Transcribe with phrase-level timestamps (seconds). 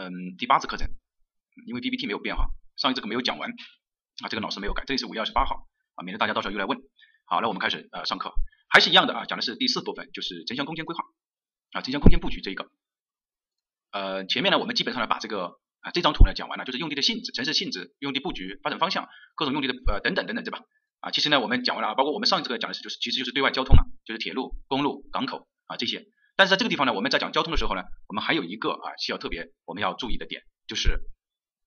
[0.00, 0.88] 嗯第八次课程，
[1.66, 3.50] 因为 PPT 没有变哈，上一次课没有讲完
[4.22, 5.66] 啊，这个老师没有改，这里是五月二十八号
[5.96, 6.78] 啊，免得大家到时候又来问。
[7.26, 8.32] 好，那我们开始呃上课，
[8.70, 11.04] 还是一样的啊，讲的是第四部分，就是城乡空间规划
[11.72, 12.70] 啊，城乡空间布局这一个。
[13.92, 20.60] 呃，前面呢我们基本上呢把这个啊这张图呢讲完了，就是用地的性质、城市性质、用地布局、发展方向、各种用地的呃等等等等，对吧？
[21.00, 26.06] 啊，其实呢我们讲完了啊，包括我们上一次课讲的是就是其实就是对外交通了，就是铁路、公路、港口啊这些。
[26.40, 30.98] 但是在这个地方呢，我们在讲交通的时候呢，我们还有一个啊需要特别我们要注意的点，就是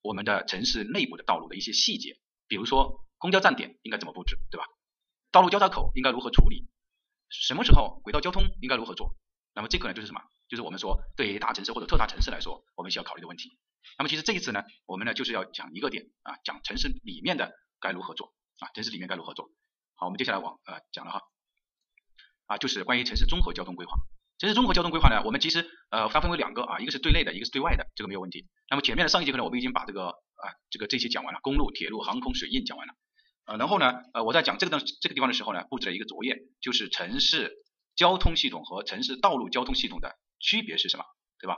[0.02, 4.66] 我们的城市内部的道路的一些细节，比如说公交站点应该怎么布置，对吧？
[5.32, 6.68] 道路交叉口应该如何处理？
[7.30, 9.16] 什么时候轨道交通应该如何做？
[9.54, 10.22] 那么这个呢就是什么？
[10.48, 13.52] 就是我们说对于大城市或者特大城市来说，我们需要考虑的问题。
[14.00, 19.52] 那么其实这一次呢，我们呢就是要讲一个点啊，讲城市里面的该如何做啊，城市里面该如何做。
[19.94, 21.22] 好，我们接下来往呃讲了哈，
[22.48, 23.94] 啊就是关于城市综合交通规划。
[24.44, 28.46] 城市综合交通规划呢，我们其实呃它分为两个啊，一个是对内的，一个是对外的，这个没有问题。
[28.70, 32.94] 那么前面的上一节课呢，我们已经把这个啊这个这些讲完了，公路、铁路、航空、水运讲完了。
[33.46, 37.54] 呃，然后呢，呃，我在讲这个的这个地方的时候呢，布置了一个作业，就是城市
[37.96, 41.06] 交通系统和城市道路交通系统的区别是什么，
[41.40, 41.56] 对吧？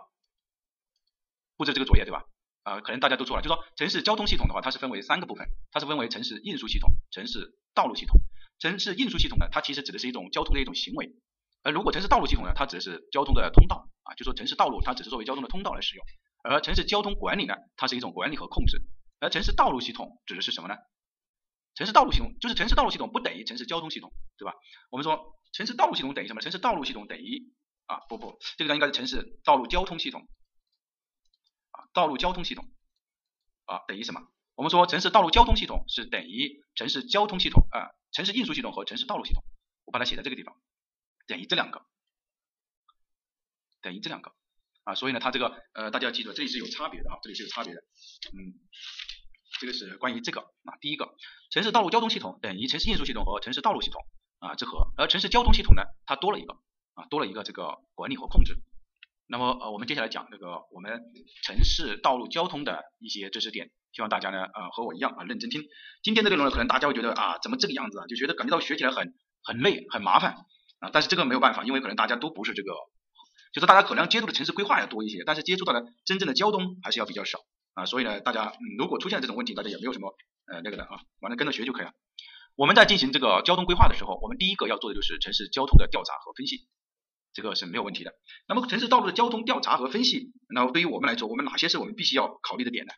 [1.57, 2.25] 布置这个作业，对吧？
[2.65, 8.21] 呃，可能大家都错了，就说城市交通系统的话，它是分为三个部分，它是分为城市运输系统、城市道路系统。
[8.59, 11.09] 城市运输系统呢，它其实指的是一种交通的一种行为，
[11.65, 16.05] 而如果城市道路系统呢，它指的是交通的通道啊，就说城市道路它只是作为交通的通道来使用，
[16.43, 18.83] 而城市交通管理呢，它是一种管理和控制，
[19.19, 20.75] 而城市道路系统指的是什么呢？
[21.73, 24.53] 城市道路系统就是城市道路系统不等于城市交通系统，对吧？
[24.91, 26.41] 我们说城市道路系统等于什么？
[26.41, 27.51] 城市道路系统等于
[27.87, 30.21] 啊不不，这个呢应该是城市道路交通系统
[31.71, 32.63] 啊，道路交通系统
[33.65, 34.21] 啊等于什么？
[34.53, 39.43] 我们说城市道路交通系统是等于城市交通系统啊，城市运输系统和城市道路系统，
[39.83, 40.55] 我把它写在这个地方，
[41.27, 41.81] 等于这两个，
[43.81, 44.33] 等于这两个
[44.83, 47.81] 啊，所以呢它这个呃大家要记住这里是有差别的啊，这里是有差别的，
[48.33, 48.53] 嗯。
[49.57, 51.15] 这个是关于这个啊，第一个，
[51.49, 54.01] 城市道路交通系统等于城市运输系统和城市道路系统
[54.39, 56.57] 啊之和，而城市交通系统呢，它多了一个
[56.93, 58.57] 啊，多了一个这个管理和控制。
[59.27, 61.01] 那么呃，我们接下来讲这个我们
[61.41, 65.63] 城市道路交通的一些知识点，希望大家呢呃和我一样啊认真听。
[66.03, 70.35] 今天的内容呢，可能大家会觉得啊怎么这个样子啊，就觉得感觉到学起来很很累很麻烦
[70.91, 72.71] 但是这个没有办法，因为可能大家都不是这个，
[73.53, 77.39] 就是大家可能接触的城市规划要多一些，但是接触到的真正的交通还是要比较少。
[77.73, 80.15] 啊，所以呢，大家如果出现这种问题，大家也没有什么
[80.47, 81.91] 呃那个的啊，完了跟着学就可以了。
[82.55, 86.67] 我们在进行这个交通规划的时候，我们第一个要做的就是城市交通的调查和分析，
[87.33, 88.13] 这个是没有问题的。
[88.47, 92.93] 那么城市道路的交通调查和分析，那对于我们来说，我们哪些是我们必须要考虑的点呢？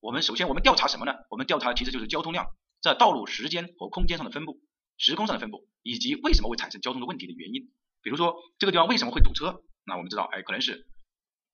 [0.00, 1.12] 我们首先我们调查什么呢？
[1.28, 2.46] 我们调查其实就是交通量
[2.80, 4.58] 在道路时间和空间上的分布，
[4.96, 7.70] 时空上的分布，以及为什么会产生交通的问题的原因。
[8.02, 9.62] 比如说这个地方为什么会堵车？
[9.86, 10.86] 那我们知道，哎，可能是。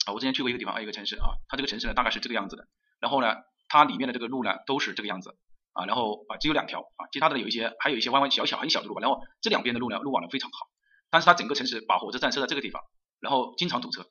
[0.07, 2.67] 啊，我之前去过一个地方，一个城市啊，它这个城市呢大概是这个样子的，
[3.01, 3.35] 然后呢，
[3.69, 5.37] 它里面的这个路呢都是这个样子
[5.75, 10.69] 啊，然后啊只有两条啊，其他的有一些还有一些弯弯小小很小的路吧，然后这两边的路呢路网呢非常好，
[11.11, 12.83] 但是它整个城市把火车站设在这个地方，
[13.21, 14.07] 然后经常堵车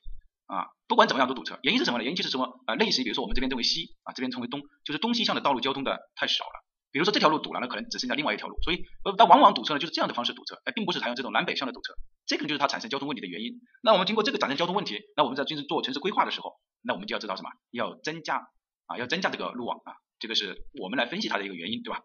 [0.45, 2.03] 啊，不管怎么样都堵车，原因是什么呢？
[2.03, 2.75] 原因就是什么啊？
[2.75, 11.93] 类似于比如说我们这边称为西啊，这边称为东，就是东西向的道路交通的太少了，比如说这条路堵了，那可能只剩下另外一条路，所以呃它往往堵车呢就是这样的方式堵车，哎，并不是采用这种南北向的堵车。
[12.25, 13.59] 这个就是它产生交通问题的原因。
[13.83, 17.49] 那我们经过这个产生交通问题，那我们在进行做城市规划的时候，那我们就要知道什么？
[17.71, 18.47] 要增加
[18.87, 22.01] 啊，要增加这个路网啊，这个是我们来分析它的一个原因，对吧？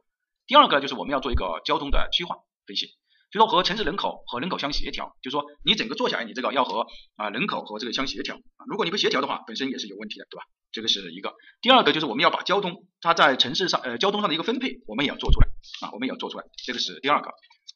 [0.47, 2.37] 第二个就是我们要做一个交通的区划
[2.67, 2.87] 分析，
[3.33, 6.87] 就说和城市人口和人口相协调，就是说你整个做下来，你这个要和
[7.17, 8.65] 啊人口和这个相协调啊。
[8.69, 10.44] 如果你不协调的话，本身也是有问题的，对吧？
[10.75, 11.35] 这个是一个。
[11.62, 15.49] 第二个就是我们要把交通它在城市上呃交通上的一个分配，我们也要做出来
[15.81, 17.31] 啊，我们也要做出来，这个是第二个。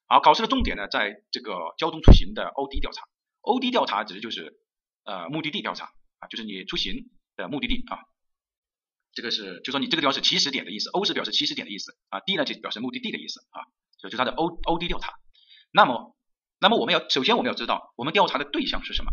[0.08, 3.04] 好，考试的重点呢，在这个交通出行的 OD 调查。
[3.40, 4.58] OD 调查指的就是
[5.04, 5.86] 呃目的地调查
[6.18, 8.02] 啊，就是你出行的目的地啊。
[9.14, 13.62] 这个是就说你这个地方是起始点的意思，O 是表示起始点的意思啊，D 呢就表示目的地的意思啊，
[13.98, 15.14] 所以就它的 O OD 调查。
[15.72, 16.16] 那么，
[16.58, 19.12] 那么我们要首先我们要知道我们调查的对象是什么，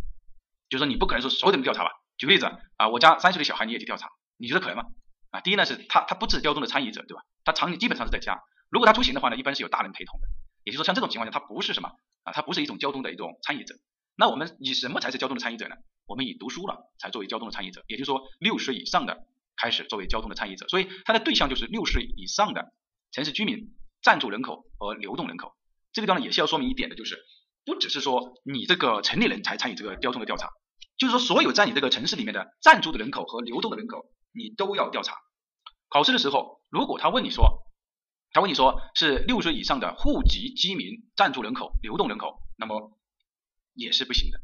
[0.69, 1.91] 就是说你不可能说所有人都调查吧。
[2.17, 2.45] 举个例子
[2.77, 4.83] 啊，我家三岁的小孩你也去调查，你觉得可能吗？
[5.31, 7.23] 啊，第一呢是他他不是交通的参与者对吧？
[7.43, 8.39] 他常基本上是在家，
[8.69, 10.27] 如果他出行的话呢，一般是有大人陪同的。
[10.63, 11.91] 也就是说，像这种情况下，他不是什么
[12.23, 13.75] 啊，他不是一种交通的一种参与者。
[14.15, 15.75] 那我们以什么才是交通的参与者呢？
[16.07, 17.83] 我们以读书了才作为交通的参与者。
[17.87, 19.25] 也就是说，六十以上的
[19.57, 20.67] 开始作为交通的参与者。
[20.67, 22.71] 所以它的对象就是六十以上的
[23.11, 25.53] 城市居民、暂住人口和流动人口。
[25.91, 27.17] 这个地方呢，也是要说明一点的，就是
[27.65, 30.49] 不只是说你这个城里人才参与这个交通的调查，
[30.97, 35.17] 就是说所有在你这个城市里面的暂住的人口和流动的人口，你都要调查。
[35.89, 37.63] 考试的时候，如果他问你说，
[38.31, 42.97] 他问你说是六岁以上的户籍居民、暂住人口、流动人口，那么
[43.73, 44.39] 也是不行的，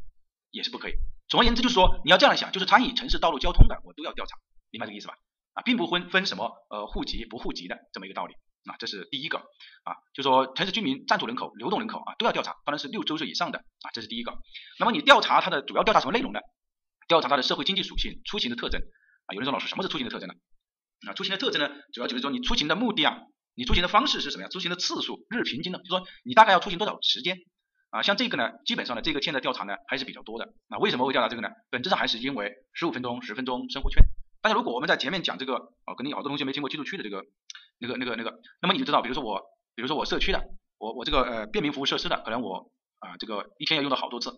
[0.50, 0.94] 也是不可以。
[1.28, 4.38] 总而言之，就是说你要这样想，就是参与城市道路交通的，我都要调查，
[4.70, 5.16] 明白这个意思吧？
[5.54, 8.36] 啊，并不分分什么呃户籍不户籍的这么一个道理
[8.66, 9.40] 啊，这是第一个
[9.84, 14.38] 啊，就说城市居民暂住人口、流动人口啊都要调查，当然是六周岁以上的啊，这是第一个。
[14.80, 16.40] 那么你调查它的主要调查什么内容呢？
[17.08, 18.82] 调查它的社会经济属性、出行的特征
[19.26, 19.34] 啊。
[19.34, 20.36] 有人说老师什么是出行的特征呢？
[21.08, 23.18] 啊，出行的特征呢，主要就是说你出行的目的啊，
[23.56, 24.50] 你出行的方式是什么呀？
[24.50, 27.38] 出行的次数、日平均的，就说你大概要出行多少时间
[27.90, 28.04] 啊？
[28.04, 30.54] 像这个呢，基本上呢，这个现在调查呢还是比较多的。
[30.70, 31.50] 那为什么会调查这个呢？
[31.72, 34.04] 本质上还是因为十五分钟、十分钟生活圈。
[34.44, 37.24] 大家如果我们在前面讲这个，哦，肯定好多同学没听过居住区的这个，
[37.82, 39.42] 那个、那个、那个，那么你就知道，比如说我，
[39.74, 40.40] 比如说我社区的，
[40.78, 44.32] 我我这个呃便民服务设施的，可能我啊这个一天要用到好多次，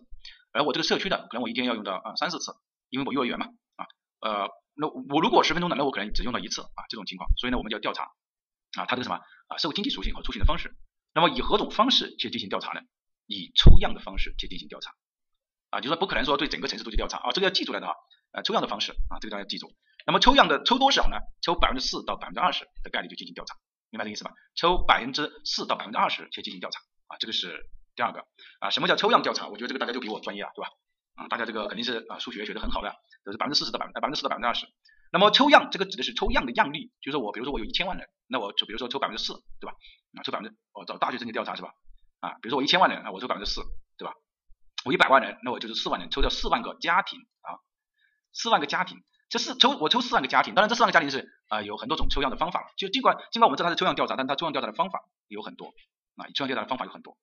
[0.52, 2.56] 而我这个社区的，可能我一天要用到啊三四次，
[2.88, 3.46] 因为我幼儿园嘛，
[3.76, 3.86] 啊
[4.20, 8.04] 呃那我如果十分钟的，那我可能只用到一次啊这种情况，所以呢我们就要调查
[8.78, 9.16] 啊它这个什么
[9.48, 10.74] 啊社会经济属性和出行的方式，
[11.14, 12.80] 那么以何种方式去进行调查呢？
[13.26, 14.92] 以抽样的方式去进行调查
[15.70, 17.94] 啊，就说不可能说对整个城市都去调查啊，这个要记出来的啊，
[18.32, 19.72] 呃抽样的方式啊这个大家记住。
[20.06, 21.16] 那么抽样的抽多少呢？
[21.40, 23.56] 抽百分之四到百分之二十的概率就进行调查，
[23.90, 24.32] 明白这意思吧？
[24.54, 27.66] 抽百分之四到百分之二十去进行调查啊，这个是
[27.96, 28.24] 第二个
[28.60, 28.70] 啊。
[28.70, 29.48] 什么叫抽样调查？
[29.48, 30.68] 我觉得这个大家就比我专业啊，对吧？
[31.14, 34.66] 啊，大家这个肯定是啊数学学得很好的，都是百分之四十到百分百分之四到百分之二十。
[35.10, 39.72] 那么抽样这个指的是抽样的样例，就是我比如说我有一千万人，那我就比如说抽百分之四，对吧？
[40.18, 41.70] 啊，抽百分之我找大学生去调查是吧？
[42.20, 43.62] 啊，比如说我一千万人，那我抽百分之四，
[43.96, 44.12] 对吧？
[44.84, 47.56] 我一百万人，那我就是四万人，抽掉四万个家庭啊，
[48.32, 49.02] 四万个家庭。
[49.34, 55.74] 这四抽我抽四万个家庭，当然这四万个家庭是啊有很多种抽样的方法，就尽管尽管我们知道它是抽样调查，但它抽样调查的方法有很多
[56.14, 57.18] 啊，抽样调查的方法有很多。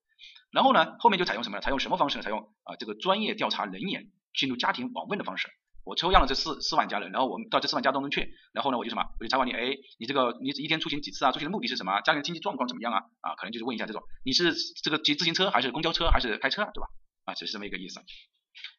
[0.52, 1.62] 然后呢，后面就采用什么呢？
[1.62, 2.22] 采用什么方式呢？
[2.22, 5.48] 采用啊这个专业调查人员进入家庭访问的方式。
[5.86, 9.04] 我抽样了这四四万家人，然后我们到这四万家当中去，然后呢我就什么？
[9.18, 11.31] 我就采访你，哎，你这个你一天出行几次啊？
[11.31, 12.02] 出行的目的是什么？
[12.02, 13.00] 家庭经济状况怎么样啊？
[13.22, 14.54] 啊，可能就是问一下这种，你是
[14.84, 16.90] 这个骑自行车还是公交车还是开车啊，对吧？
[17.24, 18.02] 啊，只是这么一个意思。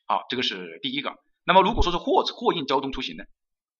[0.07, 1.17] 好，这个是第一个。
[1.45, 3.25] 那么如果说是货货运交通出行呢？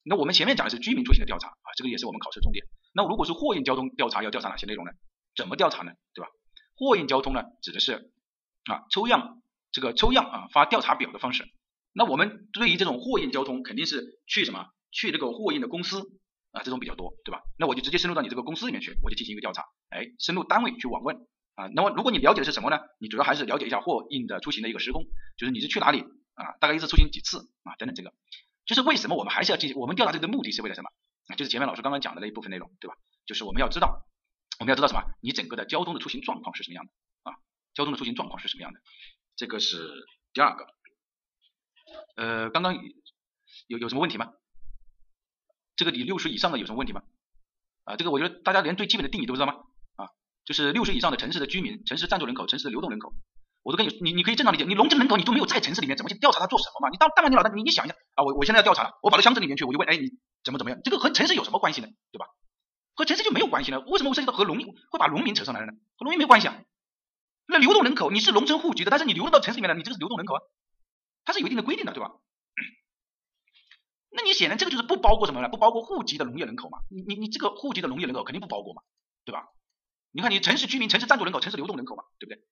[0.05, 2.67] 那我们前面讲的是居民出行的调查啊，这个也是我们考试重点。
[2.93, 4.91] 那如果是货运交通调查，要调查哪些内容呢？
[5.37, 5.93] 怎么调查呢？
[6.15, 6.29] 对吧？
[6.75, 8.11] 货运交通呢，指的是
[8.65, 11.45] 啊抽样这个抽样啊发调查表的方式。
[11.93, 14.67] 那我们对于这种货运交通，肯定是去什么？
[14.91, 16.01] 去这个货运的公司
[16.51, 17.43] 啊，这种比较多，对吧？
[17.57, 21.17] 那我就直接深入到你这个公司里面去，我就进行一个调查，哎，深入单位去网问
[21.55, 21.69] 啊。
[21.75, 22.79] 那么如果你了解的是什么呢？
[22.99, 25.05] 你主要还是了解一下货运的出行的一个时空，
[25.39, 26.53] 就是你是去哪里啊？
[26.61, 27.77] 大概一次出行几次啊？
[27.77, 28.13] 等等这个。
[28.65, 29.79] 就是为什么我们还是要进行？
[29.79, 30.91] 我们调查这个目的是为了什么？
[31.29, 32.97] 啊，就是前面老师刚刚讲的那一部分内容，对吧？
[33.27, 34.07] 就是我们要知道，
[34.61, 35.03] 我们要知道什么？
[35.21, 36.93] 你整个的交通的出行状况是什么样的
[37.25, 37.37] 啊？
[37.75, 38.81] 交通的出行状况是什么样的？
[39.37, 40.67] 这个是第二个。
[42.17, 42.75] 呃，刚刚
[43.67, 44.33] 有有什么问题吗？
[45.75, 47.03] 这个你六十以上的有什么问题吗？
[47.85, 49.65] 啊，这个我觉得大家连最基本的定义都不知道吗？
[49.97, 50.11] 啊，
[50.45, 53.13] 就是六十以上的城市的居民、城市暂住人口、城市的流动人口。
[53.63, 56.91] 我都跟你，你你可以正常理解，你农村人口你都没有在城市里面，怎么去调查他做什么嘛？
[56.91, 60.11] 你当当然你老大，你你想一下啊，我我现在要调查了，我跑到乡镇里面去，我就问，哎，你
[60.43, 60.81] 怎么怎么样？
[60.83, 61.89] 这个和城市有什么关系呢？
[62.11, 62.27] 对吧？
[62.95, 63.81] 和城市就没有关系呢？
[63.81, 65.73] 为什么会涉及到和农民会把农民扯上来了呢？
[65.97, 66.61] 和农民没关系啊。
[67.47, 70.41] 那流动人口，你是农村户籍的，但是你流动到城市里面了，你这个是流动人口啊，
[71.25, 72.11] 它是有一定的规定的，对吧？
[74.11, 75.49] 那你显然这个就是不包括什么呢？
[75.49, 76.81] 不包括户籍的农业人口嘛？
[76.91, 78.83] 你你你这个户籍的农业人口肯定不包括嘛，
[79.25, 79.49] 对吧？
[80.11, 82.43] 你看你城市居民、城市暂住人口、城市流动人口嘛，对不对？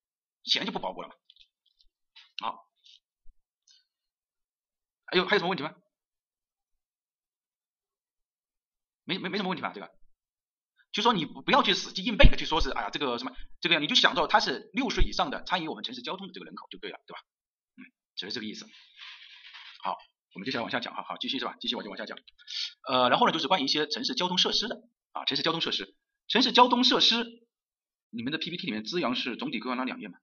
[0.44, 1.14] 显然就不包括了嘛。
[2.40, 2.66] 好，
[5.06, 5.74] 还有还有什么问题吗？
[9.04, 9.72] 没没没什么问题吧？
[9.74, 9.90] 这个，
[10.92, 17.20] 就说你不要去死记硬背的去说是，哎呀，这个什么这个，你就想着他是六十以上的参与我们城市交通的这个人口就对了，对吧？
[17.76, 17.82] 嗯，
[18.14, 18.66] 只是这个意思。
[19.82, 19.98] 好，
[20.34, 21.56] 我们接下来往下讲哈，好，继续是吧？
[21.60, 22.16] 继续我就往下讲。
[22.88, 25.96] 呃，然后呢，就是关于一些城市交通设施的啊，城市交通设施，
[26.28, 27.24] 城市交通设施，
[28.10, 30.18] 你们的 PPT 里面资阳是总体规划那两页嘛？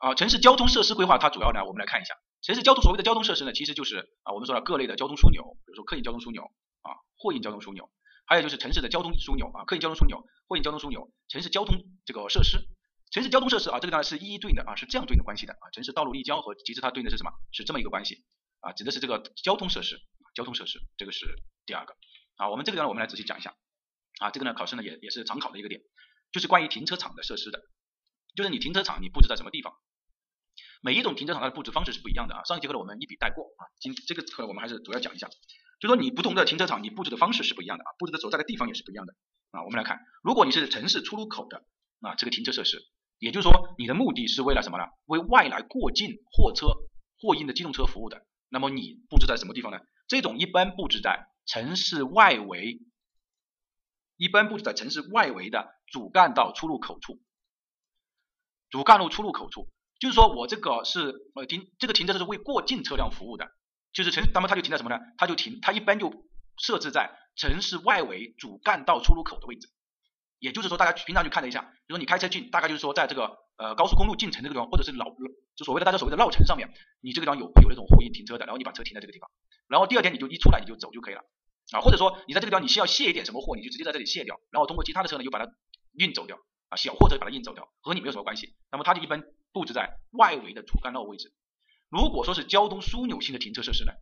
[0.00, 6.42] 啊，城市交通设施规划它主要呢，我们来看一下，城市交通所谓的交通设施呢，其实就是啊，我们说的各类的交通枢纽，比如说客运交通枢纽
[6.80, 7.90] 啊，货运交通枢纽，
[8.24, 11.76] 还有就是城市的交通枢纽啊，客运交通枢纽、货运交通枢纽、城市交通
[12.06, 12.66] 这个设施，
[13.12, 17.30] 城市交通设施啊，这个呢是一一对应的啊，是这样对应的关系的啊，城市道路立交和其实它对应的是什么？
[17.52, 18.24] 是这么一个关系
[18.60, 20.00] 啊，指的是这个交通设施，
[20.34, 21.26] 交通设施，这个是
[21.66, 21.94] 第二个。
[22.36, 23.54] 啊，我们这个呢，我们来仔细讲一下。
[24.18, 25.82] 啊，这个呢考试呢也也是常考的一个点，
[26.32, 27.60] 就是关于停车场的设施的，
[28.34, 29.74] 就是你停车场你布置在什么地方？
[30.80, 35.28] 每一种停车场它的布置方式是不一样的啊，上一节课呢我们一笔带过啊，今这个课我们还是主要讲一下，
[35.78, 39.14] 就说你不同的停车场你布置的方式是不一样的啊，布置的所在的地方也是不一样的
[39.50, 41.64] 啊，我们来看，如果你是城市出入口的
[42.00, 42.82] 啊这个停车设施，
[43.18, 44.84] 也就是说你的目的是为了什么呢？
[45.04, 46.68] 为外来过境货车、
[47.18, 49.80] 货运的机动车服务的，那么你布置在什么地方呢？
[50.08, 52.80] 这种一般布置在城市外围，
[54.16, 57.20] 一般布置在城市外围的主干道出入口处，
[58.70, 59.68] 主干路出入口处。
[60.00, 63.46] 就是说我这个是呃停这个停车是为过境车辆服务的
[63.92, 64.98] 就是城，那么它就停在什么呢？
[65.18, 66.12] 它就停，它一般就
[66.56, 69.68] 设置在城市外围主干道出入口的位置。
[70.38, 75.10] 也就是说，大家平常去看了一下，比如说你开车进，大概就是说在这个呃高速公路进城这个地方，或者是老
[75.54, 79.28] 就所谓的大家所谓的绕城上面，你这个地方有有那种货运停车的，然后你把车停在这个地方，
[79.68, 81.20] 然后第二天你就一出来你就走就可以了
[81.72, 85.52] 啊，或者说你在这个地方你需要卸一点什么货，你就直接在这里卸掉，然后通过其他的车呢又把它
[85.92, 86.38] 运走掉
[86.70, 88.54] 啊，小货车把它运走掉，和你没有什么关系。
[88.70, 91.32] 那么它就一般布置在外围的主干道位置。
[91.88, 93.92] 如果说是交通枢纽性的停车设施呢？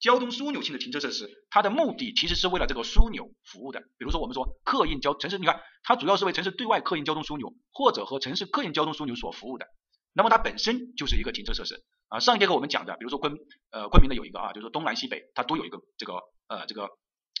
[0.00, 3.80] 交通枢纽性的停车设施，它的目的其实是为了这个枢纽服务的。
[3.96, 9.66] 比如说我们说客运交城市，你看它主要是为城市对外客运交通枢纽或者和城市客运交通枢纽所服务的。
[10.12, 12.20] 那么它本身就是一个停车设施啊。
[12.20, 13.36] 上一节课我们讲的，比如说昆
[13.70, 16.14] 呃昆明的有一个啊，就是说东南西北它都有一个这个
[16.46, 16.88] 呃这个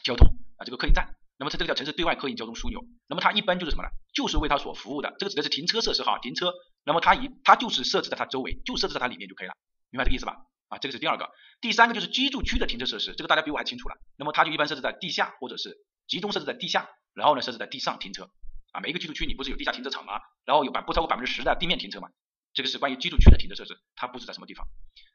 [0.02, 1.14] 交通啊这个客运站。
[1.38, 2.84] 那么它这个叫城市对外客运交通枢纽。
[3.06, 3.88] 那么它一般就是什么呢？
[4.12, 5.14] 就是为它所服务的。
[5.18, 6.52] 这个指的是停车设施哈，停车。
[6.84, 9.54] 那么它一它就是设置在它周围，就设置在它里面就可以了，
[9.90, 10.36] 明白这个意思吧？
[10.68, 11.30] 啊，这个是第二个，
[11.60, 13.96] 第三个就是居住区的停车设施，这个大家比我还清楚了。
[14.16, 15.76] 那么它就一般设置在地下或者是
[16.06, 18.28] 集中设置在地下，然后呢设置在地上停车。
[18.72, 20.20] 啊，每一个居住区你不是有地下停车场吗？
[20.44, 22.08] 然后有百不超过百分之十的地面停车嘛？
[22.52, 24.66] 这个是关于居住区的停车设施，它布置在什么地方？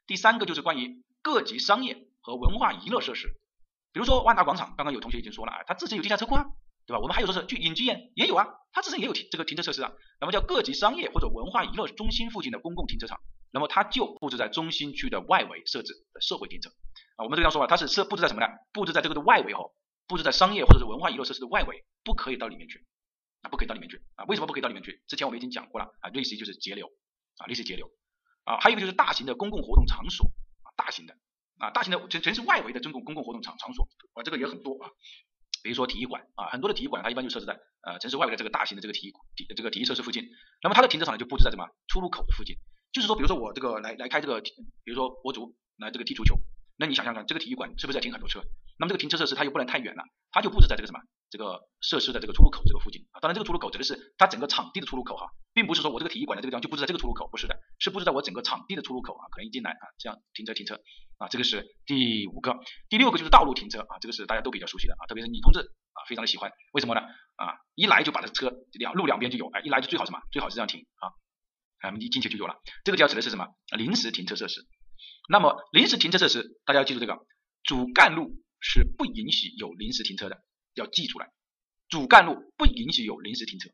[0.06, 3.28] 第三个就是关于各级商业和文化娱乐设施，
[3.94, 6.44] 比如说万达广场，刚刚有同学已经说了啊，它自己有地下车库啊。
[6.86, 7.00] 对吧？
[7.00, 9.90] 我们还有说是去影剧院也有啊，它自身也有停这个停车设施啊。
[10.20, 13.18] 那么叫各级商业或者文化娱乐中心附近的公共停车场，
[13.50, 16.68] 那么它就布置在中心区的外围设置的社会停车
[17.16, 17.24] 啊。
[17.24, 18.46] 我们这样说法，它是设布置在什么呢？
[18.74, 19.72] 布置在这个的外围哦，
[20.06, 22.84] 布置在商业或者是文化娱乐设施的外围，不可以到里面去
[23.40, 24.26] 啊，不可以到里面去啊。
[24.26, 25.02] 为什么不可以到里面去？
[25.06, 26.86] 之前我们已经讲过了啊，类似于就是节流
[27.38, 27.90] 啊，类似节流
[28.44, 28.58] 啊。
[28.60, 30.26] 还有一个就是大型的公共活动场所
[30.64, 31.16] 啊，大型的
[31.58, 34.90] 啊，大型的城城市外围的公共公共活动场场所啊，这个也很多啊。
[35.62, 40.28] 比如说体育馆啊，很多的体育馆它一般就设置在呃城市外围的这个大型的这个体育体这个体育设施附近，
[40.62, 42.56] 那么它的停车场呢就布置在什么出入口的附近，
[42.92, 44.52] 就是说比如说我这个来来开这个，比
[44.92, 46.36] 如说国足来这个踢足球。
[46.76, 48.42] 那你想想看，这个体育馆是不是要停很多车？
[48.80, 50.98] 那么这个停车设施它又不能太远了，它就布置在这个什么
[51.30, 53.20] 这个设施的这个出入口这个附近啊。
[53.20, 59.22] 当然这个出入口指的是它整个场地的出入口哈，并不是说我这个体育馆的这个地方就布置在这个出入口，不是的，是布置在我整个场地的出入口啊。
[59.30, 60.74] 可能一进来啊，这样停车停车
[61.18, 67.00] 啊，这个是第五个，第六个就是道路停车啊，这个是大家都比较熟悉的啊，特别是女同志啊，非常的喜欢，为什么呢？
[67.36, 70.20] 啊，一来就把这车两路两边就有，哎，一来就最好什么？
[70.32, 72.56] 最好是这样停啊，啊，一进去就有了。
[72.84, 73.46] 这个就要指的是什么？
[73.76, 74.66] 临时停车设施。
[75.28, 77.18] 那么临时停车设施，大家要记住这个。
[77.62, 80.42] 主干路是不允许有临时停车的，
[80.74, 81.30] 要记出来。
[81.88, 83.70] 主干路不允许有临时停车，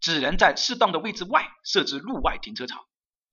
[0.00, 2.84] 只能在适当的位置外设置路外停车场。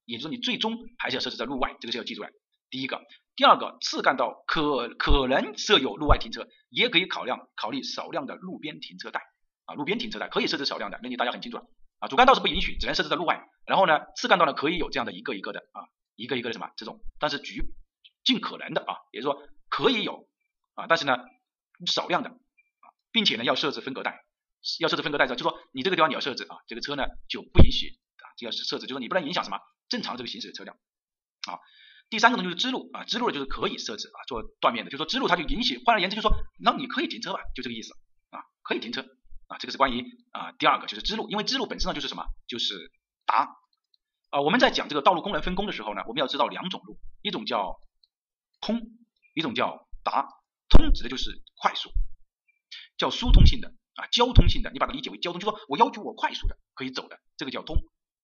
[0.06, 2.30] 也就是说，你最终还是要设置在路外，这个是要记出来。
[2.69, 3.01] 第一个，
[3.36, 9.21] 第二个，次干道可可能设有路外停车，也可以考量考虑少量的路边停车带
[9.65, 11.65] 啊，路边停车带可以设置少量的，那你大家很清楚了
[12.00, 12.07] 啊。
[12.07, 13.47] 主干道是不允许，只能设置在路外。
[13.65, 17.63] 然后呢，次干道呢可以有这样的一个一个的啊，一个一个的什么这种，但是局
[18.24, 19.47] 尽可能的啊，也就是说。
[19.69, 20.29] 可以有
[20.75, 21.17] 啊，但是呢
[21.88, 24.24] 少量的啊，并且呢要设置分隔带，
[24.79, 29.59] 要设置分隔带，就说你这个地方你要设置啊，这个车呢就不允许啊，就要设置，就是你不能影响什么
[29.89, 30.77] 正常这个行驶的车辆
[31.51, 31.59] 啊。
[32.09, 37.93] 第三个呢就是支路啊，支路呢就是可以设置啊做断面的，就是说支路它就允许，换而言之就是说那你可以停车吧，就这个意思
[38.29, 39.01] 啊，可以停车
[39.47, 42.91] 啊，这个是关于啊第二个就是支路，因为支路本身呢就是什么就是
[43.25, 43.55] 达
[44.29, 47.79] 啊，我们在讲这个道路功能分工的时候呢，我们要知道两种路，一种叫
[48.61, 48.81] 通。
[49.35, 50.27] 一种叫达
[50.67, 51.91] 通，指的就是快速，
[52.97, 57.77] 叫疏通性的啊，交通性的，你把它理解为交通，就说我要求我快速的可以走的，这个叫通。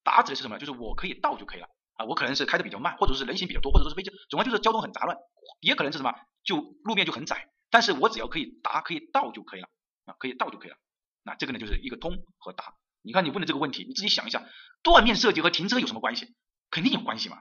[0.03, 0.57] 达指的是什么？
[0.57, 5.17] 就是我可以到就可以了啊，我可能是开的比较慢，或者是人行比较多，或者说是非机，总之就是交通很杂乱，
[5.59, 9.67] 也可能是什么，就路面就很窄，但是我只要可以达，可以到就可以了
[10.05, 10.77] 啊，可以到就可以了。
[11.23, 12.73] 那这个呢就是一个通和达。
[13.01, 14.43] 你看你问的这个问题，你自己想一下，
[14.81, 16.33] 断面设计和停车有什么关系？
[16.71, 17.37] 肯定有关系嘛。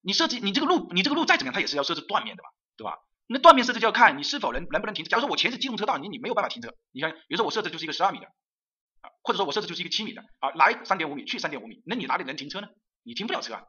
[0.00, 2.98] 你设计你这个路，你这个路再怎么样，它也是要设置断面的吧，对吧？
[3.26, 5.08] 那断面设置就要看你是否能能不能停车。
[5.08, 6.74] 假如说我前是机动车道，你你没有办法停车。
[6.92, 12.68] 你看，比如说我设置就是一个十二米的啊，或者说我设置就是一个七米的啊，来三点五米，去三点五米，那你哪里能停车呢？
[13.02, 13.62] 你停不了车啊，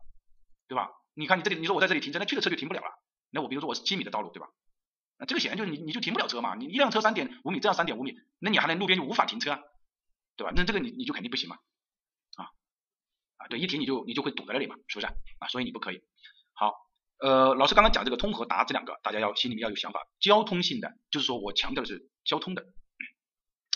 [0.68, 0.90] 对吧？
[1.14, 2.88] 你看你这里，你说我在这里停车，那去的车就停不了了。
[3.30, 4.48] 那我比如说我是七米的道路，对吧？
[5.18, 6.56] 那这个显然就是你你就停不了车嘛。
[6.56, 9.60] 你一辆车三点五米，这样三点五米，那你还能路边就无法停车啊，
[10.36, 10.54] 对吧？
[10.56, 11.58] 那这个你你就肯定不行嘛，
[12.38, 12.50] 啊
[13.38, 15.48] 啊，对，一停你就你就会堵在那里嘛，是不是啊？
[15.50, 16.02] 所以你不可以。
[16.54, 16.74] 好。
[17.18, 20.06] 呃，老师刚刚讲这个通和达这两个，大家要心里面要有想法。
[20.20, 22.62] 交通性的就是说我强调的是交通的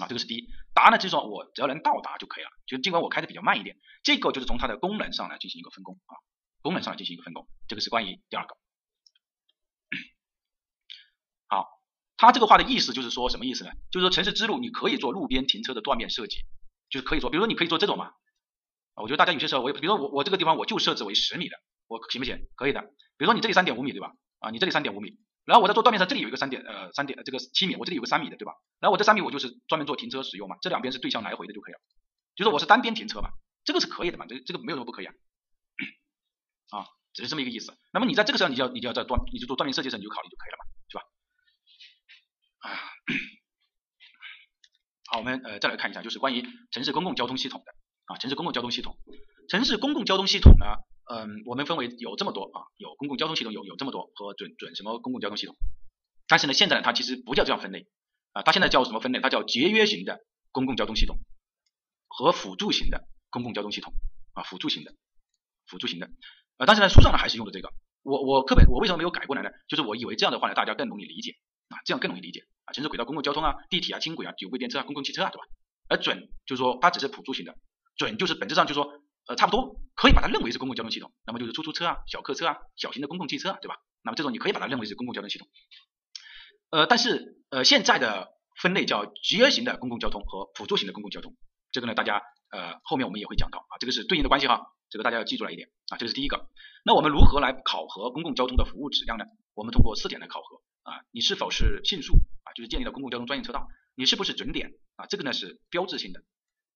[0.02, 0.46] 啊，这个是第一。
[0.74, 6.20] 达呢就是说我只要能到达就可以了，就尽管我开的比较慢一点，这个就是从它的功能上来进行一个分工啊，
[6.62, 8.56] 功能上来进行一个分工，这个是关于第二个。
[11.48, 11.68] 好，
[12.18, 13.72] 他这个话的意思就是说什么意思呢？
[13.92, 16.38] 就是说城市支路你可以做路边停车的断面设计，
[16.90, 18.12] 就是可以做，比如说你可以做这种嘛，
[18.96, 21.58] 我觉得大家有些时候我也，比如说我我这个地方我就设置为十米的。
[21.90, 22.48] 我行不行？
[22.56, 22.82] 可以的。
[23.18, 24.14] 比如说你这里三点五米对吧？
[24.38, 28.54] 啊，你这里三点五米，然后我在做断面上，这里有一个三点呃三点这个七米，我这里有个三米的对吧？
[28.80, 31.80] 然后我这三米我就是专门做停车使用嘛，这两边是对向来回的就可以了，
[32.36, 33.32] 就说我是单边停车嘛，
[33.64, 35.14] 这个是可以的嘛，这这个没有什么不可以啊，
[36.70, 37.78] 啊，只是这么一个意思。
[37.92, 41.04] 那么你在这个时候，你就要你就要在断，你就做断面设计的时候你就考虑就可以了嘛，是吧？
[42.60, 42.68] 啊，
[45.12, 47.74] 好，我们呃再来看一下，就是关于城市公共交通系统的
[48.06, 48.98] 啊，城市公共交通系统，
[49.50, 50.66] 城市公共交通系统呢？
[51.12, 55.56] 嗯，我们分为有这么多啊，有公共交通系统有有这么多和准准什么公共交通系统，
[56.28, 57.88] 但是呢，现在呢它其实不叫这样分类
[58.34, 59.20] 啊，它现在叫什么分类？
[59.20, 60.20] 它叫节约型的
[60.52, 61.18] 公共交通系统
[62.08, 63.92] 和辅助型的公共交通系统
[64.34, 64.94] 啊，辅助型的
[65.66, 66.12] 辅助型的，
[66.60, 67.72] 呃，但是呢书上呢还是用的这个，
[68.04, 69.50] 我我课本我为什么没有改过来呢？
[69.68, 71.32] 就是我以为这样的话呢大家更容易理解
[71.70, 75.48] 啊，这样更容易理解啊，城市轨道公共交通啊，地铁啊，轻轨啊，有轨电车啊，公共汽车啊，对吧？
[75.88, 77.56] 而准就是说它只是辅助型的，
[77.96, 79.02] 准就是本质上就是说。
[79.28, 83.76] 呃，差不多可以把它认为是公共交通系统，那么就是出租车啊、小客车啊、小型的公共汽车啊，对吧？
[84.02, 85.48] 那么这种你可以把它认为是公共交通系统。
[86.72, 91.36] 呃，但是呃现在的分类叫节约型的公共交通和辅助型的公共交通，
[91.72, 96.48] 这个呢大家呃后面我们也会讲到啊，这个是对应的关系哈，这个大家要记住了一点啊，这是第一个。
[96.86, 99.26] 那我们如何来考核公共交通的服务质量呢？
[99.54, 102.14] 我们通过四点来考核啊，你是否是迅速
[102.44, 106.24] 啊，就是建立了公共交通专用车道，你是不是准点啊，这个呢是标志性的。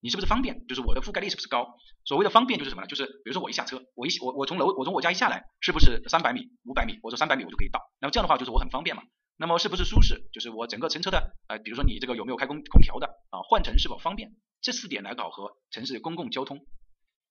[0.04, 0.68] 你是不是方便？
[0.68, 1.80] 就是我的覆盖率是不是高？
[2.04, 2.88] 所谓的方便就是什么呢？
[2.88, 7.00] 就是比如说我一下车，我一我我从楼我从我家一下来，是不是三百米、五百米？
[7.02, 7.80] 我说三百米我就可以到。
[8.02, 9.04] 那么这样的话就是我很方便嘛。
[9.38, 10.28] 那么是不是舒适？
[10.34, 13.40] 就是我整个乘车的，呃，比如说你这个有没有开空空调的啊？
[13.48, 14.36] 换乘是否方便？
[14.62, 16.60] 这四点来考核城市公共交通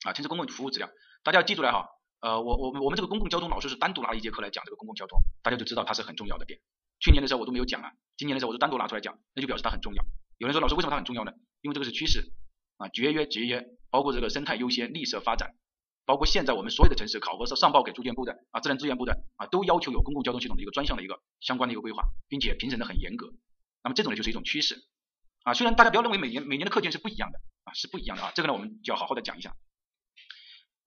[0.07, 0.91] 啊，城市公共服务质量。
[1.23, 1.87] 大家要记住来哈。
[2.21, 6.59] 呃，我我我们这个公共交通老师是单独拿了一节课来讲这个公共交通，大家就知道它是很重要的点。
[7.00, 10.02] 去年的时候我都没有讲啊，今年的时候我就单独拿出来讲，那就表示它很重要。
[10.38, 11.33] 有人说老师为什么它很重要呢？
[11.61, 12.33] 因为这个是趋势。
[12.83, 15.55] 啊，节约节约，包括这个生态优先、绿色发展，
[16.05, 23.33] 包括现在我们所有的城市考核是上报给住建部的啊，自然资源部的啊，都要求有公共交通系统的一个专项的一个相关的一个规划，并且评审的很严格。
[23.85, 24.83] 那么这种呢就是一种趋势
[25.45, 29.55] 啊，虽然大家不要认为每年每年的课件是不一样的啊，是不一样的啊，这个呢我们就要好好的讲一下。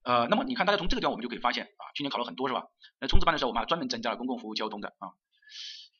[0.02, 2.64] 呃，那么你看大家从这个地方我们就可以发现啊，去年考了很多是吧？
[3.00, 5.16] 那冲刺班的时候我们还专门增加了公共服务交通的啊，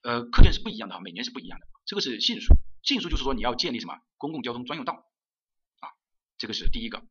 [0.02, 1.66] 呃，课件是不一样的啊，每年是不一样的。
[1.86, 5.05] 这个是信数，信数就是说你要建立什么公共交通专用道。
[6.38, 7.02] 这个是第一个，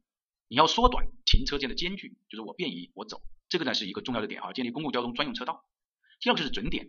[0.48, 5.66] 你要缩短停车间的间距，就是我便于我走，这个呢是一个重要的点啊，建立公共交通专用车道。
[6.20, 6.88] 第二个就是准点，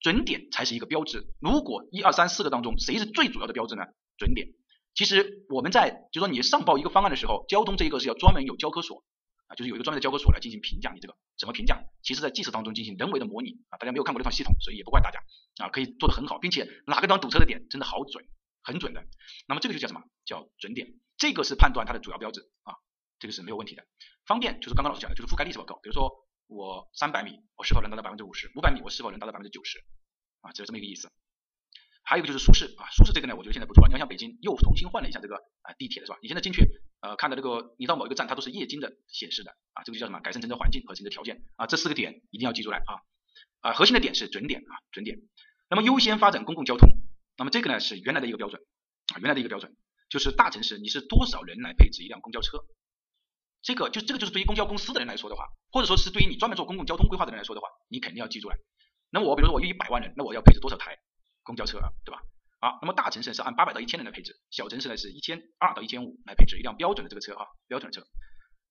[0.00, 1.26] 准点才是一个标志。
[1.40, 3.84] 如果一二三四个当中谁是最主要的标志呢？
[4.16, 4.48] 准点。
[4.94, 9.04] 其实我们在就说你上报一个方案的时候，交通这一个是要专门有交科所
[9.46, 11.84] 啊，就是有一个专门的交科所来进行评价你这个怎么评价？
[12.02, 15.20] 其实在计时当中进行人为的模拟啊，大家没有看过这套系统，所以也不怪大家
[15.64, 18.24] 啊，可以做得很好，并且哪个地方堵车的点真的好准，
[18.62, 19.04] 很准的。
[19.46, 20.02] 那么这个就叫什么？
[20.24, 20.88] 叫准点。
[21.18, 22.72] 这个是判断它的主要标志啊，
[23.18, 23.84] 这个是没有问题的。
[24.24, 25.78] 方便就是刚刚老师讲的，就是覆盖率是否够。
[25.82, 26.10] 比如说
[26.46, 28.50] 我三百米，我是否能达到百分之五十？
[28.54, 29.84] 五百米我是否能达到百分之九十？
[30.40, 31.10] 啊，只有这么一个意思。
[32.04, 33.86] 还有一个就是舒适啊，舒适这个呢，我觉得现在不错。
[33.88, 36.18] 你要像北京又重新换了一下这个啊地铁的是吧？
[36.22, 36.62] 你现在进去
[37.00, 40.20] 呃看到这个，你到某一个站它都是液晶的显示的啊，这个就叫什么？
[40.20, 43.02] 改善乘车环境和乘车条件啊，这四个点一定要记住来啊
[43.60, 45.18] 啊，核心的点是准点啊准点。
[45.68, 46.88] 那么优先发展公共交通，
[47.36, 48.62] 那么这个呢是原来的一个标准
[49.12, 49.76] 啊，原来的一个标准。
[50.08, 52.58] 就是大城市你是多少人来配置一辆公交车？
[53.60, 58.56] 这个就这个就是对于公交公司的人来说的话，或者说是对于你专门做公共交通规划的人来说的话，你肯定要记住来。
[59.10, 60.98] 那么我比如说我有一百万人，那我要配置多少台
[61.42, 61.90] 公交车啊？
[62.04, 62.22] 对吧？
[62.60, 68.06] 啊，那么大城市是按八百到一千人来配置，小城市呢是一千二到一千五来配置一辆标准的这个车啊，标准的车。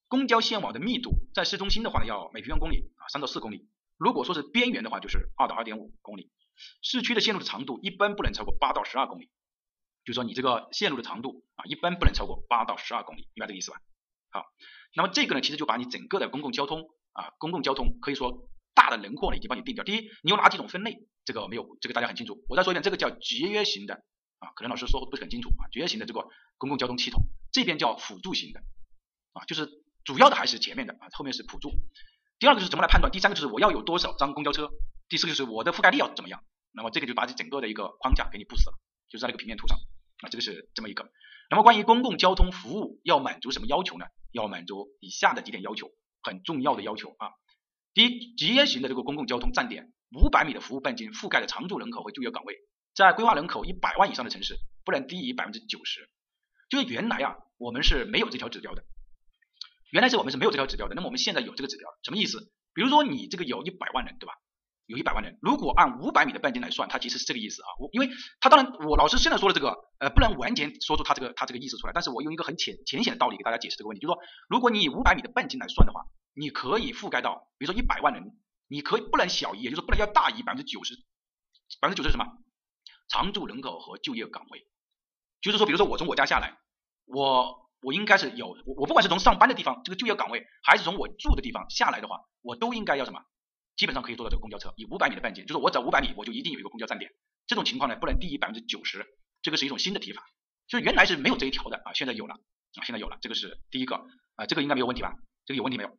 [0.08, 6.32] 公交线网的密度在市中心的话呢，要每平方公里啊三到四公里，如果说是边缘的话，就是二到二点五公里。
[6.82, 9.30] 市区的线路的长度一般不能超过八到十二公里。
[10.08, 13.82] 就说你这个线路的长度啊，一般不能超过八到十二公里，明白这个意思吧？
[14.30, 14.46] 好，
[14.96, 19.84] 那么这个呢，其实就把你整个的公共交通啊，公共交通可以说大的轮廓呢已经帮你定掉。
[19.84, 21.06] 第一，你有哪几种分类？
[21.26, 22.41] 这个没有，这个大家很清楚。
[22.48, 23.96] 我再说一遍，这个叫节约型的
[24.39, 26.26] 啊，可能老师说不是很清楚啊，节约型的这个
[26.58, 28.62] 公共交通系统，这边叫辅助型的
[29.34, 29.70] 啊，就是
[30.06, 31.70] 主要的还是前面的啊，后面是辅助。
[32.39, 33.12] 第二个是怎么来判断？
[33.12, 34.70] 第三个就是我要有多少张公交车？
[35.10, 36.41] 第四个就是我的覆盖率要怎么样？
[36.72, 38.78] 那么这个就把这整个的一个框架给你布死了，
[39.10, 39.78] 就是在那个平面图上。
[40.21, 41.10] 啊，这个是这么一个。
[41.49, 44.06] 那么关于公共交通服务要满足什么要求呢？
[44.32, 45.89] 要满足以下的几点要求，
[46.21, 47.32] 很重要的要求啊。
[47.93, 52.58] 第一，节约型的这个公共交通站点，五百米的服务半径覆盖的常住人口和就业岗位，
[52.93, 56.10] 在规划人口一百万以上的城市，不能低于百分之九十。
[56.69, 58.84] 就是原来啊，我们是没有这条指标的，
[59.89, 60.95] 原来是我们是没有这条指标的。
[60.95, 62.51] 那么我们现在有这个指标，什么意思？
[62.73, 64.34] 比如说你这个有一百万人，对吧？
[64.88, 67.67] 有一百万人，如果按五百米的半径来算，它其实是这个意思啊。
[67.78, 71.93] 我因为它当然，我老师现在说的这个，呃，不能完全说出它这个它这个意思出来。
[71.93, 78.23] 但是我用一个很浅浅显的道理给大家解释这个问题，就是说，如果你以五百米的半径来算的话，你可以覆盖到，比如说一百万人，
[78.69, 80.95] 你可以不能小于，也就是不能要大于百分之九十
[81.82, 82.26] 百分之九十是什么？
[83.10, 84.67] 常住人口和就业岗位。
[85.41, 86.58] 就是说，比如说我从我家下来，
[87.06, 93.21] 我我应该是有我我不管是从上班的地方这个就业岗位，还是从我住的地方下来的话，我都应该要什么？
[93.78, 97.12] 基本上可以做到这个公交车，以五百米的半径，就是我走五百米，我就一定有一个公交站点。
[97.46, 99.06] 这种情况呢，不能低于百分之九十，
[99.42, 100.24] 这个是一种新的提法，
[100.68, 103.96] 就是原来是没有这一条的啊，现在有了啊，现在有了，这个是第一个
[104.36, 105.13] 啊，这个应该没有问题吧？
[105.46, 105.98] 这个有问题没有？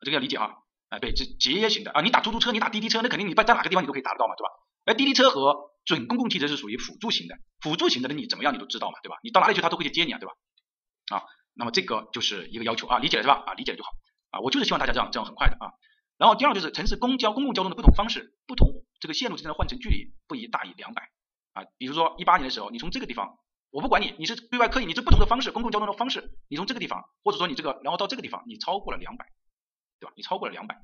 [0.00, 0.52] 这个要理解啊，
[0.90, 4.50] 啊对，这节约型的啊，你打出租车，你打滴滴车，那肯定你在哪个地方你都可以打得到嘛，对吧？
[4.84, 9.16] 而滴滴车和准公共汽车是属于辅助型的，辅助型的，那你怎么样你都知道嘛，对吧？
[9.22, 10.34] 你到哪里去他都会去接你啊，对吧？
[11.16, 11.22] 啊，
[11.54, 13.42] 那么这个就是一个要求啊，理解了是吧？
[13.46, 13.90] 啊，理解了就好
[14.30, 15.72] 啊，我就是希望大家这样这样很快的啊。
[16.24, 21.10] 然后第二就是城市公交公共交通的不同方式，不同这个线路之间的换乘距离不宜大于两百
[21.52, 21.66] 啊。
[21.76, 29.30] 比如说一八年的时候，你从这个地方，我不管你你是对外客运，你这不同的方式，公共交通的方式，你从这个地方，或者说你这个然后到这个地方，你超过了两百，
[30.00, 30.14] 对吧？
[30.16, 30.80] 你超过了两百，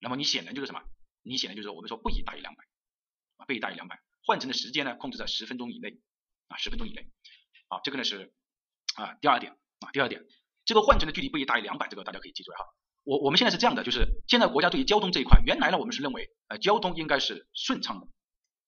[0.00, 0.82] 那么你显然就是什么？
[1.22, 2.62] 你显然就是我们说不宜大于两百
[3.38, 4.02] 啊，不宜大于两百。
[4.26, 5.98] 换乘的时间呢，控制在十分钟以内
[6.48, 7.08] 啊，十分钟以内。
[7.68, 8.34] 啊，这个呢是
[8.96, 10.26] 啊第二点啊第二点，
[10.66, 12.58] 这个换乘的距离不宜大于两百，这个大家可以记住哈。
[13.04, 18.08] 我我们现在是这样的，就是现在国家对于交通这一块，原来呢我们是认为，呃，交通应该是顺畅的，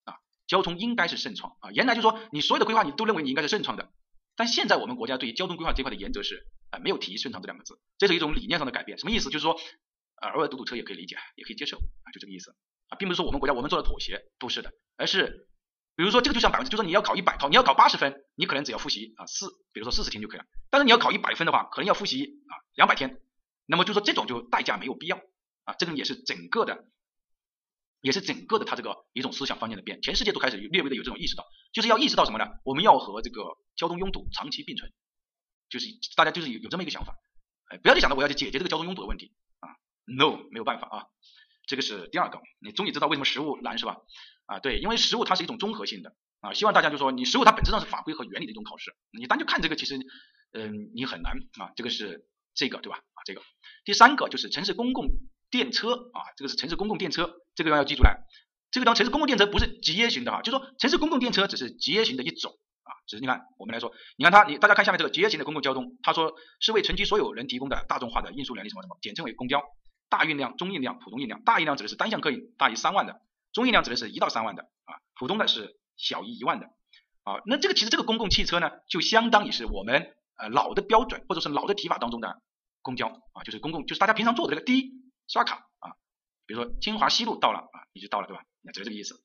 [0.04, 3.90] 啊，交通应该是顺畅啊，原来就说你所有的规划你都认为你应该是顺畅的，
[4.36, 9.30] 但现在我们国家对于交通规划这块的原则是，啊，没有提顺畅这两个字，这是一种理念上的改变，什么意思？
[9.30, 9.58] 就是说，
[10.20, 12.54] 呃，偶尔堵堵车也可以理解，也可以接受，啊，就这个意思，
[12.88, 15.48] 啊，并不是说我们国家我们做了妥协，不是的，而是，
[15.96, 23.20] 比如说这个就像百分之，就说你要考一百考，你要考八十分，你可能只要复习啊四，比如说四十天就可以了，但是你要考一百分的话，可能要复习啊两百天。
[23.66, 25.18] 那么就说这种就代价没有必要
[25.64, 26.86] 啊，这个也是整个的，
[28.00, 32.46] 也是整个的它这个一种思想方向的变，全世界都开始略微的有这种意识到，就是要意识到什么呢？
[32.64, 34.92] 我们要和这个交通拥堵长期并存，
[35.68, 37.16] 就是大家就是有有这么一个想法，
[37.68, 39.68] 哎，不要去想着我要去解决这个交通拥堵的问题啊
[40.06, 41.06] ，no 没有办法啊，
[41.66, 43.96] 这个是第二个，你终于知道为什么实物难是吧？
[44.46, 49.98] 啊，对，因为实物它是一种综合性的啊，希望大家就说你实物它本质上是法规和原理的一种考试，你单就看这个其实
[50.52, 52.24] 嗯你很难啊，这个是
[52.56, 52.98] 这个对吧？
[52.98, 53.42] 啊这个。
[53.84, 55.06] 第三个就是城市公共
[55.50, 58.24] 电车啊，这个是城市公共电车，这个要要记住来。
[58.72, 69.62] 这个当城市公共电车不是节约型的哈，就说城市公共电车只是节约型的一种啊，只是你看我们来说，你看它，你大家看下面这个节约型的公共交通，他说是为城区所有人提供的大众化的运输能力什么什么，简称为公交。
[70.08, 73.20] 大运量、中运量、普通运量，大运量指的是单向客运大于三万的，
[73.52, 76.66] 中运量指的是一到三万的啊，普通的是小于一万的
[77.24, 77.42] 啊。
[77.44, 82.42] 那这个其实这个公共汽车呢，就相当于是我们呃老的标准或者是老的提法当中的。
[82.82, 84.92] 公交啊，就是公共，就是大家平常坐的这个第一
[85.26, 85.90] 刷卡啊，
[86.46, 88.44] 比如说清华西路到了啊，你就到了对吧？
[88.62, 89.16] 那只是这个意思。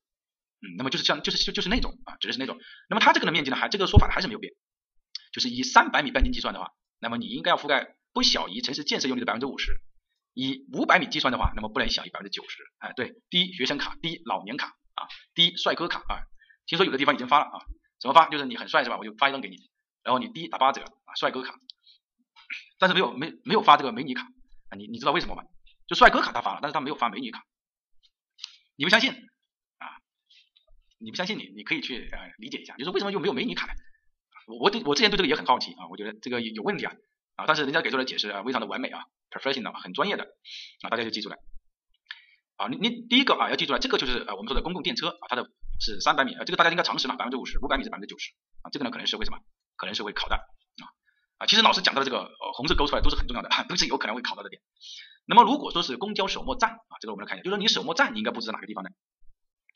[0.62, 2.58] 嗯，那么就是像就是就就是那种啊，指的是那种。
[2.90, 4.52] 那么它这个的面积呢，还这个说法还是没有变，
[5.32, 9.80] 就是以三百米半径计算的话，那么你应该要覆盖不小于城市建设用地的百分之五十。
[10.34, 12.64] 以五百米计算的话，那么不能小于百分之九十。
[12.80, 16.26] 哎，对，第一学生卡，第一老年卡啊，第一帅哥卡啊。
[16.66, 17.62] 听说有的地方已经发了啊，
[18.00, 18.28] 怎么发？
[18.28, 18.98] 就是你很帅是吧？
[18.98, 19.58] 我就发一张给你，
[20.04, 21.56] 然后你第一打八折啊，帅哥卡。
[22.80, 24.24] 但是没有没没有发这个美女卡
[24.70, 25.44] 啊，你你知道为什么吗？
[25.88, 27.44] 就帅哥卡他发了，但是他没有发美女卡。
[28.76, 29.86] 你不相信啊？
[30.98, 33.74] 你不相信你你可以去呃理解一下，就是为什么又没有美女卡呢？
[34.48, 36.94] 我我对我之前对这个也很好奇啊，我觉得这个有问题啊
[37.36, 40.24] 啊，但是人家给出的解释啊非常的完美啊，professional 很专业的
[40.82, 41.38] 啊，大家就记住了
[42.58, 42.68] 啊。
[42.68, 45.48] 你你第一个啊要记住了，这个就是呃我们说的公共电车啊，它的
[45.80, 48.32] 是三百米啊，这个大家应该常识嘛，百分之五十，五百米是百分之九十
[48.64, 49.38] 啊，这个呢可能是为什么？
[49.76, 50.36] 可能是会考的。
[50.36, 50.86] 啊
[51.38, 54.62] 啊，其实老师讲到的这个呃红字勾出来都是很重要的， 都是有可能会考到的点。
[55.26, 58.90] 那么如果说是公交首末站啊，这个我们来看一下，就是说你首末站你应该布置在哪个地方呢？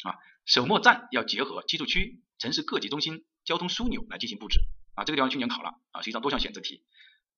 [0.03, 4.59] 啊，首末站要结合居住区、城市各级中心、交通枢纽来进行布置
[4.95, 6.83] 啊，这个地方去年考了啊，是一张多项选择题。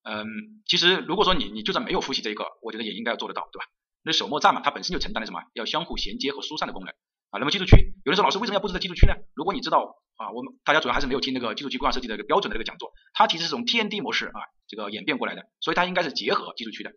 [0.04, 0.26] 嗯，
[0.66, 3.66] 其实如果说你你就算没有复习这一个，我觉得也应该要做得到，对吧？
[4.04, 5.42] 那首末站嘛，它本身就承担了什么？
[5.54, 6.94] 要相互衔接和疏散的功能
[7.40, 9.14] 那么居住区，有人说老师为什么要布置在居住区呢？
[9.34, 10.02] 如果你知道。
[10.18, 16.92] 啊，我们大家主要还是没有听那个居住区规划设计的一个标准的这个讲座，它其实是从 TND 模式啊这个演变过来的，所以它应该是结合居住区的。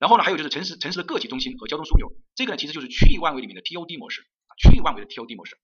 [0.00, 4.22] 然后呢，还有就是城市城市的个体中心和交通枢纽，这个呢其实就是区域万维里面的 TOD 模式，
[4.58, 5.56] 区域万维的 TOD 模式。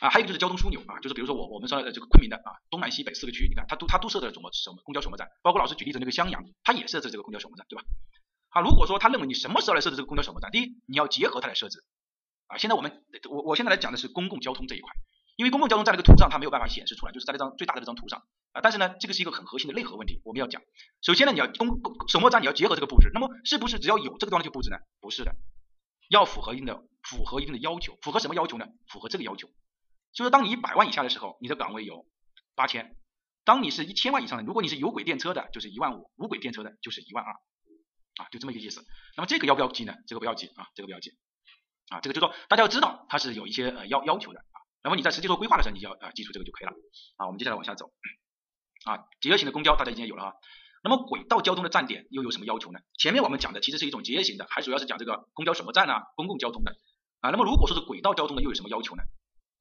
[0.00, 7.82] 啊，还有就是交通枢纽啊，就是比如说我我们说的这个昆明的啊东南西北四个区，你看它都它都设置了什么什么公交首末站，包括老师举例的那个襄阳，它也设置这个公交首末站，对吧？
[8.50, 11.82] 啊，如果说他认为你什么时候来设置这个公交首末站，第一你要结合它来设置
[12.48, 12.58] 啊。
[12.58, 14.90] 现在我们我我现在来讲的是公共交通这一块。
[15.36, 18.60] 因为公共交通在那个图上它没有办法显示出来，就是在那张最大的这张图上啊。
[18.60, 20.60] 但是呢，这个是一个很核心的内核问题，我们要讲。
[21.00, 24.78] 首先呢，你要公首末站你要结合这个布置，那么是不是只要有这个地方就布置呢？
[24.98, 25.36] 不是的，
[26.08, 27.96] 要符合一定的符合一定的要求。
[28.02, 28.66] 符合什么要求呢？
[28.88, 29.48] 符合这个要求，
[30.12, 32.04] 就是当你一百万以下的时候，你的岗位有
[32.56, 32.96] 八千；
[33.44, 37.32] 当你是一千万以上的，如果你是有轨电车的，就是一万五；无轨电车的，就是一万二
[38.16, 38.84] 啊，就这么一个意思。
[39.16, 39.94] 那么这个要不要记呢？
[40.08, 41.12] 这个不要记啊，这个不要记。
[41.90, 44.58] 啊，这个就是说大家要知道它是有一些呃要要求的啊。
[44.82, 46.72] 那么你在实际做规划的时候，你就要啊记住这个就可以了
[47.16, 47.26] 啊。
[47.26, 47.90] 我们接下来往下走
[48.84, 50.32] 啊，节约型的公交大家已经有了啊。
[50.84, 52.78] 那么轨道交通的站点又有什么要求呢？
[52.98, 56.76] 前面我们讲的其实是一种节约型的，还主要是讲这个公交什么站啊，公共交通的
[57.20, 57.30] 啊。
[57.30, 59.02] 那么如果说是轨道交通的又有什么要求呢？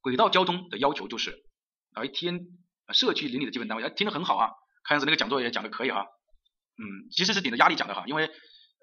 [0.02, 1.44] 轨道交通的要求就是
[1.94, 2.40] 啊，一天
[2.94, 4.52] 社区邻里的基本单位，哎，听得很好啊，
[4.84, 6.06] 看样子那个讲座也讲的可以啊。
[6.80, 8.30] 嗯，其实是顶着压力讲的哈，因为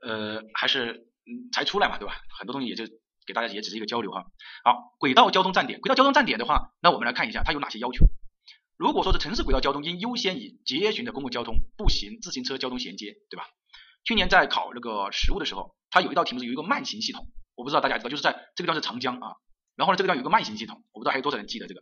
[0.02, 2.20] 呃还是嗯才出来嘛，对吧？
[2.36, 2.84] 很多东西也就
[3.26, 4.26] 给大家也只是一个交流哈。
[4.64, 8.06] 好，轨道交通站点，轨道交通站点的话，那我们来看一下它有哪些要求。
[8.76, 13.46] 如果说是城市轨道交通，应优先以节巡的公共交通、步行、自行车交通衔接，对吧？
[14.04, 19.36] 去年在考那个实物的时候，它有一道题目是有一个慢行系统，我不知道大家知道，就是在这个地方是长江啊，
[19.76, 21.80] 然后呢这个地方有个慢行系统，我不知道还有多少人记得这个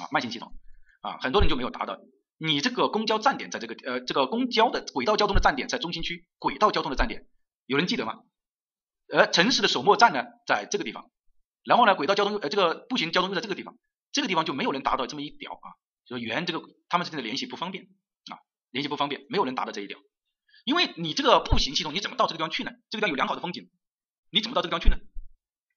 [0.00, 0.52] 啊慢行系统
[1.00, 1.98] 啊，很多人就没有达到。
[2.38, 7.26] 你这个公交站点在这个呃这个公交的轨道交通的站点在中心区，轨道交通的站点
[7.66, 8.20] 有人记得吗？
[9.12, 11.10] 而城市的首末站呢在这个地方，
[11.62, 13.76] 然后呢轨道交通呃这个步行交通又在这个地方，
[14.10, 15.68] 这个地方就没有人达到这么一条啊。
[16.04, 18.38] 就是原这个他们之间的联系不方便啊，
[18.70, 19.98] 联系不方便，没有人达到这一点。
[20.64, 22.72] 因为你这个步行系统你怎么到这个地方去呢？
[22.90, 23.70] 这个地方有良好的风景，
[24.30, 24.96] 你怎么到这个地方去呢？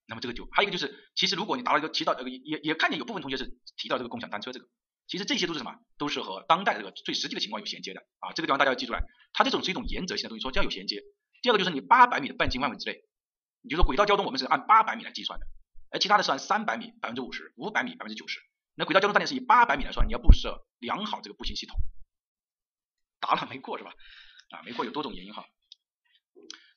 [0.07, 4.67] 那么这个就还有一个就是，其实如果你达到一个提到这个也也看见有部分同学是提到这个共享单车这个，
[5.07, 5.75] 其实这些都是什么？
[5.97, 8.33] 都是和当代这个最实际的情况有衔接的啊。
[8.33, 11.01] 这个地方大家要记出来，它这种是一种原则性的东西，说要有衔接。
[11.41, 13.01] 第二个就是你八百米的半径范围之内，
[13.65, 15.47] 你就说轨道交通我们是按八百米来计算的，
[15.89, 18.39] 而其他的是按三百米百分之五十，五百米百分之九十。
[18.75, 21.75] 那轨道交通站点是以八百米来算，你要布设良好这个步行系统，
[23.19, 23.91] 答了没过是吧？
[24.51, 25.45] 啊，没过有多种原因哈，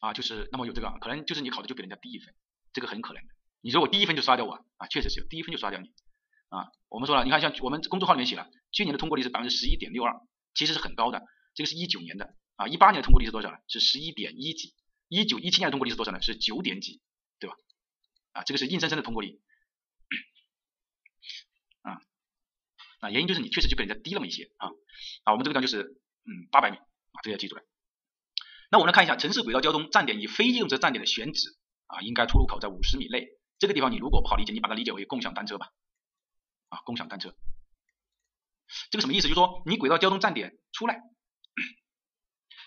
[0.00, 2.34] 啊，就是那么有这个可能就是你考的就比人家低一分，
[2.72, 3.34] 这个很可能的。
[3.60, 5.92] 你说我低一分就刷掉我啊，确实是有低一分就刷掉你
[6.48, 6.70] 啊。
[6.88, 10.18] 我们说了，你看像我们公众号里面写了，去年的通过率是百分之十一点六二，
[10.54, 11.20] 其实是很高的。
[11.54, 13.58] 这个是一九年的啊，一八年的通过率是多少呢？
[13.66, 14.72] 是十一点一几。
[15.08, 16.20] 一九一七年的通过率是多少呢？
[16.22, 17.00] 是九点几，
[17.38, 17.56] 对吧？
[18.32, 19.40] 啊，这个是硬生生的通过率。
[21.82, 24.68] 啊，原因就是你确实就比人家低那么一些啊。
[25.24, 27.62] 啊，我们这个地方就是嗯八百米啊，这个要记住了。
[28.70, 33.28] 那我们来看一下城市轨道交通站点以非机动车站点的选址啊，应该出入口在五十米内。
[33.58, 35.72] 这个地方你如果不好理解，你把它理解为共享单车吧。
[36.68, 37.34] 啊，共享单车，
[38.90, 39.22] 这个什么意思？
[39.22, 41.00] 就是说你轨道交通站点出来，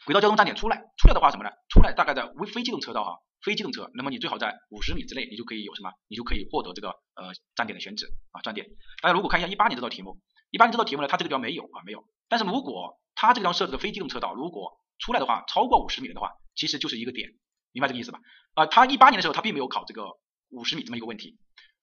[0.06, 1.52] 轨道交通站点出来，出来的话什么呢？
[1.70, 3.20] 出来大概在非非机动车道哈。
[3.44, 5.92] 非机动车，那么你最好在五十米之内，你就可以有什么？
[6.08, 8.68] 你就可以获得这个呃站点的选址啊站点。
[9.02, 10.20] 大家如果看一下一八年这道题目，
[10.52, 12.06] 一八年这道题目呢，它这个地方没有啊没有。
[12.30, 17.32] 但是如果它这个地方设置的非机动车道，如果出来的话超过五十米的话，其实就是一个点，
[17.72, 18.20] 明白这个意思吧？
[18.54, 20.06] 啊，它一八年的时候它并没有考这个
[20.52, 21.40] 五十米这么一个问题，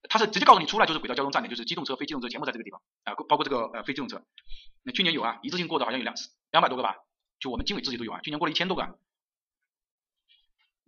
[0.09, 4.23] 它是直接告诉你出来就是轨道交通站点，就是机动车、非机动车全部在这个地方啊，包括这个呃非机动车。
[4.85, 6.15] 那去年有啊，一次性过的好像有两
[6.53, 6.95] 两百多个吧，
[7.41, 8.99] 就我们经纬自己都有啊，去年过了一千多个。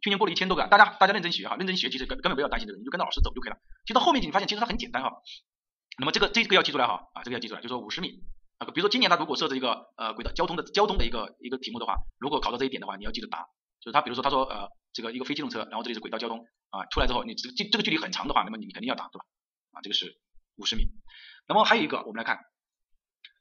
[0.02, 3.58] 去年过了一千多个，大家大家认真学哈，认真学，其实根根本不要担心这个，你就跟着老师走就可以了。
[3.84, 5.12] 其实到后面你发现其实它很简单哈。
[5.98, 8.22] 那么这个这个要记出来哈啊，这个要记出来，就说五十米
[8.56, 13.46] 啊，比如说今年他如果设置一个呃轨道交通的交通的一个一个题目的话，如果考到这一点的话，你要记得答。
[13.80, 19.24] 就是他比如说他说呃这个一个非机动车，然后这里是轨道交通啊，出来之后你这个这个距离很长的话，那么你肯定要答对吧？
[19.72, 20.18] 啊，这个是
[20.56, 20.86] 五十米。
[21.46, 22.38] 那么还有一个我们来看，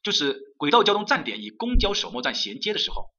[0.04, 3.12] 就是轨道交通站点与公交首末站衔接的时候，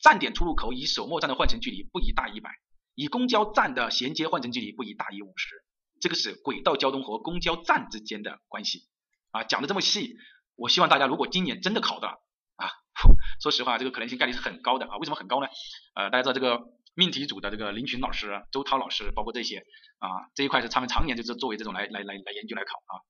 [0.00, 2.50] 站点出入口与首末站的换乘距离不宜大于一百。
[2.96, 5.64] 以公交站的衔接换乘距离不宜大于五十，
[6.00, 8.88] 这个是轨道交通和公交站之间的关系
[9.30, 10.16] 啊，讲的这么细，
[10.56, 12.68] 我希望大家如果今年真的考的啊，
[13.40, 15.46] 说实话这个可能性概率是很高的啊，为什么很高呢？
[15.94, 16.60] 呃，大家知道这个
[16.94, 19.64] 命题组的这个林群老师、周涛老师，包括这些
[19.98, 23.00] 啊，这一块是他们常年就是作为这种来来来来研究来考啊，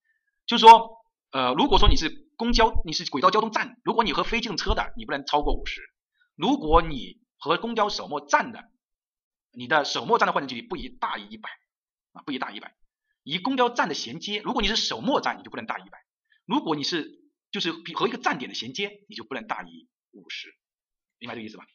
[0.46, 0.99] 就是说
[1.30, 5.80] 呃，如果说你是公交，你是轨道交通站，如果你和非机动车的，你不能超过五十，
[6.36, 8.70] 如果你和公交首末站的。
[9.52, 11.50] 你的首末站的换乘距离不宜大于一百
[12.12, 12.76] 啊，不宜大于一百。
[13.24, 15.98] 以公交站的衔接，如果你是首末站，你就不能大于一百；
[16.46, 17.18] 如果你是
[17.50, 20.54] 就是和一个站点的衔接，你就不能大于五十，
[21.18, 21.66] 明白这个意思吧？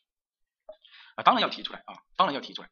[1.17, 2.69] 啊，当然要提出来啊，当然要提出来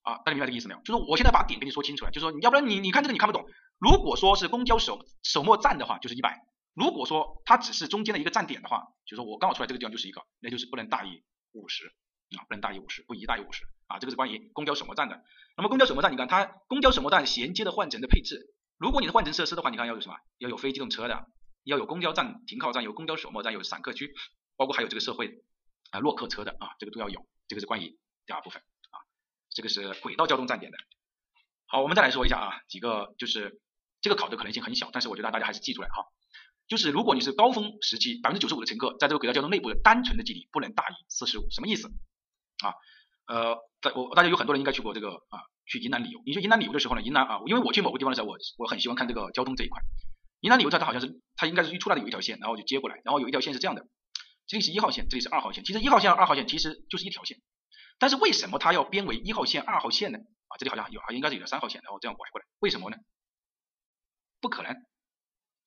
[0.00, 0.80] 啊，大家明白这个意思没有？
[0.80, 3.46] 就是我现在把点跟你说清楚了，就是说你要不然你你看这个你看不懂。
[3.78, 6.30] 如果说是公交首首末站的话，就是一百；
[6.74, 11.94] 如果说它只是中间的一个站点的话，就说我刚好出来这个地方就是一个，那就是不能大于五十。
[12.36, 15.22] 啊，不能大于五十，不宜大于五十啊，这个是关于公交首末站的。
[15.56, 20.16] 那么公交首末站，你看它公交首末站衔接的换乘的配置，如果你的换乘设施的话，你看要有什么？
[20.38, 21.24] 要有非机动车的，
[21.62, 24.12] 要有公交站停靠站，有公交首末站，有散客区，
[24.56, 25.44] 包括还有这个社会
[25.92, 27.24] 啊落客车的啊，这个都要有。
[27.46, 28.98] 这个是关于第二部分啊，
[29.50, 30.78] 这个是轨道交通站点的。
[31.66, 33.60] 好，我们再来说一下啊，几个就是
[34.06, 36.06] 这个考的可能性很小，但是我觉得大家还是记出来哈。
[36.68, 41.88] 就是如果你是高峰时期，百分之九十五的乘客在这个轨道交通内部的单纯的距离不能大于四十五，什么意思？
[42.62, 42.70] 啊，
[43.26, 46.22] 呃，在我大家有很多人应该去过这个啊去云南旅游。
[46.24, 49.82] 你去云南旅游的时候呢，云南啊，因为我去某个地方的时候，我我很喜欢看这个交通这一块。
[50.40, 53.88] 云南旅游它它好像是它应该是一出来的有一条线，然后就接过来，然后有一条线是这样的，
[54.46, 55.64] 这里是一号线，这里是二号线。
[55.64, 57.38] 其实一号线和、二号线其实就是一条线，
[57.98, 60.18] 但是为什么它要编为一号线、二号线呢？
[60.48, 62.96] 啊，这里好像有啊，应该是有了三号线，然后这样拐过来，为什么呢？
[64.40, 64.86] 不可能，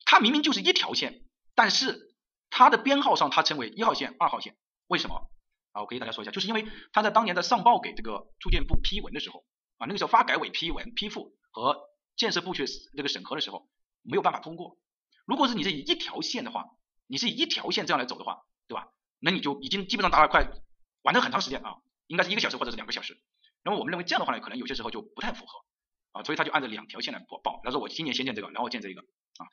[0.05, 1.23] 它明明就是一条线，
[1.55, 2.15] 但是
[2.49, 5.29] 它的编号上它称为一号线、二号线，为什么？
[5.71, 9.45] 啊，我给大家说一下，就是因为他在当年在上报给这个住建部批文的时候，
[9.77, 11.77] 啊，那个时候发改委批文批复和
[12.15, 12.65] 建设部去
[12.97, 13.69] 这个审核的时候，
[14.01, 14.79] 没有办法通过。
[15.25, 16.65] 如果是你是以一条线的话，
[17.05, 18.87] 你是以一条线这样来走的话，对吧？
[19.19, 20.49] 那你就已经基本上达到快
[21.03, 21.77] 完成很长时间啊，
[22.07, 23.21] 应该是一个小时或者是两个小时。
[23.63, 25.59] 那么我们认为这样的话呢，可能有些时候就不太符合
[26.11, 27.61] 啊，所以他就按照两条线来报报。
[27.63, 29.47] 他说我今年先建这个，然后建这个啊，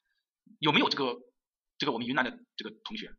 [0.59, 1.17] 有没有这个
[1.79, 3.11] 这个我们云南的这个同学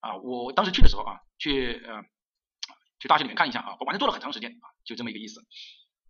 [0.00, 0.16] 啊？
[0.16, 2.02] 我当时去的时候啊，去呃。
[2.98, 5.44] 去大学里面看一下啊，我反正做了很长时间啊，就这么一个意思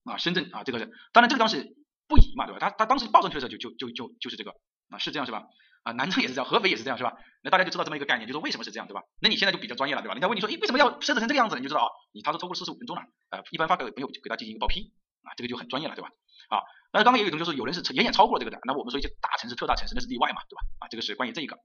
[0.04, 0.16] 啊。
[0.18, 1.74] 深圳啊，这个是当然这个当时
[2.06, 2.60] 不宜嘛，对吧？
[2.60, 4.52] 他他当时报上去的时候就就就就就是这个
[4.88, 5.46] 啊，是这样是吧？
[5.82, 7.12] 啊，南昌也是这样，合肥也是这样是吧？
[7.42, 9.02] 那大家就知道这么一个概念，就是为什么是这样对吧？
[9.20, 10.14] 那你现在就比较专业了对吧？
[10.14, 11.56] 人家问你说，诶，为什么要设置成这个样子？
[11.56, 14.92] 你就知道啊，你他说超过四十五分钟了，呃，一般发给朋友给他进行一个报批
[15.24, 16.10] 啊，这个就很专业了对吧？
[16.48, 20.62] 啊，但是刚刚也有一种就是有人是远远超过了这个的，那我们说一些大城市、特大城市那是例外嘛，对吧？
[20.80, 21.56] 啊，这个是关于这一个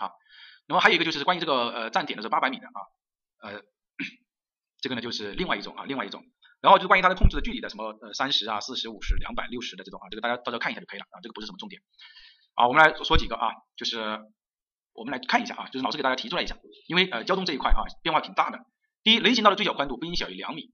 [0.00, 0.10] 啊，
[0.66, 2.80] 那么还有一个就是关于这个呃站点的是八百米的啊，
[3.42, 3.62] 呃。
[4.80, 6.22] 这个呢就是另外一种啊，另外一种，
[6.60, 11.82] 然后就是关于它的控制的距离的，什么呃三十啊、四十五十、两百六十的这种啊，这个大家到时候看一下就可以了啊，这个不是什么重点
[12.54, 12.68] 啊。
[12.68, 14.20] 我们来说几个啊，就是
[14.92, 18.60] 我们来看一下啊，就是老师给大家提出来一下，因为呃交通这一块啊变化挺大的。
[19.02, 20.72] 第一，人行道的最小宽度不应小于两米，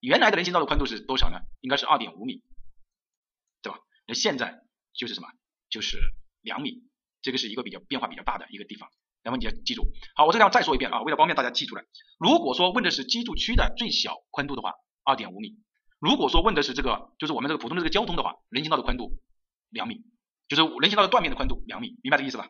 [0.00, 1.40] 原来的人行道的宽度是多少呢？
[1.62, 2.42] 应该是二点五米，
[4.08, 4.62] 那现在
[4.94, 5.28] 就是什么？
[5.68, 6.00] 就是
[6.40, 6.82] 两米，
[7.20, 8.88] 这个是一个比较变化比较大的一个地方。
[9.22, 9.84] 那么你要记住，
[10.16, 11.84] 好，我这样再说一遍啊，为了方便大家记出来。
[12.18, 14.72] 如果说问的是居住区的最小宽度的话，
[15.04, 15.50] 二点五米；
[15.98, 19.20] 如果说问的是这个，就是我们这个普通的这个交通的话，人行道的宽度
[19.68, 20.02] 两米，
[20.48, 22.48] 就是人行道的断面的宽度两米，明白这个意思吧？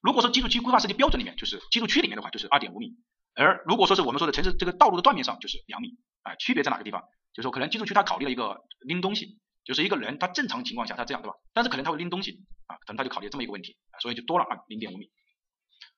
[0.00, 2.94] 如果说居住区规划设计标准里面，就是居住区里面的话，就是二点五米；
[3.34, 5.98] 而如果说是我们说的城市这个道路的断面上，就是两米。
[6.22, 7.02] 啊，区别在哪个地方？
[7.32, 11.36] 就是说可能居住区它考虑了一个拎东西，就是一个人他正常情况下他这样对吧？
[11.52, 15.10] 但是可能他会拎东西啊，可能他就考虑这么一个问题，所以就多了啊零点五米。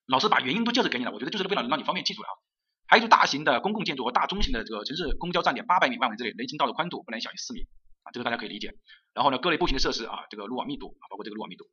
[0.06, 2.35] 老师把原因都介绍给你了，我觉得就是为了让你方便记住了啊。
[2.88, 7.68] 还有就大型的公共建筑和大中型的这个城市公交站点，八百米范围之内人行道的宽度不能小于四米
[8.02, 8.74] 啊，这个大家可以理解。
[9.14, 11.64] 然后呢，各类步行的设施啊，这个路网密度啊，包括这个路网密度。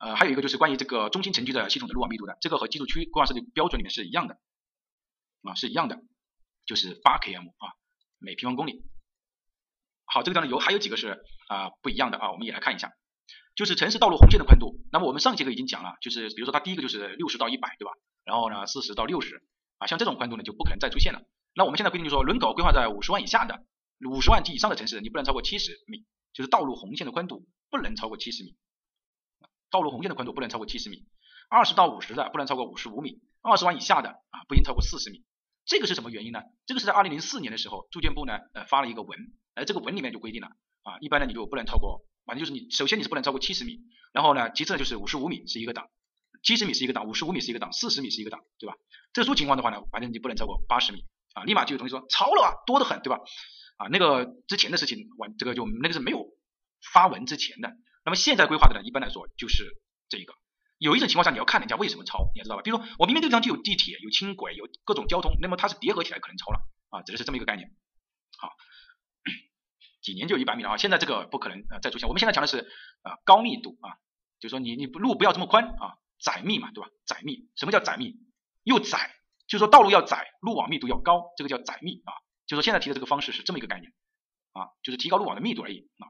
[0.00, 4.38] 呃，还有一个就是关于这个中心城区的系统的路网密度的，这个和居住区规划设计标准里面是一样的
[5.44, 5.98] 啊，是一样的，
[6.66, 7.72] 就是八 km 啊
[8.18, 8.84] 每平方公里。
[10.08, 12.90] 好，这个当中有还有几个是啊不一样的啊，我们也来看一下。
[13.54, 17.92] 就是城市道路红线的宽度，那么我们上节课已经讲了，就是比如说它第一个就是六十到一百，对吧？
[18.24, 19.42] 然后呢四十到六十
[19.78, 21.22] 啊，像这种宽度呢就不可能再出现了。
[21.54, 23.64] 那我们现在规定就说，人口规划在五十万以下的、
[24.08, 28.56] 五十万及以上的城市，你不能超过七十米，就是道路红线的宽度不能超过七十米，
[29.70, 31.04] 道路红线的宽度不能超过七十米。
[31.50, 35.24] 二十到五十的不能超过五十五米，二十万以下的啊不应超过四十米。
[35.64, 36.42] 这个是什么原因呢？
[36.64, 39.18] 这个是在二零零四年的时候，住建部呢呃发了一个文，
[39.58, 40.48] 而这个文里面就规定了
[40.82, 42.06] 啊，一般呢你就不能超过。
[42.24, 43.80] 反正就是你，首先你是不能超过七十米，
[44.12, 45.88] 然后呢，其次呢就是五十五米是一个档，
[46.42, 48.74] 七十米是一个档，五十五米是一个档，四十米是一个档，对吧？
[49.14, 53.18] 特殊情况的话呢，反正你不能超过八十米啊，立马就有同学说超了啊，多得很，对吧？
[53.78, 56.26] 啊，那个之前的事情，完这个就那个是没有
[56.92, 57.72] 发文之前的，
[58.04, 59.64] 那么现在规划的呢，一般来说就是
[60.10, 60.34] 这一个。
[60.76, 62.62] 有一种情况下你要看人家为什么超，你要知道吧？
[62.62, 67.70] 比如说我明明这个地方就有地铁、有轻轨、有各种交通，那么它是叠合起来可能超了啊，指的是这么一个概念。
[68.36, 68.52] 好。
[70.08, 70.76] 几年就一百米了啊！
[70.78, 72.08] 现在这个不可能呃再出现。
[72.08, 72.60] 我们现在讲的是
[73.02, 74.00] 啊高密度啊，
[74.40, 76.88] 就是说你你路不要这么宽啊，窄密嘛，对吧？
[77.04, 78.16] 窄密，什么叫窄密？
[78.64, 79.14] 又窄，
[79.46, 82.14] 就是说道路要窄，路网密度要高，这个叫窄密啊。
[82.46, 83.92] 就是说现在提的这个方式是这么一个概念
[84.52, 86.08] 啊，就是提高路网的密度而已啊。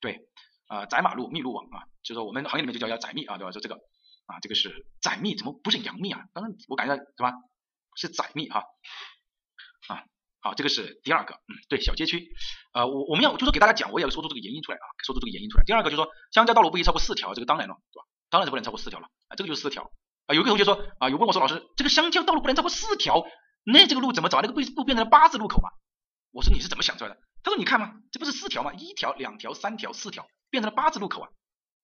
[0.00, 0.26] 对，
[0.68, 3.52] 啊窄马路密路网啊，就是说我们行业里面就叫叫窄密啊，对吧？
[3.52, 3.74] 说这个
[4.24, 6.24] 啊，这个是窄密，怎么不是杨密啊？
[6.32, 7.34] 刚刚我感觉是吧？
[7.96, 8.64] 是窄密哈啊。
[10.40, 12.28] 好，这个是第二个，嗯，对，小街区，
[12.72, 15.64] 呃，我我们要就是给大家讲，我也要说出这个原因出来啊，说出这个原因出来。
[15.64, 18.06] 第二个就是说，乡郊道路不宜超过四条，这个当然了，对吧？
[18.30, 19.92] 当然是不能超过四条了，啊，这个就是四条。
[20.26, 23.22] 啊，有个同学说，啊，有问我说，老师，这个乡郊道路不能超过四条，
[23.64, 24.40] 那这个路怎么走？
[24.40, 25.68] 那个不不变成了八字路口嘛？
[26.30, 27.20] 我说你是怎么想出来的？
[27.42, 28.72] 他说你看嘛，这不是四条吗？
[28.72, 31.28] 一条、两条、三条、四条，变成了八字路口啊，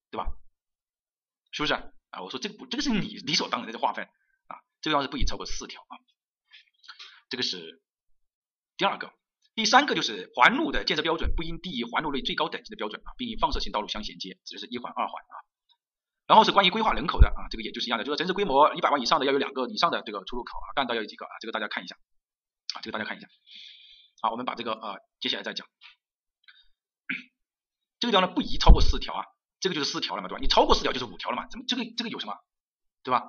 [0.09, 0.25] 对吧？
[1.51, 1.73] 是不是？
[1.73, 4.05] 啊，我说这个不，这个是你理所当然的划分
[4.47, 5.99] 啊，这个地方是不宜超过四条啊，
[7.29, 7.81] 这个是。
[8.77, 9.11] 第二个，
[9.55, 15.35] 第三个就是环路的建设标准不应低于环路内最高等级的标准啊，并与放射性道路相衔接，指的是一环、二环啊。
[16.27, 21.95] 然后是关于规划人口的啊，这个也就是一样的，就是城市规模一百万以上的要有两个以上的这个出入口啊，干道要有几个啊，这个大家看一下
[22.75, 23.27] 啊，这个大家看一下。
[24.21, 25.65] 好，我们把这个呃接下来再讲。
[27.99, 29.25] 这个地方呢不宜超过四条啊，
[29.59, 30.39] 这个就是四条了嘛，对吧？
[30.41, 32.35] 你超过四条就是五条了嘛，怎么这个这个有什么，
[33.03, 33.23] 对吧？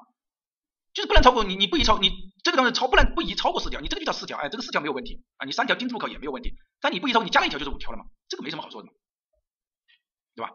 [0.99, 2.11] 就是不能超过你，你不宜超，你
[2.43, 8.93] 这个东西超不能不宜超过四条，你这个就叫四条，哎，这个四条没有问题啊，你三条丁字路口也没有问题，但你不宜超，你加了一条就是五条了嘛，这个没什么好说的嘛，
[10.35, 10.51] 对吧？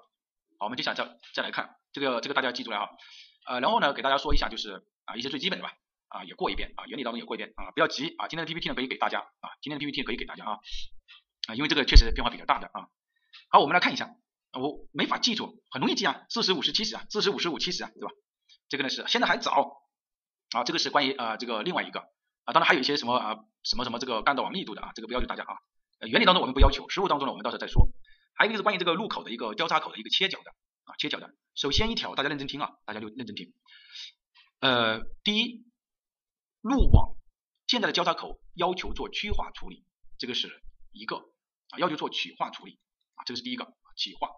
[0.59, 2.89] 好，我们接下来再再来看这个这个大家记住了啊，
[3.47, 5.71] 呃，然后呢给大家说一下就是啊一些最基本的吧，
[6.09, 10.59] 啊也过一遍啊原理当中也过一遍啊不要急啊今天的 PPT 呢可以给大家啊今天的 PPT 可以给大家啊
[11.47, 12.89] 啊因为这个确实变化比较大的啊，
[13.47, 14.13] 好我们来看一下，
[14.59, 18.11] 我没法记住，很容易记啊，四十五十七十啊，四十五十五七十啊，对吧？
[18.67, 19.82] 这个呢是现在还早。
[20.53, 21.99] 啊，这个是关于呃这个另外一个
[22.45, 25.57] 啊，当然还有一些什么啊什么什么这个干道网密度的啊，这个不要求大家啊，
[26.07, 27.87] 原理当中我们不要求，实物当中呢我们到时候再说。
[28.35, 30.51] 还有一个是关于这个路口的一个交叉口的一个切角的
[30.85, 33.53] 啊切角的，首先一条大家认真听啊，大家就认真听。
[34.59, 35.65] 呃，第一，
[36.61, 37.15] 路网
[37.67, 39.85] 现在的交叉口要求做曲化处理，
[40.17, 41.17] 这个是一个
[41.69, 42.79] 啊要求做曲化处理
[43.15, 44.29] 啊，这个是第一个曲化。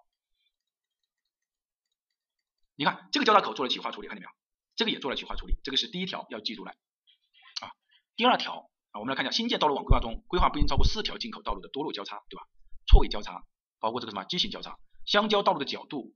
[2.76, 4.45] 你看这个交叉口做了曲化处理，看见没有？
[4.76, 7.72] 这个也做了曲化处理，这个是第一条要记住的啊。
[8.16, 12.44] 第二条啊，我们来看一下新建道路网规划中，规划不应超过四条进口道路的多路交叉，对吧？
[12.88, 13.46] 错位交叉，
[13.80, 16.14] 包括这个什么畸形交叉，相交道路的角度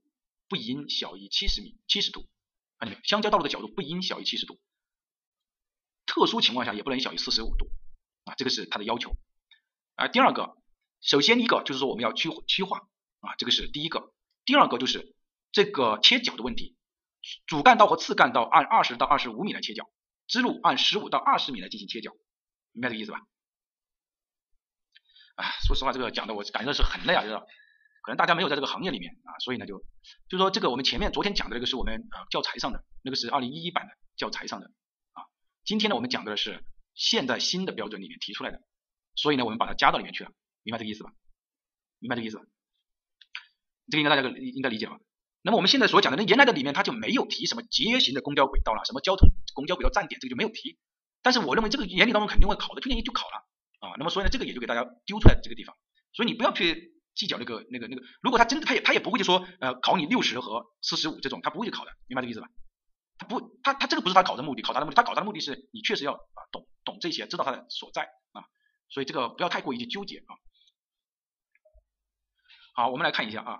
[0.48, 2.28] 不应小于七十米七十度，
[2.78, 3.04] 看见没有？
[3.04, 4.60] 相交道路的角度不应小于七十度，
[6.06, 7.70] 特殊情况下也不能小于四十五度
[8.24, 9.16] 啊，这个是它的要求
[9.94, 10.08] 啊。
[10.08, 10.56] 第二个，
[11.00, 12.88] 首先一个就是说我们要曲曲化
[13.20, 14.12] 啊，这个是第一个。
[14.44, 15.14] 第二个就是
[15.52, 16.76] 这个切角的问题。
[17.46, 19.90] 主干道和次干道按二十到二十五米来切角，
[20.26, 22.12] 支路按十五到二十米来进行切角，
[22.72, 23.20] 明白这个意思吧？
[25.36, 27.36] 啊，说实话，这个讲的我感觉是很累啊，就是
[28.02, 29.84] 可能大家没有在这个行业里面啊，所以呢就
[30.28, 34.66] 就说这个我们前面昨天讲的那个是我们呃教材上的，那个是二零一一版的教材上的
[35.12, 35.24] 啊，
[35.64, 36.64] 今天呢我们讲的是
[36.94, 38.62] 现在新的标准里面提出来的，
[39.14, 41.12] 所以呢我们把它加到里面去了，明白这个意思吧？
[41.98, 42.44] 明白这个意思吧？
[43.90, 44.98] 这个应该大家应该理解吧？
[45.42, 50.78] 那么我们现在所讲的，那原来的里面它就没有提什么节约型的公交轨道了，什么交通公交轨道站点，这个就没有提。
[51.22, 53.36] 但是我认为这个原理当中肯定会考的，去年就考了
[53.80, 53.94] 啊。
[53.98, 55.76] 那么所以呢，这个也就给大家丢出来这个地方。
[56.12, 62.48] 所以你不要去计较那个那个那个，如果他真的他也他也不会就说呃考你六十和四十五这种，他不会去考的，明白这个意思吧？
[63.18, 68.44] 他不他他这个不是他考的目的，考察的目的，他考察的目的是你确实要啊懂懂这些，知道它的所在啊。
[68.88, 70.32] 所以这个不要太过于去纠结啊。
[72.74, 73.58] 好，我们来看一下啊。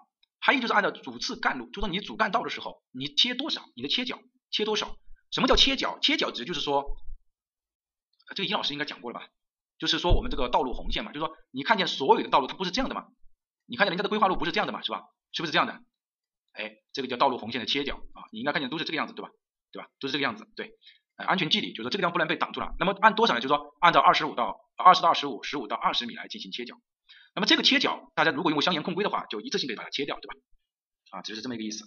[0.51, 4.19] 还有就是按照主次干路，就说你主干道的时候，你切多少，你的切角
[4.51, 4.97] 切多少？
[5.31, 5.97] 什么叫切角？
[6.01, 6.97] 切角值就是说，
[8.35, 9.29] 这个尹老师应该讲过了吧？
[9.79, 13.07] 就是说我们这个道路红线嘛，就是说你看见所有的道路它不是这样的嘛？
[13.67, 14.83] 你看见人家的规划路不是这样的嘛？
[14.83, 15.05] 是吧？
[15.31, 15.81] 是不是这样的？
[16.51, 19.31] 哎，这个叫道路红线的切角啊，你应该看见都是这个样子对吧？
[19.71, 19.89] 对吧？
[20.01, 20.73] 都是这个样子，对。
[21.15, 22.75] 安全距离就是说这个地方不能被挡住了。
[22.81, 23.41] 那么按多少呢？
[23.41, 26.75] 就是说按照二十五到二十到二十五，十五到二十米来进行切角。
[27.35, 30.35] 那么这个切角，大家如果用相沿控规的话，就一次性给把它切掉，对吧？
[31.11, 31.85] 啊，只是这么一个意思。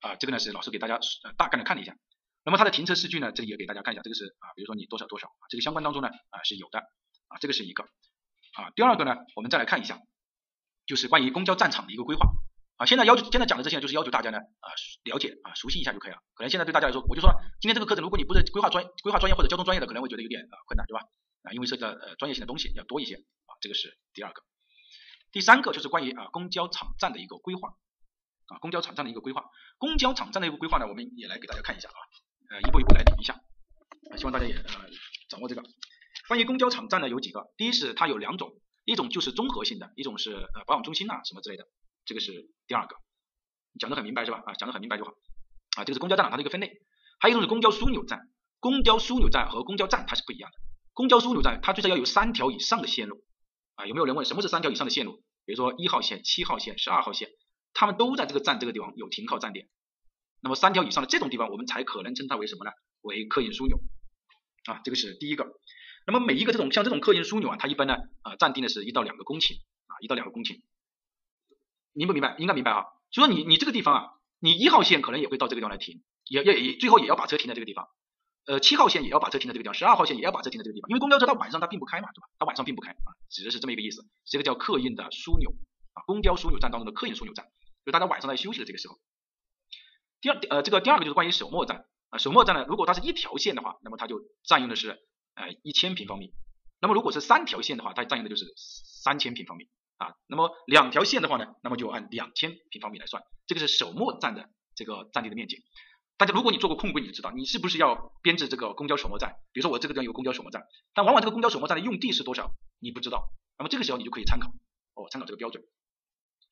[0.00, 1.94] 啊，这个呢是老师给大家呃大概的看了一下。
[2.44, 6.78] 那么它的停车视距呢，这里也给大家看一下，这个是啊，比如说你多少多少，这个相关当中呢啊是有的。
[7.28, 7.84] 啊，这个是一个。
[8.54, 10.00] 啊，第二个呢，我们再来看一下，
[10.86, 12.26] 就是关于公交站场的一个规划。
[12.76, 14.68] 啊，现在要求现在讲的这些就是要求大家呢啊
[15.04, 16.18] 了解啊熟悉一下就可以了。
[16.34, 21.04] 可能现在对大家来说，我就说今天这个课程，如果你不是规划专规划专业或者交通专业的，可能会觉得有点啊困难，对吧？
[21.42, 23.16] 啊，因为涉及到呃专业性的东西要多一些。
[23.16, 24.42] 啊，这个是第二个。
[25.32, 27.74] 第三个就是关于啊公交场站的一个规划。
[28.46, 29.44] 啊公交场站的一个规划，
[29.78, 31.98] 公交场站的一个规划呢，我们也来给大家看一下啊，
[32.50, 33.38] 呃一步一步来理一下，
[34.18, 34.90] 希望大家也呃
[35.28, 35.62] 掌握这个。
[36.26, 38.50] 关于公交场站呢有几个，第一是它有两种，
[38.84, 41.64] 一种就是综合性的，一种是呃保养中心呐什么之类的，
[42.04, 42.96] 这个是第二个，
[43.78, 44.42] 讲得很明白是吧？
[44.44, 45.12] 啊讲得很明白就好。
[45.76, 46.82] 啊，这个是公交站它的一个分类，
[47.20, 48.28] 还有一种是公交枢纽站，
[48.58, 50.58] 公交枢纽站和公交站它是不一样的，
[50.92, 53.22] 公交枢纽站它最少要有三条以上的线路。
[53.80, 55.22] 啊，有没有人问什么是三条以上的线路？
[55.46, 57.30] 比如说一号线、七号线、十二号线，
[57.72, 59.68] 他们都在这个站这个地方有停靠站点。
[60.42, 62.70] 那么三条以上的这种地方，我们才可能称它为什么呢？
[63.00, 63.80] 为客运枢纽。
[64.66, 65.46] 啊，这个是第一个。
[66.06, 69.56] 那么每一个这种像这种客运枢纽啊，它一般呢啊暂定的是一到两个公顷
[69.86, 70.60] 啊，一到两个公顷。
[71.92, 72.36] 明不明白？
[72.38, 72.84] 应该明白啊。
[73.10, 77.88] 就说你你这个地方啊，你一号线可能也会到这个地方来停，也也也最后也要把车停在这个地方。
[78.46, 82.28] 呃，七号线也要把车停在这个地方，十二号线也要把车停在这个地方，因为公交车它晚上它并不开嘛，对吧？
[82.38, 84.02] 它晚上并不开啊，指的是这么一个意思。
[84.24, 85.50] 这个叫客运的枢纽
[85.92, 87.46] 啊，公交枢纽站当中的客运枢纽站，
[87.84, 88.98] 就大家晚上在休息的这个时候。
[90.20, 94.98] 第二呃，这个第二个就是关于首末站啊，首末站呢，如果它是一条线的话，那么它就占用的是
[95.34, 96.32] 呃一千平方米，
[96.80, 99.68] 那么如果是三条线的话，它占用的就是三千平方米
[99.98, 105.62] 啊，那么两条线的话呢，那么就按两千平方米来算，这个是首末站的这个占地的面积。
[106.20, 109.36] 大家，如果你做过控规，你就知道，你是不是要编制这个公交首末站？
[109.54, 113.32] 比如说我这个地方有公交首末站，但往往这个公交首末站的用地是多少，你不知道。
[113.56, 114.50] 那么这个时候你就可以参考，
[114.92, 115.64] 哦，参考这个标准。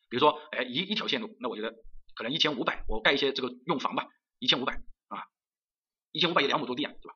[0.08, 1.74] 比如说，哎，一一条线路，那我觉得
[2.14, 4.06] 可能一千五百，我盖一些这个用房吧，
[4.38, 4.72] 一千五百
[5.08, 5.20] 啊，
[6.12, 7.14] 一千五百也两亩多地啊，对吧？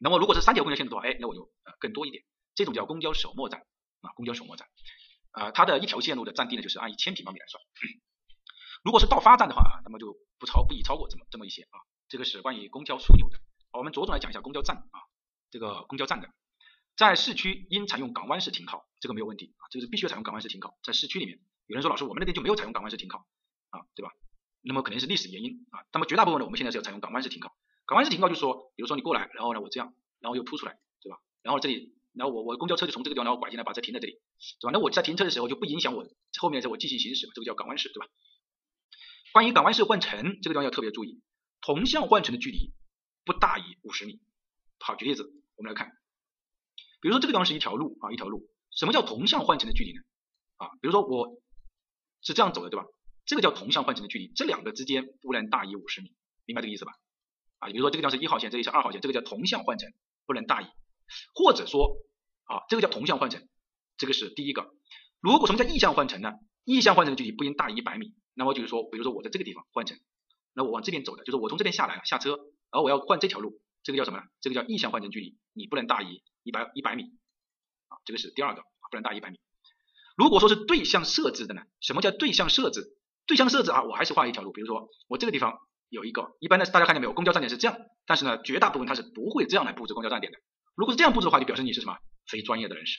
[0.00, 2.24] 那么如果是三条公交线路的话，哎，那我就呃更多一点，
[2.54, 3.60] 这种叫公交首末站
[4.00, 4.66] 啊，公交首末站
[5.32, 7.62] 啊，它的一条线路的占地呢就是按一千平方米来算。
[8.86, 11.82] 如果是到发站的话，那么就不超不宜超过这么这么一些啊。
[12.06, 13.40] 这个是关于公交枢纽的。
[13.72, 15.00] 我们着重来讲一下公交站啊，
[15.50, 16.30] 这个公交站的，
[16.96, 21.40] 在市区应采用港湾式停靠，这个没有问题啊，这个是必须要采用港湾式停靠，在市区里面。
[21.66, 23.26] 有人说老师，我们那边就没有采用港湾式停靠
[23.70, 24.12] 啊，对吧？
[24.62, 25.82] 那么肯定是历史原因啊。
[25.92, 27.56] 那么绝大部分呢，我们现在是要采用港湾式停靠。
[27.86, 31.18] 港湾式停靠就是说，比如说你过来，然后呢我这样，然后又凸出来，对吧？
[31.42, 34.20] 然后这里，然后我我公交车就从这个地方然后拐进来，把车停在这里，
[34.60, 34.70] 对吧？
[34.72, 36.06] 那我在停车的时候就不影响我
[36.38, 38.06] 后面的我继续行驶嘛，这个叫港湾式，对吧？
[39.36, 41.20] 关于港湾式换乘，这个地方要特别注意，
[41.60, 42.72] 同向换乘的距离
[43.26, 44.18] 不大于五十米。
[44.78, 45.92] 好，举例子，我们来看，
[47.02, 50.00] 比如说这个地方是一条路啊，一条路，什么叫同向换乘的距离呢？
[50.56, 51.38] 啊，比如说我。
[52.22, 52.86] 是这样走的，对吧？
[53.26, 56.14] 这个叫同向换乘的距离，这两个之间不能大于五十米，
[56.46, 56.92] 明白这个意思吧？
[57.58, 59.92] 啊，比如说这个地方是一号线，这里是二号线，这个叫同向换乘，
[60.24, 60.66] 不能大于，
[61.34, 61.98] 或者说
[62.44, 63.46] 啊，这个叫同向换乘，
[63.98, 64.74] 这个是第一个。
[65.20, 66.32] 如果什么叫异向换乘呢？
[66.64, 68.14] 异向换乘的距离不应大于一百米。
[68.38, 69.98] 那么就是说，比如说我在这个地方换乘，
[70.52, 72.38] 那我往这边走的，就是我从这边下来了，下车，
[72.70, 74.24] 而我要换这条路，这个叫什么呢？
[74.42, 77.04] 这个叫逆向换乘距离，你不能大于一百一百米
[77.88, 78.60] 啊，这个是第二个，
[78.90, 79.38] 不能大于一百米。
[80.16, 81.62] 如果说是对向设置的呢？
[81.80, 82.82] 什么叫对向设置？
[83.26, 85.58] 对向设置啊，我还是画一条路，比如说我这个地方
[85.88, 87.14] 有一个，一般的大家看见没有？
[87.14, 90.38] 公交站点是这样，但是呢，绝大部分它是不会这样来布置公交站点的。
[90.74, 91.96] 如果是这样布置的话，就表示你是什么
[92.28, 92.98] 非专业的人士。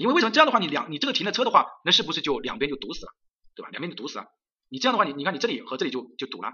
[0.00, 3.12] 因为为什么这样的话，你两你这个停的车的话，那是不是就两边就堵死了，
[3.54, 3.68] 对吧？
[3.70, 4.26] 两边就堵死了。
[4.72, 6.48] 你这样的话，你你看你这里和这里就就堵了。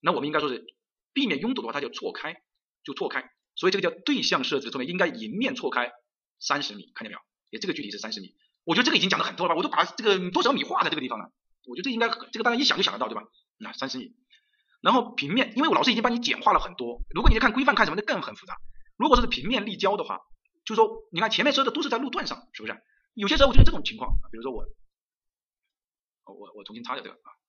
[0.00, 0.64] 那我们应该说是
[1.12, 2.40] 避免拥堵的话，它就错开，
[2.82, 3.30] 就错开。
[3.54, 5.92] 所以这个叫对向设置，说明应该迎面错开
[6.38, 7.20] 三十米，看见没有？
[7.50, 8.34] 也这个距离是三十米。
[8.64, 11.30] 我觉得这个已经讲的很多了吧，我都把这个多少米画在这个地方了。
[11.66, 13.24] 我觉得这应该这个大家一想就想得到，对吧？
[13.58, 14.14] 那三十米，
[14.80, 17.02] 然后平面，因为我老师已经帮你简化了很多。
[17.14, 18.56] 如果你看规范看什么那更很复杂。
[18.96, 20.20] 如果说是平面立交的话，
[20.64, 22.74] 就是说你看前面说的都是在路段上，是不是？
[23.12, 24.64] 有些时候就是这种情况，比如说我，
[26.24, 27.39] 我我重新擦掉这个啊。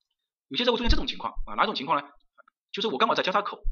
[0.52, 2.08] 有些时候会出现这种情况啊，哪种情况呢？
[2.72, 3.64] 就是我刚好在交叉口，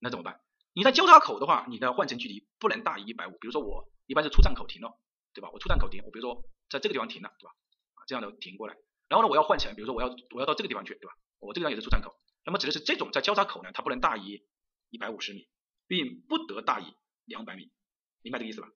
[0.00, 0.40] 那怎么办？
[0.72, 3.32] 你在交叉口的话，你的换乘距离不能大于一百五。
[3.32, 4.98] 比如说我一般是出站口停了，
[5.34, 5.50] 对吧？
[5.52, 6.42] 我出站口停，我比如说。
[6.68, 7.54] 在这个地方停了，对吧？
[7.94, 8.74] 啊，这样的停过来，
[9.06, 11.14] 然后呢，我要换乘，比如说我要我要到这个地方去，对吧？
[11.38, 12.12] 我这个地方也是出站口，
[12.44, 14.44] 那么指的是这种在交叉口呢，它不能大于
[14.90, 15.48] 一百五十米，
[15.86, 16.84] 并不得大于
[17.24, 17.70] 两百米，
[18.22, 18.66] 明白这个意思吧？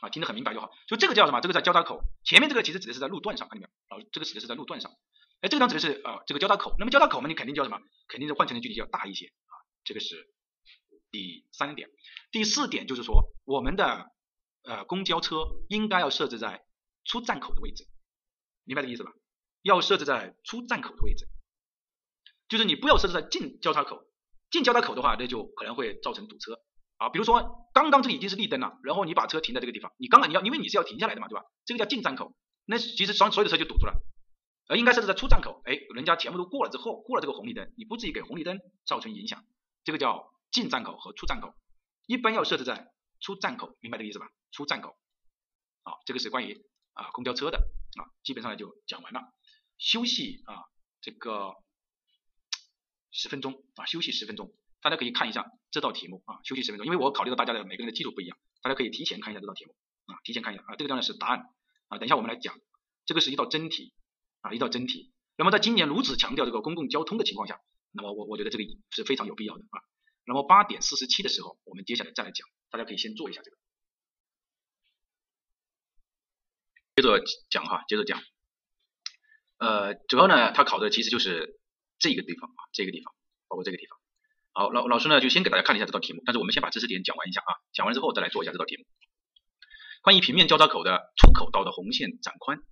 [0.00, 0.70] 啊，听得很明白就好。
[0.88, 1.42] 就这个叫什么？
[1.42, 4.02] 这个在交叉口前面这个其实指的是在路段上，看见没有？
[4.02, 4.90] 啊，这个指的是在路段上。
[5.44, 7.78] 哎，这个地方指的是啊这个交叉口，那么交叉口嘛，你肯定叫什么？
[8.08, 9.54] 肯定是换乘的距离要大一些啊。
[9.84, 10.32] 这个是
[11.10, 11.90] 第三点。
[12.32, 14.10] 第四点就是说，我们的
[14.62, 16.64] 呃公交车应该要设置在。
[17.06, 17.84] 出站口的位置，
[18.64, 19.12] 明白这个意思吧？
[19.60, 21.28] 要设置在出站口的位置，
[22.48, 24.08] 就是你不要设置在进交叉口。
[24.50, 26.58] 进交叉口的话，那就可能会造成堵车
[26.96, 27.10] 啊。
[27.10, 31.44] 比如说，刚刚这已经是绿灯了，然后你把车停在这个地方，你刚刚你要，因为你是要停下来的嘛，对吧？
[31.66, 32.34] 这个叫进站口，
[32.64, 34.00] 那其实所所有的车就堵住了。
[34.68, 39.44] 而应该设置在出站口，哎，人家全部都过了之后，过了这个红绿灯，你不至于给红绿灯造成影响。
[39.84, 41.54] 这个叫进站口和出站口，
[42.06, 44.28] 一般要设置在出站口，明白这个意思吧？
[44.52, 44.96] 出站口，
[45.82, 46.64] 好，这个是关于。
[46.94, 49.20] 啊，公交车的啊，基本上就讲完了。
[49.78, 50.62] 休息啊，
[51.00, 51.56] 这个
[53.10, 59.74] 十分钟啊，休息十分钟，大家可以看一下这道题目啊，休息十分钟，因为我考虑到大家的每个人的基础不一样，大家可以提前看一下这道题目
[60.06, 61.50] 啊，提前看一下啊，这个当然是答案
[61.88, 62.56] 啊，等一下我们来讲，
[63.06, 63.92] 这个是一道真题
[64.44, 65.10] 啊，一道真题。
[65.36, 67.58] 那么在今年如此强调这个公共交通的情况下，
[67.92, 69.80] 那么我我觉得这个是非常有必要的啊。
[70.26, 73.56] 那么八点四十七的时候，我们接下来再来讲，大家可以先做一下这个。
[76.96, 78.22] 接着讲哈，接着讲，
[79.58, 81.58] 呃，主要呢，他考的其实就是
[81.98, 83.14] 这个地方啊，这个地方，
[83.48, 83.98] 包括这个地方。
[84.52, 88.84] 好，老老师呢就先给大家看一下这道题目，但是我们先把知识点讲完一下啊，讲完之后再来做一下这道题目。
[90.02, 92.62] 关于平面交叉口的出口道的红线展宽，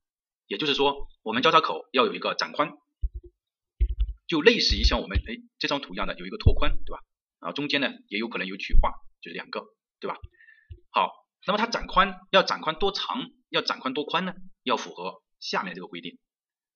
[0.47, 2.72] 也就是说，我们交叉口要有一个展宽，
[4.26, 7.01] 就类似于像我们哎这张图一样的有一个拓宽，对吧？
[7.40, 9.64] 啊，中间呢也有可能有曲化，就是两个，
[10.01, 10.16] 对吧？
[10.90, 11.11] 好，
[11.47, 13.30] 那么它展宽要展宽多长？
[13.49, 14.34] 要展宽多宽呢？
[14.62, 16.18] 要符合下面这个规定。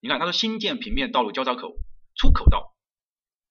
[0.00, 1.74] 你看，他说新建平面道路交叉口
[2.14, 2.74] 出口道，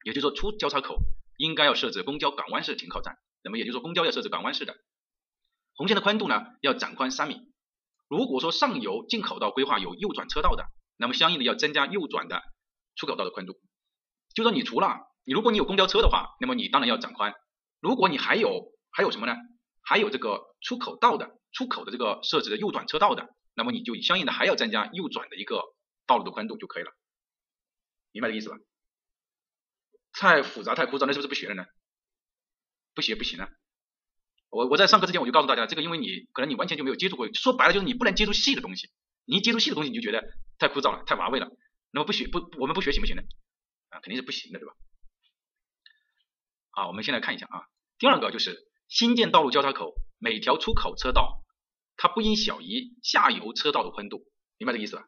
[0.03, 0.97] 也就是说出交叉口
[1.37, 3.17] 应该要设置公交港湾式停靠站。
[3.43, 4.75] 那么也就是说，公交要设置港湾式的。
[5.75, 7.35] 红线的宽度呢，要展宽三米。
[8.07, 10.65] 如果说上游进口道规划有右转车道的，
[10.97, 12.41] 那么相应的要增加右转的
[12.95, 13.59] 出口道的宽度。
[14.33, 17.33] 就说你除了你，如果你有公交车的话，那么你当然要展宽。
[17.79, 19.35] 如果你还有还有什么呢？
[19.81, 21.39] 还有这个出口道的。
[21.55, 25.63] 出口的这个设置的右转车道的，那么你就相应的还要增加右转的一个
[26.05, 26.91] 道路的宽度就可以了，
[28.11, 28.57] 明白这意思吧？
[30.11, 31.63] 太复杂太枯燥，那是不是不学了呢？
[32.93, 33.47] 不学不行啊！
[34.49, 38.89] 我我在上课之前我就告诉大家，这个因为你可能你完全就没有接触过，说白了就是你不能接触细的东西，
[39.25, 40.23] 你一接触细的东西你就觉得
[40.57, 41.49] 太枯燥了，太乏味了，
[41.91, 43.23] 那么不学不我们不学行不行呢？
[43.89, 44.73] 啊，肯定是不行的，对吧？
[46.71, 47.67] 好，我们先来看一下啊，
[47.97, 51.43] 第二个就是新建道路交叉口每条出口车道，
[51.97, 54.25] 它不应小于下游车道的宽度，
[54.57, 55.07] 明白这个意思吧？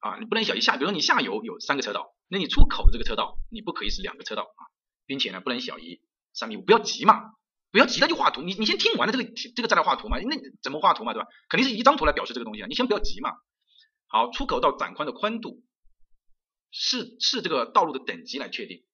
[0.00, 4.60] 啊，你不能小于下，比如说你下游有三个车道，那你出口的这个车道你不可以是两个车道啊，
[5.06, 6.00] 并且呢不能小于
[6.32, 7.32] 三米五，不要急嘛。
[7.70, 8.40] 不要急，他就画图。
[8.42, 10.18] 你你先听完了这个这个再来画图嘛？
[10.18, 11.28] 那怎么画图嘛，对吧？
[11.48, 12.66] 肯定是一张图来表示这个东西啊。
[12.66, 13.32] 你先不要急嘛。
[14.06, 15.62] 好，出口到展宽的宽度
[16.70, 18.84] 是是这个道路的等级来确定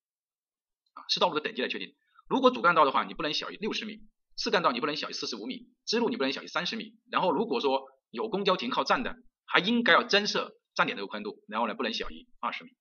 [0.93, 1.95] 啊，是道路的等级来确定。
[2.27, 3.99] 如果主干道的话，你不能小于六十米；
[4.35, 6.95] 次干道你不能小于四十五米；支路你不能小于三十米。
[7.09, 9.15] 然后如果说有公交停靠站的，
[9.45, 12.71] 还应该要增设站点这个宽度，然后呢不能小于二十米。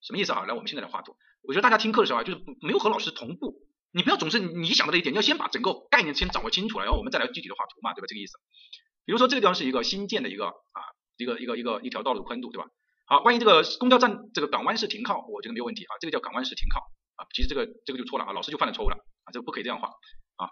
[0.00, 0.46] 什么意思啊？
[0.46, 1.16] 来，我们现在来画图。
[1.42, 3.67] 我觉得大家听课的时候啊，就是没有和老师同步。
[3.98, 8.06] 你不要总是你想到的一点，你要先把整个概念先掌握清楚了，然后我们再来具体的画图嘛，对吧？
[8.06, 8.38] 这个意思。
[9.04, 10.78] 比如说这个地方是一个新建的一个啊，
[11.16, 12.70] 一个一个一个一条道路的宽度，对吧？
[13.06, 16.78] 好，关于这个公交站这个港湾式停靠，我觉得没有问题啊，这个叫港湾式停靠
[17.16, 19.88] 啊，其实这个这个就错了啊，老师就犯了错误了啊，这个不可以这样画
[20.36, 20.46] 啊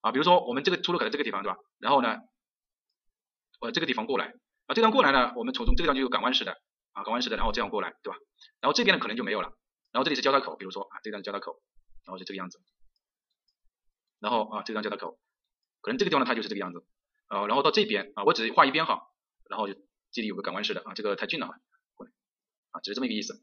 [0.00, 1.58] 啊，比如说我们这个出入口在这个地方，对吧？
[1.78, 2.16] 然后呢，
[3.60, 4.32] 呃这个地方过来
[4.66, 6.56] 啊，这段过来呢，我们从从这个地方就有港湾式的
[6.92, 8.18] 啊，港湾式的，然后这样过来，对吧？
[8.60, 9.52] 然后这边呢可能就没有了，
[9.92, 11.60] 然后这里是交叉口，比如说啊，这个是交叉口。
[12.06, 12.58] 然后是这个样子，
[14.20, 15.18] 然后啊，这张交叉口，
[15.80, 16.84] 可能这个地方呢它就是这个样子，
[17.26, 19.00] 啊，然后到这边啊，我只画一边哈，
[19.48, 19.74] 然后就
[20.12, 21.52] 这里有个港湾式的啊，这个太近了啊，
[21.94, 22.12] 过来
[22.70, 23.42] 啊，只是这么一个意思。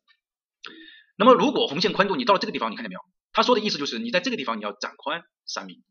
[1.18, 3.02] 那么如果红线宽度你到了这个地方，你看见没有？
[3.34, 5.84] 他说的意思就是你在这个地方你要展宽三米，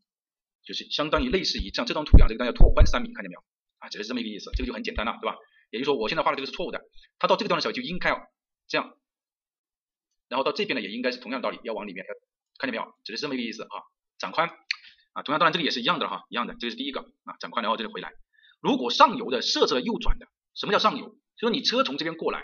[0.63, 3.43] 就是相当于类似于像这张图一样这个地方要拓宽三米，看见没有？
[3.79, 5.37] 啊，只是这么一个意思，这个就很简单了，对吧？
[5.69, 6.81] 也就是说我现在画的这个是错误的，
[7.19, 8.19] 他到这个地方的时候就应该要
[8.67, 8.97] 这样，
[10.29, 12.13] 然后到这边呢也应该是同样道理，要往里面要。
[12.59, 12.91] 看见没有？
[13.03, 13.85] 只是这么一个意思啊，
[14.17, 14.49] 展宽
[15.17, 18.13] 啊，同样当然这个也是一样的哈，一样的，这个是第一个啊，展宽然后这里回来。
[18.61, 21.17] 如果上游的设置了右转的，什么叫上游？
[21.37, 22.43] 就是你车从这边过来，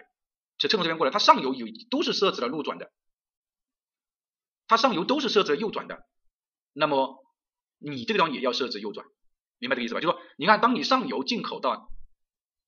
[0.58, 2.92] 车车从这边过来，它上游有都是设置了路转的，
[4.66, 6.04] 它上游都是设置了右转的，
[6.74, 7.24] 那么
[7.78, 9.06] 你这个地方也要设置右转，
[9.60, 10.02] 明白这个意思吧？
[10.02, 11.92] 就说你看，当你上游进口到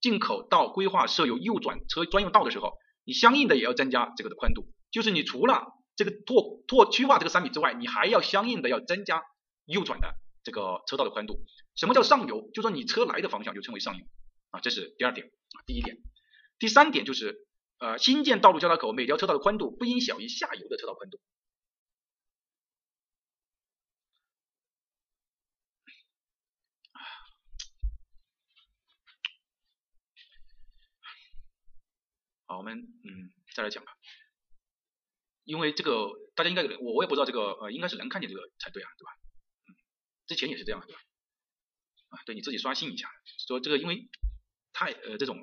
[0.02, 2.74] 进口到规划设有右转车专用道的时候，
[3.06, 5.64] 你相应的也要增加这个的宽度，就是你除了
[5.96, 9.24] 这个拓拓区划这个三米之外，你还要相应的要增加
[9.66, 11.46] 右转的这个车道的宽度。
[11.76, 12.50] 什么叫上游？
[12.54, 14.06] 就说你车来的方向就称为上游
[14.52, 15.58] 啊，这是第二点啊。
[15.66, 15.98] 第一点，
[16.58, 17.46] 第三点就是
[17.80, 21.20] 呃，新建道路交叉口每条车道的宽度不应小于下游的车道宽度。
[32.48, 33.92] 好，我们嗯再来讲吧。
[35.44, 39.25] 因为这个大家应该我我也不知道这个呃应该是能看见这个才对啊，对吧？
[40.28, 41.00] 之前也是这样，对吧？
[42.10, 43.10] 啊，对你自己刷新一下，
[43.48, 44.10] 说这个因为
[44.74, 45.38] 太呃这种，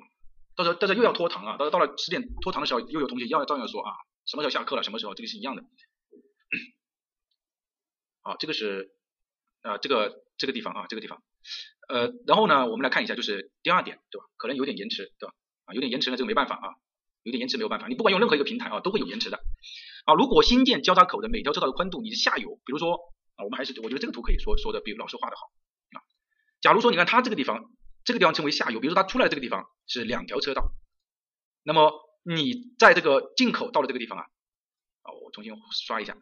[0.55, 3.91] 到时候到时候又要拖堂啊，到时候到了十点拖堂的时候，又有同学要照样说啊，
[4.25, 4.83] 什么时候下课了？
[4.83, 5.13] 什么时候？
[5.13, 5.63] 这个是一样的。
[8.21, 8.93] 好， 这个是
[9.61, 11.21] 啊这个这个地方啊这个地方，
[11.89, 14.25] 呃然后呢我们来看一下就是第二点对吧？
[14.37, 15.35] 可能有点延迟对吧？
[15.65, 16.75] 啊有点延迟呢这个没办法啊，
[17.23, 19.37] 有点延迟没有办法，你不管用任何一个平台啊都会有延迟的。
[20.05, 22.99] 啊，如果新建交叉口的每条车道的宽度，你的下游，比如说
[23.43, 25.51] 我们还是我觉得这个图可以说说的比老师画的好
[25.97, 26.01] 啊。
[26.61, 27.71] 假如说你看它这个地方，
[28.03, 30.73] 这个地方称为下游，比如说它出来这个地方是两条车道，
[31.63, 31.91] 那么
[32.23, 34.25] 你在这个进口到了这个地方啊，
[35.03, 36.15] 啊，我重新刷一下，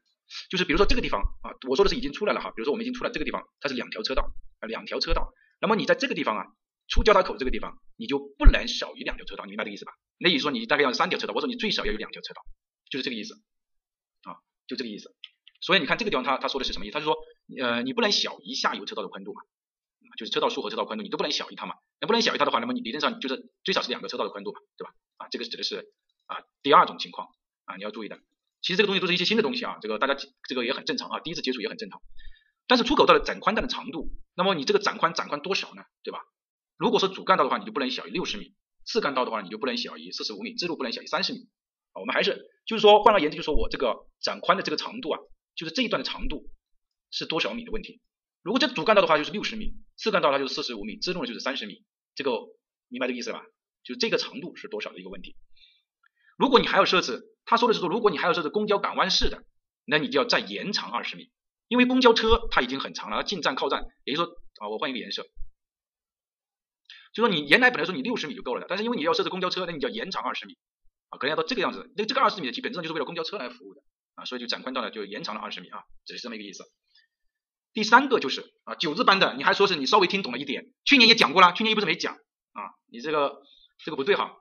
[0.49, 6.45] 就是比如说这个地方啊，我说的是已经出来了哈，比如说我们已经出来这个地方，它是两条车道啊，两条车道，那么你在这个地方啊，
[6.88, 9.93] 出交叉口这个地方，你就不能少于两条车道，你明白这个意思吧？
[10.17, 12.41] 那意思说你大概要三条车道，我说你最少要有两条车道，
[12.89, 13.36] 就是这个意思
[14.24, 14.38] 啊。
[14.67, 15.13] 就这个意思，
[15.62, 16.93] 所以你看这个地方他他说的是什么意思？
[16.93, 17.16] 他是说，
[17.62, 19.41] 呃，你不能小于下游车道的宽度嘛，
[20.18, 24.93] 就是车道数和车道宽度你都不能小于它嘛，那不能小于它的话，那么你理论上就是最少是两个车道的宽度嘛，对吧？
[25.18, 25.93] 啊，这个指的是
[26.26, 27.30] 啊第二种情况
[27.66, 28.20] 啊你要注意的。
[28.62, 30.16] 其实这个东西都是一些新的东西啊，这个大家
[30.47, 32.01] 这个也很正常啊，第一次接触也很正常。
[32.68, 35.84] 但是出口道的展宽带的长度，那么你这个展宽展宽多少呢？
[36.03, 36.20] 对吧？
[36.78, 38.53] 如果说主干道的话，你就不能小于六十米；
[38.86, 41.39] 次干道的话，你就不能小于四十五米；支路不能小于三十米。
[41.93, 45.20] 啊，我们还是就是说，换而言之，就是说我这个展宽的这个长度啊，
[45.62, 46.49] 就是这一段的长度
[47.12, 48.01] 是多少米的问题。
[48.41, 51.86] 如果这主干道的话就是六十米，次干道它就是四十五米，支路的就是三十米，
[52.16, 52.32] 这个
[52.88, 53.43] 明白这个意思吧？
[53.84, 55.36] 就这个长度是多少的一个问题。
[56.36, 59.43] 如果你还要设置，他说的是说，如果你还要设置公交港湾式的，
[59.86, 61.30] 那你就要再延长二十米，
[61.68, 65.28] 因为公交车它已经很长了，它进站靠站，也就是说啊，我换一个颜色。
[67.14, 70.57] 就说你原来本来说你六十米就够了的，但是因为你要设置公交车，那你就要延长二十米
[71.09, 71.91] 啊，可能要到这个样子。
[71.95, 73.82] 那这个二十米的基本上就是为了公交车来服务的
[74.26, 76.63] 所以就展宽到了就延长了二十米啊，只是这么一个意思。
[77.74, 83.41] 第三个就是啊九字班的，你还说是你稍微听懂了一点，去年也讲过了，去年又不是没讲啊，你这个
[83.86, 84.36] 这个不对哈，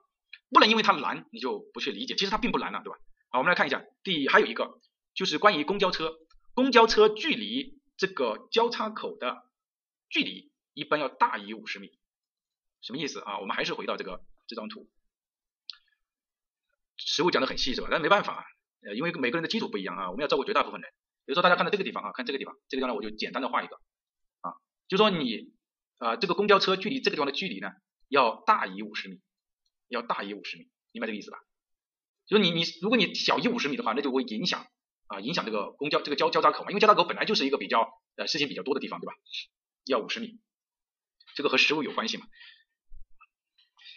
[0.49, 2.99] 不能因为它难你就不去理解，其实它并不难了，对吧？
[3.29, 4.79] 好，我们来看一下，第还有一个
[5.13, 6.13] 就是关于公交车，
[6.53, 9.49] 公交车距离这个交叉口的
[10.09, 11.97] 距离一般要大于五十米，
[12.81, 13.39] 什么意思啊？
[13.39, 14.89] 我们还是回到这个这张图，
[16.97, 17.87] 实物讲的很细是吧？
[17.89, 18.45] 但没办法，
[18.83, 20.91] 呃，因为每个人的基础不一样啊，我们要照顾绝大部分人。
[21.25, 23.75] 比如说大家看到这个地方啊，看这个地方，这个地方呢我就简单的画一个
[24.41, 24.53] 啊，
[24.87, 25.53] 就说你
[25.97, 27.69] 啊这个公交车距离这个地方的距离呢
[28.07, 29.21] 要大于五十米，
[29.87, 31.37] 要大于五十米，明白这个意思吧？
[32.25, 34.65] 就是你你如果你小于五十米的话，那就会影响
[35.07, 39.13] 啊影响这个公交这个交交叉口嘛，因为交叉口本来就是一个比较呃事情比较多的地方，对吧？
[39.85, 40.39] 要五十米，
[41.35, 42.25] 这个和实物有关系嘛？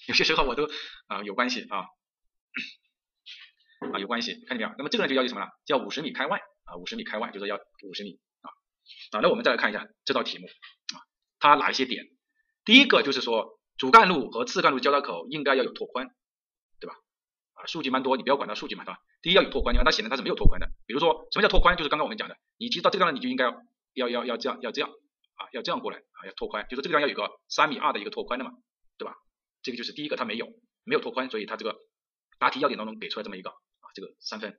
[0.09, 0.69] 有些时候我都
[1.07, 1.87] 啊有关系啊
[3.93, 4.75] 啊有关系，看见没有？
[4.79, 5.47] 那么这个呢就要求什么呢？
[5.65, 8.49] 叫五十米开外啊五十米开外，就是要五十米啊
[9.13, 9.21] 啊。
[9.21, 11.03] 那我们再来看一下这道题目啊，
[11.39, 12.07] 它哪一些点？
[12.65, 16.09] 第一个就是说主干路和次干路交叉口应该要有拓宽。
[16.81, 16.97] 对吧？
[17.55, 18.99] 啊数据蛮多，你不要管它数据嘛，对吧？
[19.23, 20.69] 第一要有拓宽，你看它显然它是没有拓宽的。
[20.87, 21.77] 比如说什么叫拓宽？
[21.77, 23.45] 就是刚刚我们讲的，你其实到这个地方你就应该
[23.95, 28.51] 要要要这样要这样啊，要这样过来啊，要拓宽，就是这个地方要有个三米二的一个拓宽的嘛，
[28.99, 29.15] 对吧？
[29.63, 30.47] 这个就是第一个，它没有
[30.85, 31.75] 没有拓宽，所以它这个
[32.39, 33.55] 答题要点当中给出来这么一个，
[33.95, 34.59] 这个三分。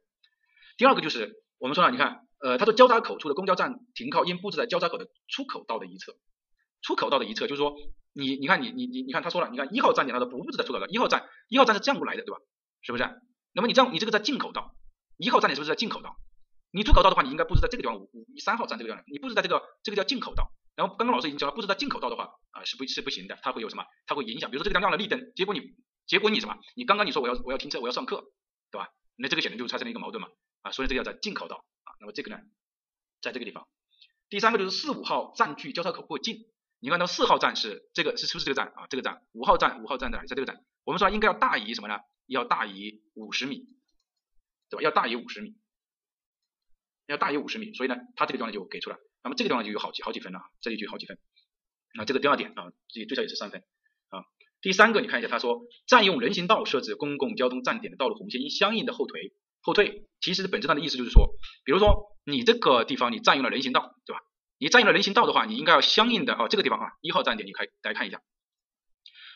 [0.78, 6.16] 第二个就是我们说了，你看呃，它说交叉口处的公交站停靠应布置在交叉口的出口道的一侧，
[6.82, 7.76] 出口道的一侧就是说
[8.14, 12.40] 你你看你你你你看他说了，你看一号站点它的不布置在出口道，一号站一号站是这样过来的，对吧？
[12.82, 13.04] 是不是？
[13.54, 14.76] 那么你这样，你这个在进口道，
[15.18, 16.18] 一号站点是不是在进口道？
[16.72, 20.52] 你出口道的话，你应该布置在这个地方，五五三号站这个地方，你布置在这个这个叫进口道。
[20.76, 23.86] 然后刚刚老师已经讲了，布置在进口道的话啊是不是不行的，它会有什么？
[24.06, 24.52] 它会影响。
[24.52, 25.62] 比如说这个地方亮了绿灯，结果你
[26.06, 26.58] 结果你什么？
[26.76, 28.26] 你刚刚你说我要我要停车，我要上课，
[28.72, 28.90] 对吧？
[29.16, 30.30] 那这个显然就产生了一个矛盾嘛
[30.62, 31.96] 啊，所以这个要在进口道啊。
[32.00, 32.40] 那么这个呢，
[33.22, 33.68] 在这个地方。
[34.30, 36.46] 第三个就是四五号站距交叉口过近，
[36.80, 38.88] 你看到四号站是这个是是不是这个站啊？
[38.90, 40.28] 这个站五号站五号站在哪里？
[40.28, 40.66] 在这个站。
[40.84, 42.00] 我们说应该要大于什么呢？
[42.28, 43.68] 要大于五十米，
[44.70, 44.82] 对吧？
[44.82, 45.56] 要大于五十米，
[47.06, 48.98] 要大于五十米，所以呢，它这个地方就给出来。
[49.24, 51.18] 那么这个地方就有好几好几分了，这里就有好几分。
[51.94, 53.64] 那这个第二点啊，这最少也是三分。
[54.66, 60.08] 第三个，你看一下，他说占用人行道设置公共交通站点的道路红线应相应的后退后退。
[60.20, 64.22] 其实本质上的意思就是说，比如说你这个地方你占用了人行道，对吧？
[64.58, 68.24] 你占用了人行道的话，你应该要相应的啊，这个地方啊，一号站点，你可以大家看一下。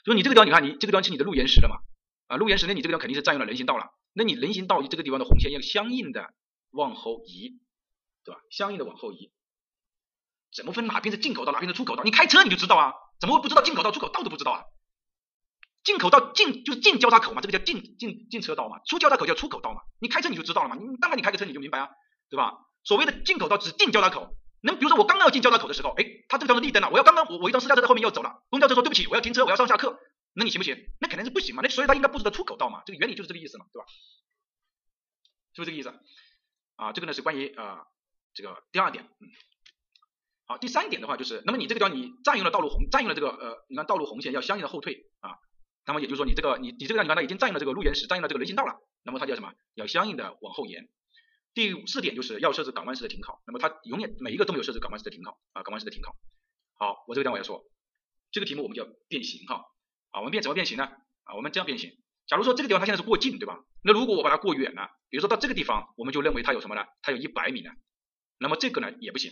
[0.03, 1.75] 说你这个地方，你看你这个地方是你的路沿石了嘛？
[2.25, 6.33] 啊，路沿石，那你这个地方肯定是占用了人行道了，那你人行道这个地方的红线要相应的
[6.71, 7.59] 往后移，
[8.25, 8.41] 对吧？
[8.49, 9.31] 相应的往后移，
[10.51, 12.03] 怎么分哪边是进口道，哪边是出口道？
[12.03, 14.63] 你开车你就知道啊，怎么会不知道进口道、出口道都不知道啊？
[15.83, 21.89] 进口道进就是进交叉口嘛，这个叫进进进车道嘛，出交叉口叫出口道嘛，你开车你就知道了嘛，你当然你开个车你就明白啊，
[22.29, 22.53] 对吧？
[22.83, 29.99] 所谓的进口道只进交叉口，那比如说我刚刚要进交叉口的时候，哎，它这个地方是绿灯了，我要刚刚我我一辆私家车在后面要走了，公交车说对不起，我要停车，我要上下客。
[30.33, 30.77] 那你行不行？
[30.99, 31.61] 那肯定是不行嘛。
[31.63, 32.83] 那所以它应该布置的出口道嘛。
[32.85, 33.85] 这个原理就是这个意思嘛，对吧？
[35.53, 35.89] 是不是这个意思？
[36.75, 37.87] 啊，这个呢是关于啊
[38.33, 39.09] 这个第二点。
[40.45, 45.37] 好，第三点的话就是，那么你这个地方你占用了道路红，占用了这个呃，你看道路红线要相应的后退啊。
[45.89, 49.55] 那么也就是说你这个你你这个地方你看它已经占用了这个路沿石，占用了这个人行道了，那么它叫什么？
[49.73, 50.87] 要相应的往后延。
[51.55, 56.15] 第四点就是要设置港湾式的停靠，那么它永远每一个都没有设置港湾式的停靠啊，港湾式的停靠。
[56.77, 57.65] 好，我这个地方我要说，
[58.29, 59.65] 这个题目我们叫变形哈。
[60.11, 60.85] 啊，我们变怎么变形呢？
[61.23, 61.97] 啊，我们这样变形。
[62.27, 63.65] 假如说这个地方它现在是过近，对吧？
[63.83, 66.85] 那如果我把它过远了，比如说到这个地方，我们就认为它有什么呢？
[67.01, 67.71] 它有一百米呢。
[68.37, 69.31] 那么这个呢也不行，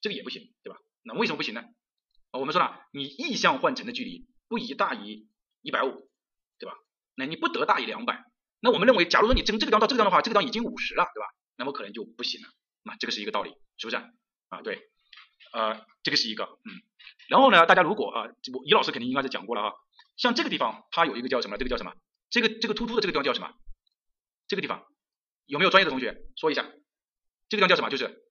[0.00, 0.80] 这个也不行，对吧？
[1.04, 1.62] 那为什么不行呢？
[2.32, 5.28] 我们说了，你逆向换乘的距离不宜大于
[5.62, 6.10] 一百五，
[6.58, 6.76] 对吧？
[7.14, 8.24] 那你不得大于两百。
[8.60, 11.26] 那我们认为，假如说你从这个地方到这个地方的话，这个地方已经五十了，对吧？
[11.56, 12.48] 那么可能就不行了。
[12.82, 13.96] 那这个是一个道理，是不是？
[13.96, 14.80] 啊，对，
[15.52, 16.70] 呃，这个是一个，嗯。
[17.28, 19.72] 然后呢，大家如果啊，我李老师肯定应该是讲过了啊。
[20.16, 21.56] 像这个地方，它有一个叫什么？
[21.56, 21.94] 这个叫什么？
[22.30, 23.52] 这个这个突出的这个地方叫什么？
[24.48, 24.84] 这个地方
[25.46, 26.62] 有没有专业的同学说一下？
[27.48, 27.90] 这个地方叫什么？
[27.90, 28.24] 就是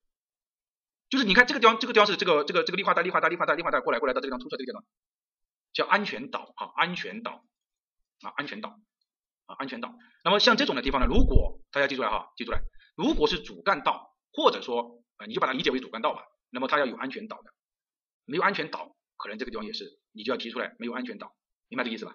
[1.10, 4.84] 就是你看这个地方，这个地方是这个这个这个绿化带、绿化带、绿化带、绿化带过来过来到这个地方突出来这个地方，
[5.72, 7.44] 叫安全岛啊，安全岛
[8.22, 8.78] 啊，安全岛
[9.46, 9.94] 啊，安全岛。
[10.24, 12.60] 那么像这种的地方呢，如果大家记住了哈，记住了，
[12.96, 17.52] 如果是主干道，或者说啊，你就把它理解为主干道吧，那么它要有安全岛的，
[18.24, 21.34] 没有安全岛，可能这个地方也是你就要提出来没有安全岛。
[21.68, 22.14] 明白这个意思吧？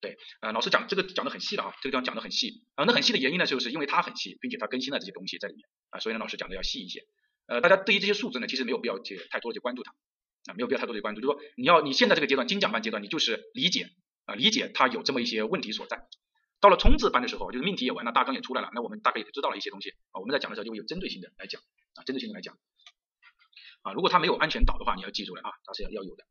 [0.00, 7.00] 对，呃，老师讲这个讲的很细的啊，这个地方讲的很细啊，那很细的原因呢，就是因为它很细，并且它更新了这些东西在里面啊，所以呢，老师讲的要细一些。
[7.46, 9.92] 呃，大家对于这些数字呢，其实没有必要去太多的去关注它
[10.46, 11.20] 啊，没有必要太多的关注。
[11.20, 13.90] 就是说你要你现在这个阶段精讲班阶段，你就是理解
[14.26, 16.06] 啊，理解它有这么一些问题所在。
[16.60, 20.20] 到了冲刺班的时候，就是命题也完了，大纲也出来了，那我们大概也知道了一些东西啊。
[20.20, 21.60] 我们在讲的时候就会有针对性的来讲
[21.94, 22.56] 啊，针对性的来讲
[23.82, 23.92] 啊。
[23.92, 26.24] 如果它没有安全岛的话，你要记住了啊，它是要要有的。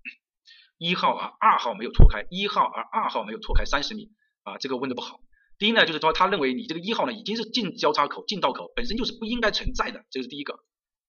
[0.78, 4.12] 一号啊，二号没有错开，一号而二号没有错开三十米
[4.44, 5.22] 啊，这个问的不好。
[5.58, 10.60] 第一呢，就是说他认为你这个一号呢已经是进交叉口、进道口，本身就是不应该存在的，这是第一个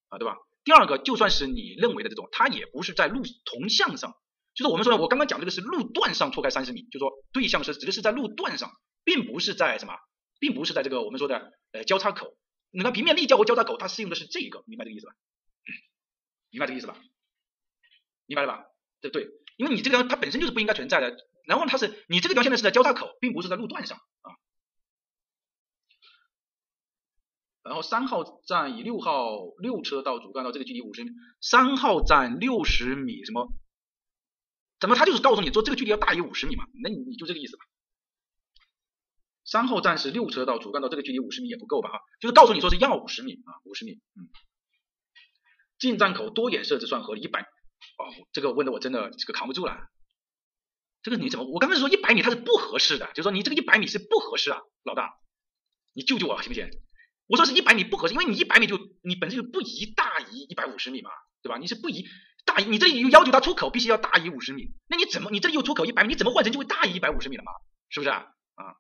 [0.09, 0.37] 啊，对吧？
[0.69, 4.13] 第二个，就算是你认为的这种，它也不是在路同向上，
[4.55, 8.71] 就是我们说的，我刚刚讲这个是路段上错开三十米，就说对象是指的是在路段上，
[9.03, 9.95] 并不是在什么，
[10.39, 12.37] 并不是在这个我们说的呃交叉口。
[12.71, 15.15] 你看平面立交和交叉口，它适用的是这一个，明白这个意思吧？
[16.51, 16.99] 明白这个意思吧？
[18.27, 18.65] 明白了吧？
[19.01, 21.17] 对对，因为你这个地方它本身就是不应该存在的，
[21.47, 24.37] 然后它是你这个地方现在是在交叉口，并不是在路段上啊。
[27.69, 31.11] 然后三号站以六号六车道主干道这个距离五十米，
[31.41, 33.53] 三号站六十米什么？
[34.81, 36.65] 怎么他就是告诉你说这个距离要大于五十米嘛？
[36.83, 37.65] 那你你就这个意思吧。
[39.45, 41.91] 三号站是六车道主干道这个距离五十米也不够吧？
[41.91, 44.29] 哈，就是告诉你说是要五十米啊，五十米，嗯。
[45.79, 47.41] 进站口多眼设置算合理，一百。
[47.43, 49.77] 哦，这个问的我真的这个扛不住了。
[51.03, 51.47] 这个你怎么？
[51.47, 55.19] 我刚才说一百米它是不合适的，就是说你这个一百米是不合适啊，老大，
[55.95, 56.69] 你救救我行不行？
[57.29, 61.11] 我说是一百米不合适，因为你一百米就你本身就不宜大于一百五十米嘛，
[61.43, 61.59] 对吧？
[61.59, 62.07] 你是不宜
[62.45, 67.53] 大于，你这里又要求它出口必须要大于五十米，那你怎么你这里又出口一百米，你怎么换成就会大于一百五十米了嘛？
[67.91, 68.27] 是不是啊？
[68.55, 68.75] 啊，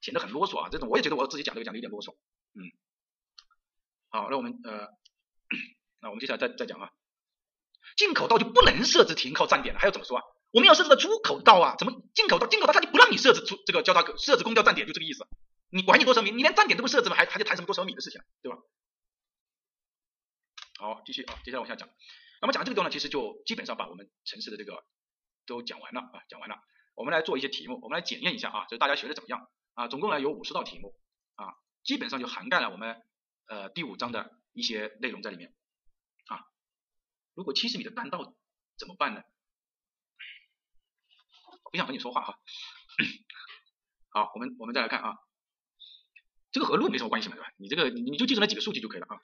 [0.00, 2.14] 显得很啰嗦啊，这种我也觉得我自己讲这个讲的有点啰嗦，
[2.54, 2.62] 嗯。
[4.10, 4.88] 好，那我们呃，
[6.00, 6.90] 那我们接下来再再讲啊。
[7.96, 10.22] 进口道就不能设置停靠站点了，还要怎么说啊？
[10.52, 12.46] 我们要设置的出口道啊，怎么进口道？
[12.46, 15.26] 进口道它就不让你设置出这个交叉口，设置公交站点，就这个意思。
[15.70, 18.58] 你管你多少米，你连站点都不设置嘛，还还就谈什么多少米的事情，对吧？
[20.78, 21.88] 好，继续啊，接下来往下讲。
[22.40, 24.86] 那么讲这个地方呢，其实就基本上把我们城市的这个
[25.44, 26.62] 都讲完了啊，讲完了。
[26.94, 29.88] 我们来做一些题目，我们来检验一下啊，就是大家学的怎么样啊？
[29.88, 30.98] 总共呢有五十道题目
[31.34, 31.54] 啊，
[31.84, 33.02] 基本上就涵盖了我们
[33.46, 35.54] 呃第五章的一些内容在里面
[36.28, 36.46] 啊。
[37.34, 38.34] 如果七十米的弹道
[38.76, 39.22] 怎么办呢？
[41.70, 42.40] 不想和你说话哈。
[44.10, 45.18] 好，我们我们再来看啊，
[46.50, 47.52] 这个和路没什么关系嘛，对吧？
[47.56, 49.20] 你这个你你就记住那几个数据就可以了啊。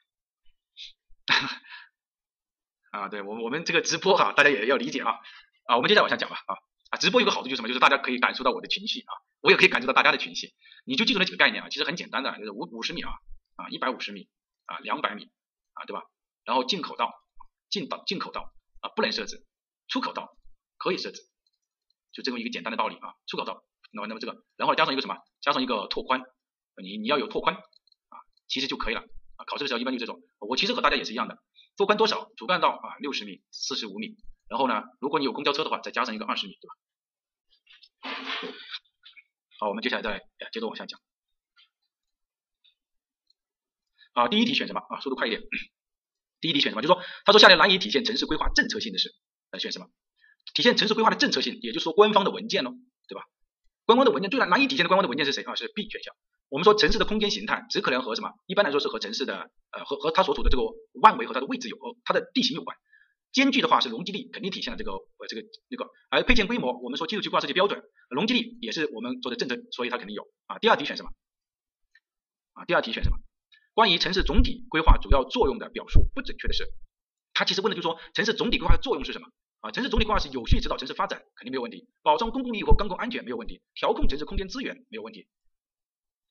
[2.93, 5.19] 啊，对我我们这个直播哈，大家也要理解啊。
[5.67, 6.55] 啊，我们接着往下讲吧啊
[6.91, 7.69] 啊，直播有个好处就是什么？
[7.69, 10.53] 就是大家可以感受到我的情绪啊，我也可以感受到大家的情绪。
[10.85, 13.11] 你就记住那几个概念啊，其实很简单的，就是五五十米啊
[13.57, 14.29] 啊，一百五十米
[14.67, 15.31] 啊，两百米
[15.73, 16.05] 啊，对吧？
[16.45, 17.13] 然后进口道。
[17.71, 19.45] 进道进口道啊不能设置，
[19.89, 20.37] 出口道
[20.77, 21.23] 可以设置，
[22.13, 23.17] 就这么一个简单的道理啊。
[23.27, 25.17] 出口道，那么那么这个，然后加上一个什么？
[25.41, 26.23] 加上一个拓宽，
[26.83, 28.15] 你你要有拓宽啊，
[28.49, 29.01] 其实就可以了
[29.37, 29.45] 啊。
[29.47, 31.39] 考试的时候一般就这种，我其实和大家也是一样的，
[31.77, 32.31] 拓宽多少？
[32.37, 34.17] 主干道啊六十米、四十五米，
[34.49, 36.75] 然后呢，如果你有公交车的话，再加上一个二十米，对吧？
[39.59, 41.01] 好，我们接下来再接着往下讲。
[44.13, 45.01] 啊，第一题选什么啊？
[45.01, 45.43] 速度快一点。
[46.41, 46.83] 第一题选什么？
[46.83, 49.15] 就说他说下列难以体现城市规划政策性的是，
[49.51, 49.89] 呃，选什么？
[50.55, 52.73] 体现城市规划的政策性，也就是说官方的文件喽，
[53.09, 53.25] 对吧？
[53.87, 55.55] 官方的文件最难难以体现的官方的文件是谁啊？
[55.55, 56.15] 是 B 选项。
[56.55, 58.31] 我们说城市的空间形态只可能和什么？
[58.47, 60.63] 一般来说是和城市的呃和和它所处的这个
[61.03, 62.77] 万维和它的位置有它的地形有关。
[63.33, 65.91] 间距的话是容积率，肯定体现了这个呃这个那个。
[66.11, 70.61] 而配件规模，我们说基础区规划设计标准，容积率也是我们做的政策，所以它肯定有啊。
[70.61, 71.11] 第二题选什么？
[72.53, 73.17] 啊，第二题选什么？
[73.75, 76.69] 关于城市总体规划主要作用的表述不准确的是，
[77.33, 79.27] 他其实问的就是说城市总体规划的作用是什么
[79.59, 79.73] 啊？
[79.73, 85.27] 城市总体规划是有序指导城市发展，肯定没有问题；保障公共利益和公共安全没有问题；调控城市空间资源没有问题。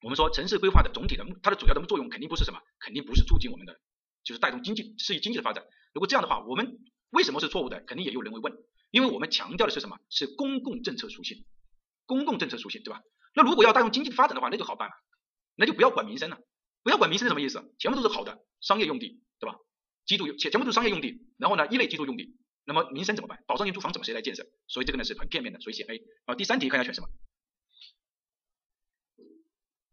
[0.04, 3.80] 我们说城市规划的总体的它的主要的作用肯定不是什么，肯定不是促进我们的，
[4.24, 5.64] 就是带动经济、适宜经济的发展。
[5.94, 6.78] 如果这样的话，我们
[7.10, 7.80] 为什么是错误的？
[7.88, 8.54] 肯定也有人会问，
[8.92, 9.98] 因为我们强调的是什么？
[10.10, 11.46] 是公共政策属性，
[12.06, 13.02] 公共政策属性，对吧？
[13.34, 14.94] 那如果要带动经济的发展的话，那就好办了，
[15.56, 16.38] 那就不要管民生了。
[16.84, 19.56] 不要管民生是什么意思，全部都是好的商业用地，对吧？
[20.06, 22.36] 基础全全部都是商业用地，然后呢，一类基础用地，
[22.66, 23.42] 那么民生怎么办？
[23.48, 24.46] 保障性住房怎么谁来建设？
[24.68, 26.36] 所以这个呢是很片面的，所以写 A 啊。
[26.36, 27.08] 第三题看一下选什么？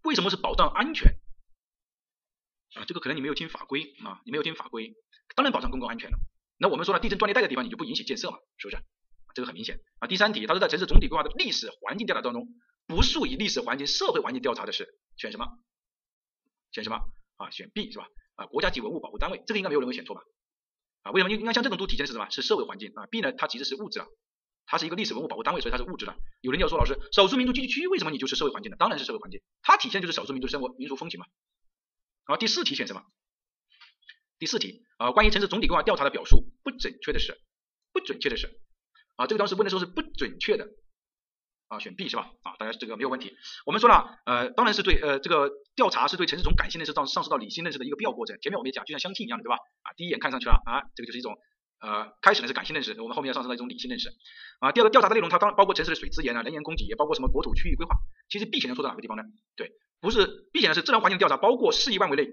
[0.02, 1.12] 为什么是保障安全？
[2.74, 4.94] 啊，这个可能你没有听法规啊，你没有听法规，
[5.34, 6.18] 当然保障公共安全了。
[6.56, 8.82] 那我们说了，地震断裂带的地方你就不允许建设嘛，是不是？
[9.34, 10.08] 这个很明显啊。
[10.08, 12.48] 第三题，他说在城市总体规划的历史环境调查当中，
[12.86, 15.46] 不属于历史环境、社会环境调查的是选什么？
[16.72, 16.96] 选什么
[17.36, 17.50] 啊？
[17.50, 18.06] 选 B 是吧？
[18.36, 20.22] 啊，国家级文物保护单位，这个应该没有人会选错吧？
[21.02, 21.34] 啊，为什么？
[21.34, 22.28] 应该像这种都体现的是什么？
[22.30, 23.06] 是社会环境啊。
[23.06, 24.06] B 呢，它其实是物质了，
[24.70, 26.14] 它是一个历史文物保护单位，所以它是物质的。
[26.42, 28.76] 有人要说老师，少数民族聚居区为什么你就是社会环境呢？
[28.78, 31.26] 当然是社会环境，它体现就是少数民族生活民俗风情嘛。
[32.24, 33.02] 好，第四题选什么？
[34.38, 37.40] 第四题啊，关于城市总体规划调查的表述不准确的是
[37.92, 38.60] 不准确的是
[39.16, 40.68] 啊，这个当时问的时候是不准确的
[41.66, 42.30] 啊，选 B 是吧？
[42.42, 43.36] 啊，大家这个没有问题。
[43.66, 48.38] 我们说了，呃，当然是对，呃，这个调查是对城市从感性认识到上升到理性认识的一个必要过程。
[48.40, 49.56] 前面我们也讲，就像相亲一样的，对吧？
[49.82, 51.36] 啊，第一眼看上去了啊，这个就是一种
[51.80, 54.10] 呃，开始呢是感性认识，我们后面要上升到一种理性认识
[54.60, 54.70] 啊。
[54.72, 57.96] 第二个调查的内容，它当然包括城市的水资源啊、能源供给，也包括什么国土区域规划。
[58.28, 59.22] 其实 B 选项说到哪个地方呢？
[59.56, 62.28] 对，不是 B 选项是自然环境的调查，包括适宜范围内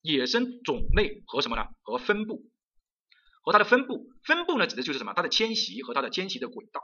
[0.00, 1.64] 野生种类和什么呢？
[1.82, 2.48] 和分布。
[3.42, 5.14] 和它的分布，分布呢指的就是什么？
[5.14, 6.82] 它的迁徙和它的迁徙的轨道，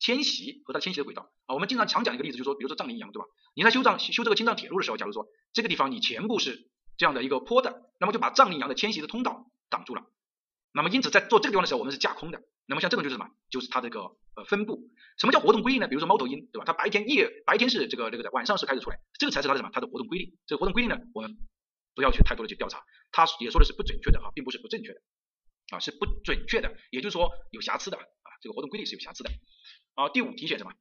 [0.00, 1.54] 迁徙和它迁徙的轨道啊。
[1.54, 3.26] 我们经常常讲一个例子，就是说，比如说藏羚羊，对吧？
[3.54, 10.02] 你在修藏修这个青藏铁路的时候，假如说这个地方你全部是这样的一个坡的，那么就把藏羚羊的迁徙的通道挡住了。
[10.72, 12.42] 那么因此在做这个地方的时候，我们是架空的。
[12.66, 13.28] 那么像这种就是什么？
[13.50, 14.00] 就是它这个
[14.34, 14.88] 呃分布。
[15.18, 15.88] 什么叫活动规律呢？
[15.88, 16.64] 比如说猫头鹰，对吧？
[16.64, 19.70] 它白天夜白天是这个这个的，晚上是开始出来，这个才是它的什么？
[19.72, 20.38] 它的活动规律。
[20.46, 21.36] 这个活动规律呢，我们
[21.94, 25.02] 不要去太多的去调查，它也说的是不准确的啊，并不是不正确的。
[25.72, 29.30] 啊，是不准确的，也就是说有瑕疵的啊，这个活动规律是有瑕疵的。
[29.94, 30.72] 啊，第五题选什么？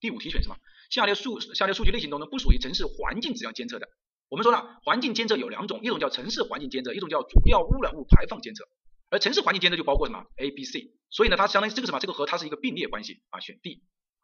[0.00, 0.56] 第五题选什么？
[0.90, 3.88] 下列数下列数据类型中呢，不属于城市环境质量监测的。
[4.28, 8.64] 我们说了，环境监测有两种，一种叫城市环境监测，一种叫主要污染物排放监测。
[9.10, 10.92] 而城市环境监测就包括什么？A、B、C。
[11.10, 11.98] 所以呢，它相当于这个什么？
[11.98, 13.82] 这个和它是一个并列关系啊，选 D。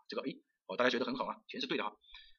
[0.09, 1.93] 这个 A，哦，大家学得很好啊，全是对的啊。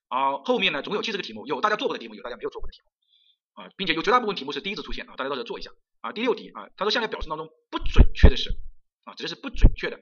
[0.09, 3.63] 啊，后面呢，总有七十个题目，有大家做过的题目，有大家没有做过的题目。
[3.63, 6.11] 啊，并且有绝大部分题目是第一次出现啊，大家到时候做一下啊。
[6.11, 8.51] 第六题啊，他说下列表述当中不准确的是
[9.05, 9.97] 啊，指的是不准确的，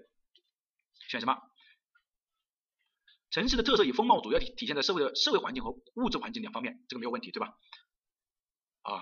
[1.07, 1.37] 选什么？
[3.33, 7.47] 城市的特色与风貌主要体体现在社会的社会环境和物质环境两方面，这个没有问题对吧？
[8.83, 9.01] 啊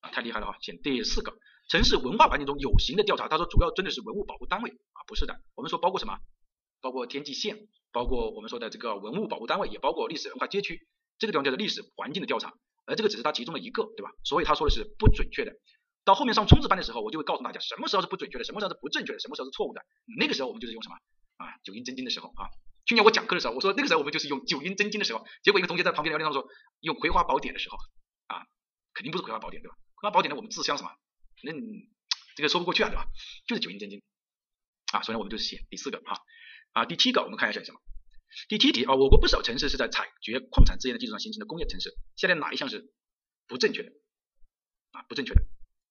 [0.00, 1.32] 啊，太厉害了哈，选第四个。
[1.70, 6.18] 城市文化环境中有形的调查，他说主要针对是文物保护单位啊，不是的，我们说包括什么？
[6.82, 7.56] 包括天际线，
[7.90, 10.86] 包括我们说的这个文物保护单位，也包括历史文化街区，
[11.18, 12.52] 这个地方叫做历史环境的调查。
[12.84, 14.10] 而这个只是它其中的一个，对吧？
[14.24, 15.52] 所以他说的是不准确的。
[16.04, 19.80] 到后面上冲刺班的时候，我就会告诉大家什么时候是不准确的，什么时候是不正确的，什么时候是错误的。
[20.18, 20.96] 那个时候我们就是用什么
[21.38, 21.56] 啊？
[21.64, 22.46] 九阴真经的时候啊。
[22.86, 25.26] 去年我讲课的时候，我说那个时候我们就是用九阴真经的时候。
[25.42, 27.76] 结果一个同学在旁边聊天当中说用葵花宝典的时候
[28.28, 28.46] 啊，
[28.94, 29.76] 肯定不是葵花宝典，对吧？
[29.96, 30.90] 葵花宝典呢，我们自相什么？
[31.42, 31.52] 那
[32.36, 33.06] 这个说不过去啊，对吧？
[33.46, 34.02] 就是九阴真经
[34.92, 35.02] 啊。
[35.02, 36.16] 所以呢，我们就是写第四个啊
[36.72, 36.84] 啊。
[36.86, 37.80] 第七个我们看一下选什么？
[38.48, 41.96] 第七题啊，我国不少城市是在采掘矿产资源的基础上形成的工业城市。
[42.16, 42.92] 下列哪一项是
[43.46, 43.90] 不正确的？
[44.92, 45.42] 啊，不正确的，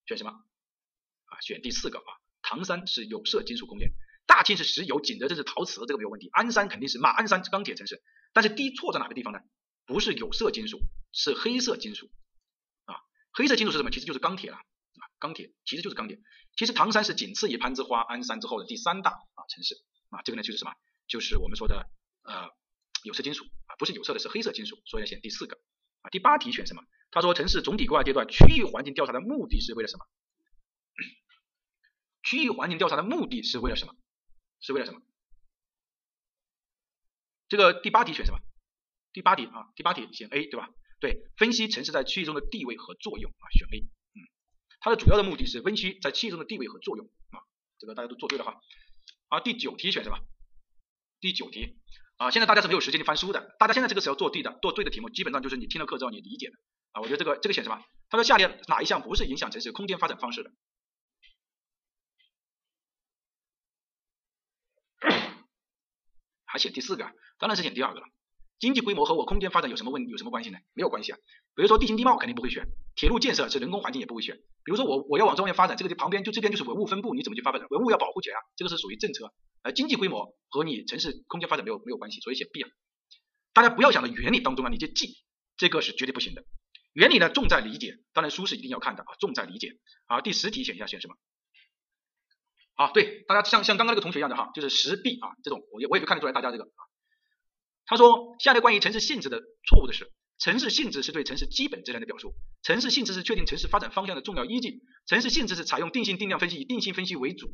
[0.06, 0.32] 选什么？
[0.32, 2.10] 啊，选第四个啊。
[2.41, 3.91] 唐山是有色金属工业，
[4.26, 6.30] 大庆是石油，景德镇是陶瓷，这个没有问题。
[6.34, 8.01] 鞍山肯定是马鞍山钢铁城市，
[8.34, 9.39] 但是第一错在哪个地方呢？
[9.86, 10.80] 不是有色金属，
[11.11, 12.09] 是黑色金属
[12.86, 12.95] 啊。
[13.32, 13.91] 黑色金属是什么？
[13.91, 16.19] 其实就是钢铁了啊，钢铁其实就是钢铁。
[16.57, 19.76] 其实唐山是仅次于攀枝花、鞍山之后的第三大啊城市
[20.09, 20.73] 啊，这个呢就是什么？
[21.07, 21.88] 就是我们说的。
[22.23, 22.49] 呃，
[23.03, 25.59] 有色金属啊，不是有色的，是黑色金属，所以要选第四个
[26.01, 26.09] 啊。
[26.09, 26.82] 第八题选什么？
[27.11, 30.05] 他说城市总体规划阶段区域环境调查的目的是为了什么？
[32.23, 33.93] 区域环境调查的目的是为了什么？
[34.60, 35.01] 是为了什么？
[37.47, 38.39] 这个第八题选什么？
[39.14, 40.70] 第八题啊，第八题选 A 对吧？
[40.99, 43.82] 对，分析城市在区域中的地位和作用啊，选 A。
[43.82, 44.20] 嗯，
[44.80, 47.39] 它的主要的目的是分析在区域中的地位和作用啊，
[47.80, 48.60] 这个大家都做对了哈。
[49.30, 50.20] 啊，第九题选什么？
[51.20, 51.78] 第九题。
[52.18, 53.56] 啊，现在大家是没有时间去翻书的。
[53.60, 56.56] 大家现在这个时候做对的，做对的题目，基本上就是你听了课之后你理解的。
[56.93, 57.84] 啊，我觉得这个这个选什么？
[58.10, 60.51] 他说下列哪一项不是影响城市空间发展方式的？
[66.56, 67.03] 还选第四个？
[67.38, 68.08] 当然是选第二个了。
[68.60, 70.58] 经济规模和我空间发展有什么问有什么关系呢？
[70.74, 71.18] 没有关系啊。
[71.53, 74.38] 比如说地形地貌肯定不会选，铁路建设是人工环境也不会选。
[74.64, 77.68] 比如说我我要往这边发展，这个地旁边就这边就是文物分布，你怎么去发展？
[77.70, 79.34] 文物要保护起来啊，这个是属于政策。
[79.62, 82.70] 而经济规模和你城市空间发展没有没有关系，所以选 B 啊。
[83.51, 85.18] 大家不要想着原理当中啊，你就记，
[85.58, 86.45] 这个是绝对不行的。
[86.93, 89.74] 原理呢重在理解，当然书是一定要看的啊，重在理解。
[90.08, 91.16] 好，第十题选一下选什么？
[92.76, 96.82] 啊，对，大家像像刚刚那个同学一样的哈，就是十 B 啊，这种我也我也就看得出来大家这个啊。
[97.86, 107.49] 他说下列关于城市性质的错误的是，城市性质是对城市基本质量的表述，城市性质是确定城市发展方向的重要依据，城市性质是采用定性定量分析，以定性分析为主。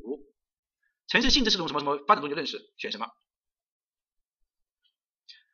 [1.07, 2.73] 城市性质是种什么什么发展中的认识？
[2.77, 3.07] 选什么？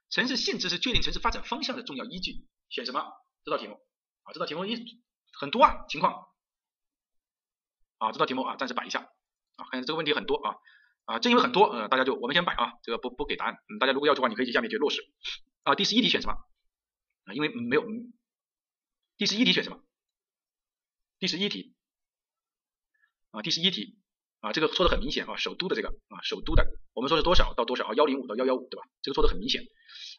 [0.10, 2.48] 城市性质是确定城市发展方向的重要依据。
[2.70, 3.04] 选什么？
[3.44, 3.74] 这道题目
[4.24, 4.78] 啊，这道题目一
[5.40, 6.14] 很多啊情况
[7.98, 9.10] 啊，这道题目啊暂时摆一下
[9.58, 10.56] 啊，看这个问题很多啊
[11.04, 13.56] 啊，正因为很多呃，大家就我们先摆啊，这个不不给答案。
[13.70, 15.02] 嗯，大家如果要的话，你可以去下面去落实
[15.64, 15.76] 啊。
[15.76, 16.34] 第十一题选什么？
[17.26, 17.84] 啊，因为没有。
[19.18, 19.84] 第十一题选什么？
[21.20, 21.76] 第十一题
[23.32, 23.98] 啊，第十一题。
[24.40, 28.88] 啊，这个错的很明显啊，首都的这个啊，首都的，我们说是多少到多少啊，幺零五到幺幺五，对吧？
[29.02, 29.64] 这个错的很明显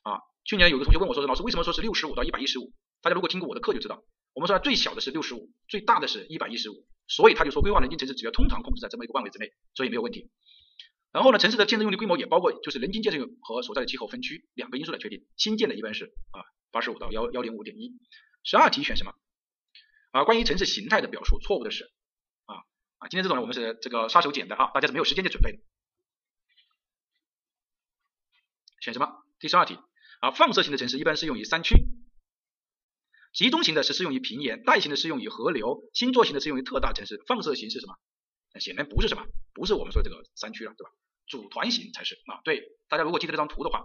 [0.03, 0.19] 啊。
[0.45, 2.73] 去年有个同学问我说，老师为什么说是六十五到一百一十五？
[3.01, 4.03] 大家如果听过我的课就知道，
[4.35, 10.31] 我们说最小的是六十五，最大的是一百一十五，所以他就说规划人均城市只要通常控制在这么一个范围之内，所以没有问题。
[11.11, 15.27] 然后呢，城市的建设用地规模也包括就是人均建设用和所在的气候分区两个因素来确定。
[15.37, 17.95] 新建的一般是啊八十五到幺幺零五点一。
[18.45, 19.15] 十二题选什么？
[20.11, 21.91] 啊，关于城市形态的表述，错误的是
[22.45, 22.57] 啊
[22.99, 25.59] 啊，今天这种呢我们是这个杀手锏的啊，大家是没有时间去准备的。
[28.81, 29.25] 选什么？
[29.41, 29.79] 第十二题
[30.21, 31.75] 啊，放射型的城市一般适用于山区，
[33.39, 37.23] 集中型的是适用于平原，带型的适用于河流，星座型的适用于特大城市。
[37.29, 37.95] 放射型是什么？
[38.59, 39.23] 显然不是什么，
[39.55, 40.91] 不是我们说的这个山区了，对吧？
[41.29, 42.43] 组团型才是啊。
[42.43, 43.85] 对，大家如果记得这张图的话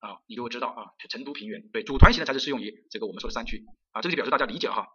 [0.00, 4.00] 啊，你就会知道啊，成都平原对，组团型的才是适用于这个我们说的山区啊。
[4.00, 4.86] 这个就表示大家理解哈。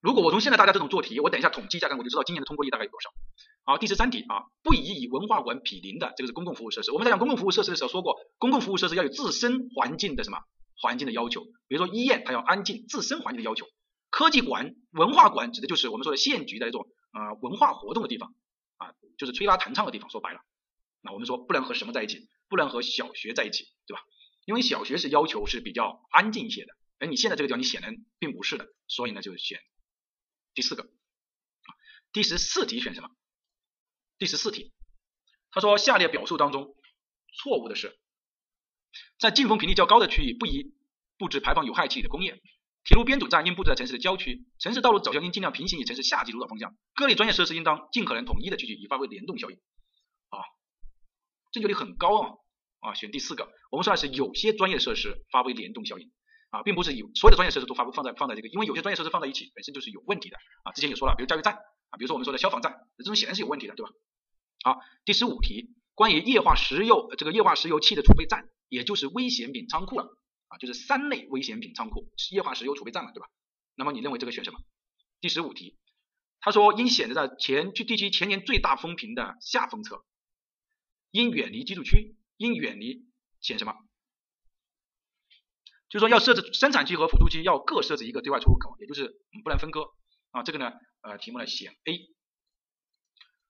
[0.00, 3.10] 如果我从现在大家这种做题，我等一下统计一下看，我就知道今年的通过率大概有多少。
[3.64, 6.90] 好，第十三题啊，不宜以文化馆毗邻的这个是公共服务设施。
[6.90, 10.38] 我们在讲公共服务设施的时候说过，公共服务设施要有自身环境的什么
[10.78, 13.66] 环境的要求，比如说医院它要安静，自身环境的要求。
[14.10, 18.34] 科技馆、文化馆指的就是我们说的县局的那种啊文化活动的地方
[18.76, 20.08] 啊，就是吹拉弹唱的地方。
[20.10, 20.40] 说白了，
[21.02, 24.02] 那我们说不能和什么在一起，不能和小学在一起，对吧？
[24.44, 29.60] 因为小学是要求是比较安静一些的，而你现在这个地方你显然并不是的，所以呢就选
[30.54, 30.88] 第四个。
[32.12, 33.10] 第十四题选什么？
[34.18, 34.72] 第十四题，
[35.50, 36.74] 他说下列表述当中
[37.36, 37.98] 错误的是，
[39.18, 40.74] 在进风频率较高的区域不宜
[41.18, 42.40] 布置排放有害气体的工业。
[42.84, 49.56] 铁路编组站应布置在城市的郊区，城市道路走向应尽量平行于城市夏季主导方向，各类专业设施应当尽可能统一的聚集，以发挥联动效应。
[50.28, 50.38] 啊，
[51.50, 52.30] 正确率很高啊
[52.78, 53.50] 啊，选第四个。
[53.72, 56.12] 我们说的是有些专业设施发挥联动效应
[56.50, 60.70] 啊，并不是有所有的专业设施都发放在放在这个，因为有些专业设施放在一起本身就是有问题的啊。
[60.70, 63.90] 之前也说了，比如加油站啊，比如说我们说的消防站，这种显然是有问题的，对吧？
[64.62, 70.06] 好，第十五题，关于液化石油这个液化石油气的储备站，也就是危险品仓库了。
[70.48, 73.28] 啊，就是三类危险品仓库，液化石油储备站嘛，对吧？
[73.74, 74.60] 那么你认为这个选什么？
[75.20, 75.76] 第十五题，
[76.38, 80.04] 他说应选择在前去地区前年最大风平的下风侧，
[81.10, 83.06] 应远离居住区，应远离
[83.40, 83.74] 选什么？
[85.88, 89.94] 就是说要设置生产区和辅助区要各设置一个对外出入口，也就是不能分割
[90.30, 90.44] 啊。
[90.44, 91.98] 这个呢，呃，题目呢选 A，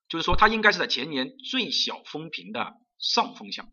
[0.08, 3.70] 就是说它应该是在前年最小风平的上风向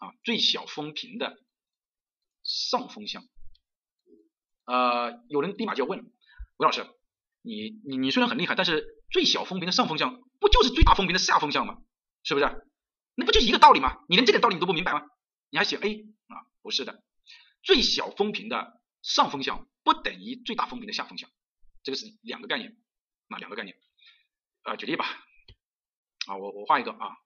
[0.00, 1.38] 啊，最小风平的。
[2.42, 3.22] 上风向，
[4.64, 6.86] 呃，有人立马就问，韦老师，
[7.42, 11.76] 你你你虽然很厉害，但是最小风平的上风向不就是最大风平的下风向吗？
[12.22, 12.46] 是不是？
[13.14, 13.98] 那不就一个道理吗？
[14.08, 15.02] 你连这点道理你都不明白吗？
[15.50, 16.48] 你还写 A 啊？
[16.62, 17.04] 不是的，
[17.62, 21.30] 最小风平的上风向不等于最大风平的下风向，
[21.82, 22.74] 这个是两个概念
[23.28, 23.76] 啊，两个概念。
[24.62, 25.04] 啊，举例吧，
[26.26, 27.16] 啊，我我画一个，啊，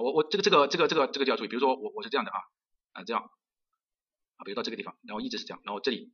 [0.00, 2.38] 我我这个这个这个这个这个就要注意，比如说我我是这样的啊，
[2.92, 4.44] 啊这样啊。
[4.44, 6.10] 比如到这个地方，然后一直是这样，然后这里，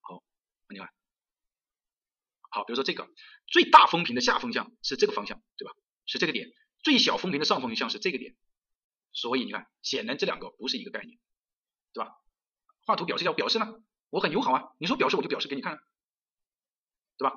[0.00, 0.22] 好，
[0.68, 0.88] 你看，
[2.50, 3.08] 好，比如说这个
[3.46, 5.72] 最大风平的下风向是这个方向，对吧？
[6.04, 6.50] 是这个点，
[6.82, 8.36] 最小风平的上风向是这个点，
[9.12, 11.18] 所以你看，显然这两个不是一个概念，
[11.92, 12.12] 对吧？
[12.84, 13.66] 画图表示要表示呢，
[14.10, 15.78] 我很友好啊，你说表示我就表示给你看，
[17.16, 17.34] 对吧？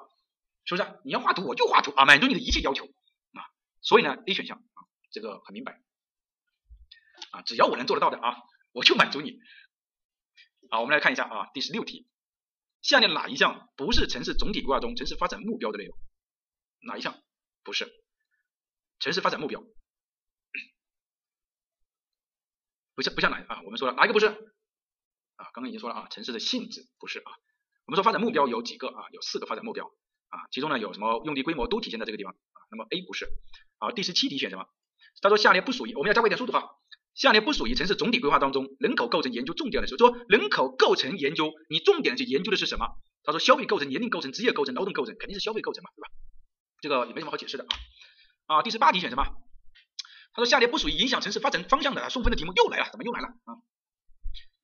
[0.66, 1.00] 是不是？
[1.06, 3.48] 你要画图我就画图啊，满足你的一切要求啊，
[3.82, 4.62] 所以呢，A 选项，
[5.12, 5.82] 这个很明白
[7.32, 8.38] 啊，只要我能做得到的啊，
[8.72, 9.40] 我就满足你。
[10.70, 12.08] 好，我们来看一下啊，第十六题，
[12.82, 15.98] 下列哪一项不是城市总体规划中城市发展目标的内容？
[16.82, 17.22] 哪一项
[17.64, 17.92] 不是
[19.00, 19.64] 城市发展目标？
[22.94, 23.62] 不像不像哪啊？
[23.64, 25.46] 我们说了哪一个不是啊？
[25.54, 27.32] 刚刚已经说了啊，城市的性质不是啊。
[27.86, 29.10] 我们说发展目标有几个啊？
[29.12, 29.86] 有四个发展目标
[30.30, 32.60] 啊，其中呢有什么用地规模都体现在这个地方啊。
[32.70, 33.28] 那么 A 不是。
[33.80, 34.68] 好，第十七题选什么？
[35.22, 36.72] 他说下列不属于，我们要加快一点速度哈。
[37.14, 42.88] 下列不属于城市总体规划当中人口构成研究重点的时候，说人口构成研究，你重点去研究的是什么？
[43.24, 46.10] 他说消费构成、年龄构成、职业构成、劳动构成，肯定是消费构成嘛，对吧？
[46.82, 47.66] 这个也没什么好解释的
[48.48, 48.58] 啊。
[48.58, 49.24] 啊，第十八题选什么？
[50.34, 53.60] 他说下列不属于影响城市发展方向的送分的题目又来了，怎么又来了啊？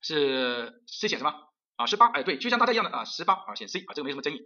[0.02, 1.34] 是 C 选什么
[1.76, 1.86] 啊？
[1.86, 4.40] 十八，哎对，就像大家一样的啊，十八啊选 C 啊，这个没什么争议。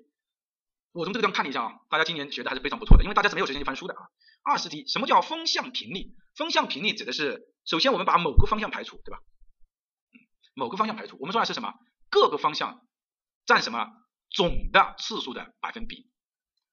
[0.93, 4.01] 我从这个地方看了一下啊，大家今年学的还是非常不错的，因为大家是没有时间去翻书的啊。
[4.43, 6.15] 二十题，什么叫风向频率？
[6.35, 9.19] 风向频率指的是，首先我们把某个方向排除，对吧？
[10.53, 11.73] 某个方向排除，我们说的是什么？
[12.09, 12.81] 各个方向
[13.45, 13.87] 占什么
[14.29, 16.09] 总的次数的百分比？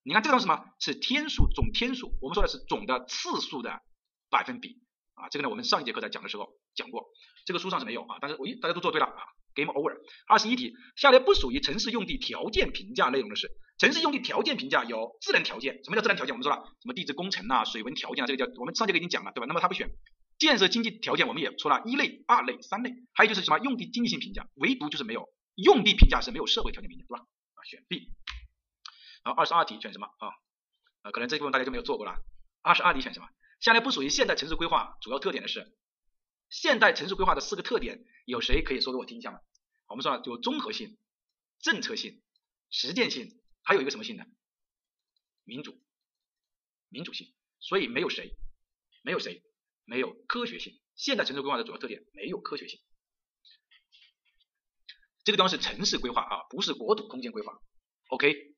[0.03, 0.65] 你看这个东西什么？
[0.81, 2.11] 是天数，总天数。
[2.21, 3.83] 我们说的是总的次数的
[4.31, 4.81] 百分比
[5.15, 5.29] 啊。
[5.29, 7.07] 这个呢，我们上一节课在讲的时候讲过，
[7.47, 8.19] 这个书上是没有啊。
[8.21, 9.23] 但是我一大家都做对了啊。
[9.59, 9.97] Game over。
[10.29, 16.33] 二十一题，下列不属于城市用地条件评价内容的是，城市用地条件评价有自然条件，什么叫自然条件？
[16.33, 19.47] 我们说了，什么地质工程啊、水文条件啊，这个叫我们上节课已经讲了，对吧？
[19.47, 19.91] 那么它不选。
[20.39, 27.25] 建设经济条件我们也说了一类、二类、三类，还有就是什么用地经济性评价，唯独就是没有用地评价是没有社会条件评价，对吧？
[27.55, 28.13] 啊，选 B。
[29.25, 30.29] 然后，二十二题选什么啊？
[31.03, 32.15] 啊，可能这部分大家就没有做过了。
[32.63, 33.27] 二十二题选什么？
[33.59, 35.75] 下列不属于现代城市规划主要特点的是
[36.51, 39.41] 现代城市规划的四个特点，有谁可以说给我听一下吗？
[39.87, 40.99] 我们说了，有综合性、
[41.61, 42.23] 政策性、
[42.71, 44.25] 实践性，还有一个什么性呢？
[45.45, 45.81] 民主、
[46.89, 47.35] 民主性。
[47.61, 48.37] 所以没有谁，
[49.03, 49.43] 没有谁
[49.85, 50.81] 没有科学性。
[50.95, 52.81] 现代城市规划的主要特点没有科学性。
[55.25, 57.61] 这个地方是城市规划啊，不是国土空间规划。
[58.11, 58.55] OK，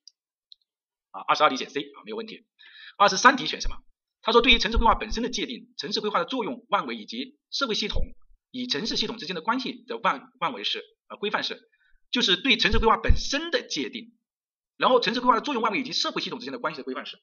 [1.12, 2.47] 啊，二十二题选 C 啊，没有问题。
[2.99, 3.83] 二十三题选什么？
[4.23, 8.03] 他说，对于城市规划本身的界定，城市规划的作用范围以及社会系统
[8.51, 11.59] 与城市系统之间的关系的范范围是呃规范是，
[12.11, 14.17] 就是对城市规划本身的界定，
[14.77, 17.19] 然后城市规划的作用范围以及社会系统之间的关系的规范是。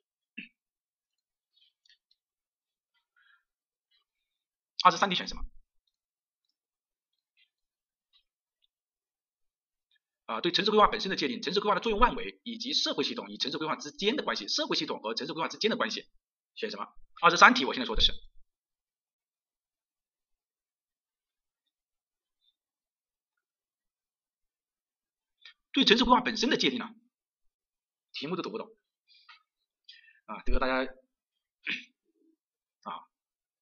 [4.84, 5.44] 二十三题选什么？
[10.26, 16.06] 啊，对城市规划本身的界定，城市规划的作用范围以及社会系统与城市规划之间的关系，社会系统和城市规划之间的关系，
[16.58, 16.86] 选什么？
[17.22, 18.12] 二十三题，我现在说的是
[25.72, 26.90] 对城市规划本身的界定呢？
[28.12, 28.68] 题目都读不懂
[30.26, 30.92] 啊，这个大家。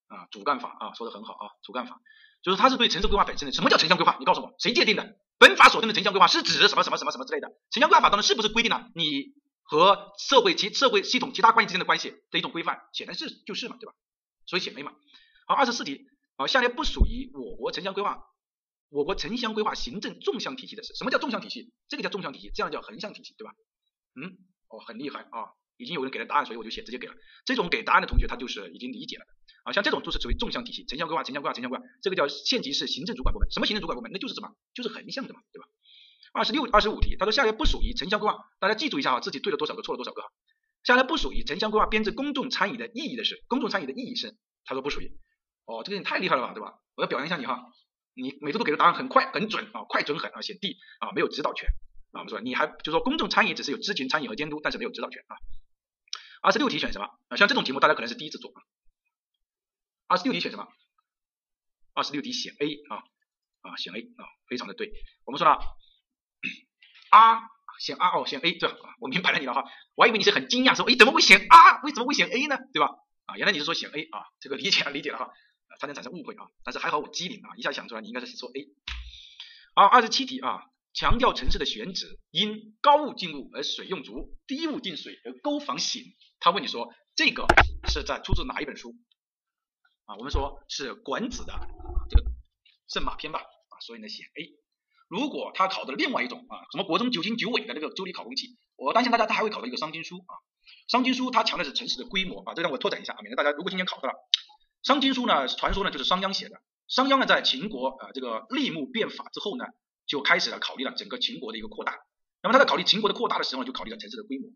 [0.07, 1.99] 啊，主干法啊，说的很好啊，主干法
[2.43, 3.51] 就是它是对城市规划本身的。
[3.51, 4.15] 什么叫城乡规划？
[4.19, 5.19] 你告诉我，谁界定的？
[5.39, 7.49] 本法所定的城乡规划是指什么什么什么什么之类的？
[7.71, 9.33] 城乡规划法当中是不是规定了你
[9.65, 12.79] 和社会其社会系统其他关系之间的关系的一种规范？
[12.93, 13.93] 显然是就是嘛，对吧？
[14.45, 14.93] 所以选 A 嘛。
[15.47, 16.05] 好，二十四题，
[16.37, 18.23] 好，下列不属于我国城乡规划，
[18.89, 21.73] 我国城乡规划行政纵向体系的是什么叫纵向体系？
[21.87, 23.53] 这个叫纵向体系，这样叫横向体系，对吧？
[24.15, 24.37] 嗯，
[24.69, 27.15] 哦，很厉害啊，已经有人给了答案，所以我就写直接给了。
[27.45, 29.25] 这种给答案的同学，他就是已经理解了。
[29.63, 33.49] 啊，像这种就是属于纵向体系，城乡规划、城乡规划、城乡规划，这个叫县级市行政主管部门。
[33.49, 34.11] 什么行政主管部门？
[34.11, 34.55] 那就是什么？
[34.75, 35.67] 就是横向的嘛，对吧？
[36.35, 40.21] 二十六、二十五题，他说下列不属于城乡规划，大家记住一下啊，自己对了多少个，错了多少个。
[40.83, 44.35] 下列不属于城乡规划编制公众参与的意义的是，公众参与的意义是，
[44.65, 45.17] 他说不属于。
[45.63, 46.73] 哦，这个你太厉害了吧，对吧？
[46.95, 47.71] 我要表扬一下你哈，
[48.15, 51.69] 你每次都给的答案很快很准啊，快准狠啊，选 D 啊，没有指导权
[52.11, 55.37] 啊，我们说你还就说公众参与只是有知情参与和监督，但是没有指导权啊。
[56.41, 57.07] 二十六题选什么？
[57.29, 58.59] 啊，像这种题目大家可能是第一次做啊。
[60.07, 60.67] 二十六题选什么？
[61.93, 63.03] 二十六题选 A 啊
[63.61, 64.91] 啊选 A 啊，非常的对。
[65.23, 65.57] 我们说了
[67.15, 67.41] 啊
[67.79, 68.95] 选啊哦选 A 对吧？
[68.99, 69.63] 我明白了你了哈，
[69.95, 72.57] 我还以为你是很惊讶说，哎怎么会选啊为什么会选 A 呢？
[72.73, 72.89] 对吧？
[73.25, 75.31] 啊原来你是说选 A 啊，这个理解了理解了哈，
[75.79, 78.67] 才能产生误会啊，但是还好我机灵啊，一下想出来你应该是说 A。
[79.75, 80.63] 好，二十七题啊，
[80.93, 86.03] 强调城市的选址因高物进物而水用足，低物进水而沟防险。
[86.39, 87.45] 他问你说这个
[87.89, 88.95] 是在出自哪一本书？
[90.05, 91.53] 啊，我们说是管子的
[92.09, 92.29] 这个
[92.87, 94.64] 圣马篇吧，啊，所以呢选 A。
[95.07, 100.33] 如果他考的另外一种啊，什么国中九经九纬的那个周礼考公器，我担心大家他还会考到一个商经书啊。
[100.87, 104.15] 商经书它强调的是城市的规模啊，这让我拓展一下啊，免得大家如果今天考到了
[104.83, 106.61] 商经书呢，传说呢就是商鞅写的。
[106.87, 109.65] 商鞅呢在秦国啊这个立木变法之后呢，
[110.07, 111.97] 就开始了考虑了整个秦国的一个扩大。
[112.41, 114.49] 那么他在考虑秦国的扩大的时候，就考虑了城市的规模。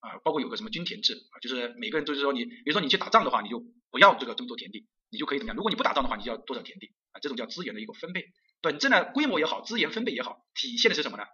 [0.00, 5.56] 啊，包括有个什么均田制啊，就是每个人就是说你，比如说你去打仗的话，你就不要这个这么多田地，你就可以怎么样？
[5.56, 7.20] 如果你不打仗的话，你就要多少田地啊？
[7.20, 8.26] 这种叫资源的一个分配。
[8.64, 11.24] 本质呢，规模也好，资源分配也好，体现的是什么呢？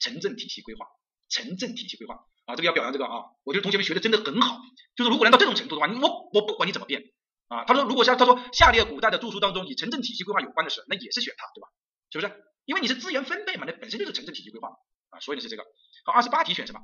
[0.00, 0.86] 城镇体系规划，
[1.28, 4.58] 城镇体系规划啊，这个要表扬这个啊，我觉得同学们学的真的很好。
[4.96, 7.04] 就是如果能到这种程度的话，你我我不管你怎么变
[7.46, 11.68] 啊，他说如果像他说下列古代的著书当中与城镇体系规划有关的事，那也是选它，对吧？
[12.10, 12.44] 是不是？
[12.64, 14.68] 因为你是资源分配嘛，那本身就是城镇体系规划
[15.10, 15.64] 啊，所以呢是这个。
[16.04, 16.80] 好，二十八题选什么？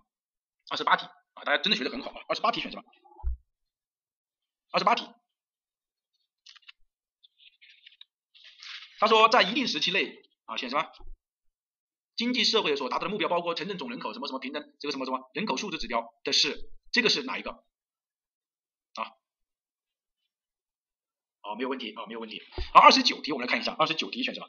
[0.71, 1.07] 二十八题。
[1.37, 2.17] 啊，大家真的学的很好啊！
[2.29, 2.83] 二十八题选什么？
[4.73, 5.07] 二十八题，
[8.99, 10.87] 他说在一定时期内啊，选什么？
[12.17, 17.51] 经济社会所达到的目标包括城镇总人口什么什么平等这个什么什么人口素质指标的是这个是哪一个？
[17.51, 19.13] 啊？
[21.43, 22.43] 好，没有问题啊，没有问题。
[22.73, 24.49] 好，二十九题我们来看一下，二十九题选什么？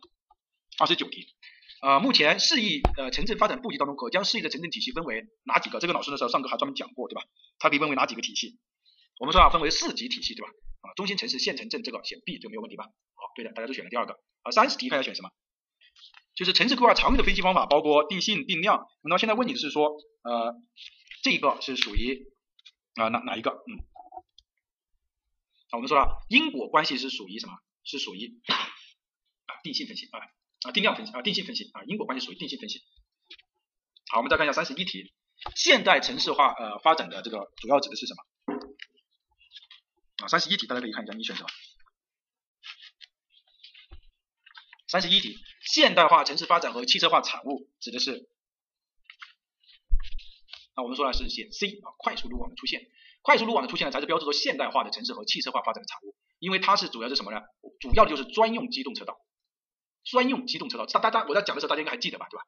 [0.79, 1.35] 二十九题。
[1.81, 5.79] 呃，目前市域呃城镇发展布局当中，可将市域的城镇体系分为哪几个？
[5.79, 7.23] 这个老师的时候上课还专门讲过，对吧？
[7.59, 8.57] 它可以分为哪几个体系？
[9.19, 10.49] 我们说啊，分为四级体系，对吧？
[10.81, 12.85] 啊，中心城市、县城镇这个选 B 就没有问题吧？
[12.85, 14.13] 好，对的，大家都选了第二个。
[14.43, 15.29] 啊，三十题看要选什么？
[16.35, 18.85] 就是城市规划常用的分析方法包括定性、定量。
[19.01, 19.89] 那么现在问你的是说，
[20.23, 20.53] 呃，
[21.23, 22.27] 这个是属于
[22.95, 23.49] 啊哪哪一个？
[23.49, 23.81] 嗯，
[25.71, 27.53] 好，我们说了因果关系是属于什么？
[27.83, 30.19] 是属于啊定性分析啊。
[30.63, 32.81] 啊，定量分析啊，定性分析啊，因果关系属于定性分析。
[34.11, 35.11] 好，我们再看一下三十一题，
[35.55, 38.23] 现代城市化呃发展的这个主要指的是什么？
[40.23, 41.49] 啊，三十一题大家可以看一下，你选什么？
[44.87, 48.29] 三十一题，现代化城市发展和汽车化产物指的是
[50.75, 52.87] 那我们说呢是选 C 啊，快速路网的出现，
[53.21, 57.41] 快速路网的出现呢才是标志着现代化的城市和汽车化发展的产物，因为它是主要是什么呢？
[57.79, 59.19] 主要的就是专用机动车道，
[60.05, 62.45] 专用机动车道，大大家我在讲的时候大家应该还记得吧，对吧？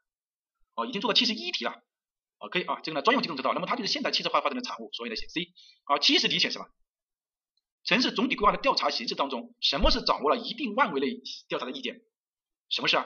[0.76, 1.84] 哦，已经做到七十一题了
[2.38, 5.52] ，OK 啊，这个呢专用机动车道，那么它就是现代汽车化发展的产物，所以呢选 C
[5.84, 6.66] 啊，七十题选什么？
[7.84, 12.02] 城市总体规划的调查形式当中，什么是掌握了一定范围内调查的意见？
[12.70, 13.06] 什么是啊？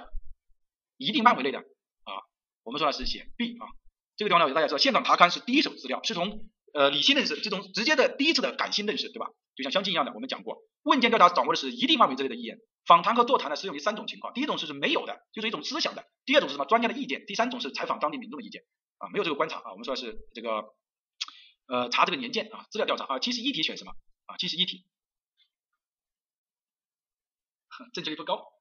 [0.97, 2.23] 一定范围内的啊？
[2.63, 3.67] 我们说的是选 B 啊。
[4.15, 9.27] 这个地方呢，大家知道，现场查勘是第一手资料，是从呃理性认识这种直接的第一次的感性认识，对吧？
[9.55, 16.65] 就像相亲一样的，我们讲过，问卷调查掌握的是一定范围之内的意见，访谈和座谈呢适用于三种情况，第一种是是没有的，就是一种思想的；第二种是什么？
[16.65, 18.63] 专家的意见；第三种是采访当地民众的意见
[18.97, 20.65] 啊，没有这个观察啊，我们说的是这个
[21.67, 23.93] 呃查这个年鉴啊，资料调查啊，七十一题选什么
[24.25, 24.37] 啊？
[24.37, 24.85] 七十一题，
[27.93, 28.53] 正确率不高，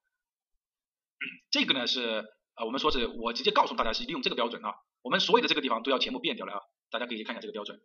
[1.51, 4.75] 这个呢是啊，我们说是我直接告诉大家是利用这个标准啊。
[5.03, 6.61] 我们所有的这个地方都要全部变掉了啊！
[6.89, 7.83] 大家可以看一下这个标准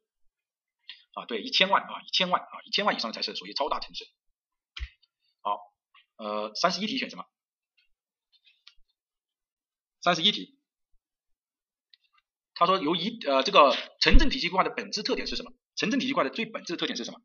[1.14, 4.06] 啊，对，一千万啊，一千万啊，一千万以上才是属于超大城市。
[5.42, 5.60] 好，
[6.18, 7.26] 呃，三十一题选什么？
[10.00, 10.60] 三十一题，
[12.54, 15.52] 他说由一呃这个城镇体系规划的本质特点是什么？
[15.76, 17.20] 城镇体系规划的最本质的特点是什么？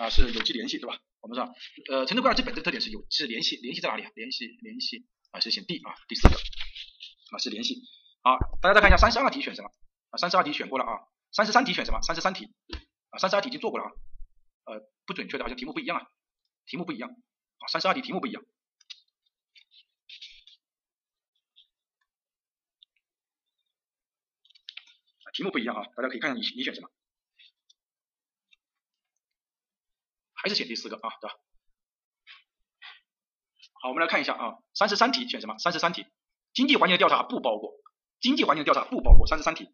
[0.00, 0.98] 啊，是有机联系，对吧？
[1.20, 1.44] 我们说，
[1.90, 4.10] 呃，城镇规划最本质特点是有是联系，联系在哪里啊？
[4.14, 7.82] 联系联系啊，是选 D 啊，第四个啊是联系。
[8.22, 9.68] 好，大家再看一下三十二题选什么？
[10.08, 12.00] 啊，三十二题选过了啊，三十三题选什么？
[12.00, 12.46] 三十三题
[13.10, 13.92] 啊，三十二题已经做过了啊，
[14.72, 16.06] 呃，不准确的，好像题目不一样啊，
[16.64, 18.42] 题目不一样啊，三十二题题目不一样，
[25.34, 26.88] 题目不一样啊，大家可以看一下你你选什么？
[30.42, 31.34] 还是选第四个啊，对吧？
[33.82, 35.58] 好，我们来看一下啊，三十三题选什么？
[35.58, 36.06] 三十三题，
[36.52, 37.72] 经济环境的调查不包括，
[38.20, 39.68] 经济环境的调查不包括三十三题。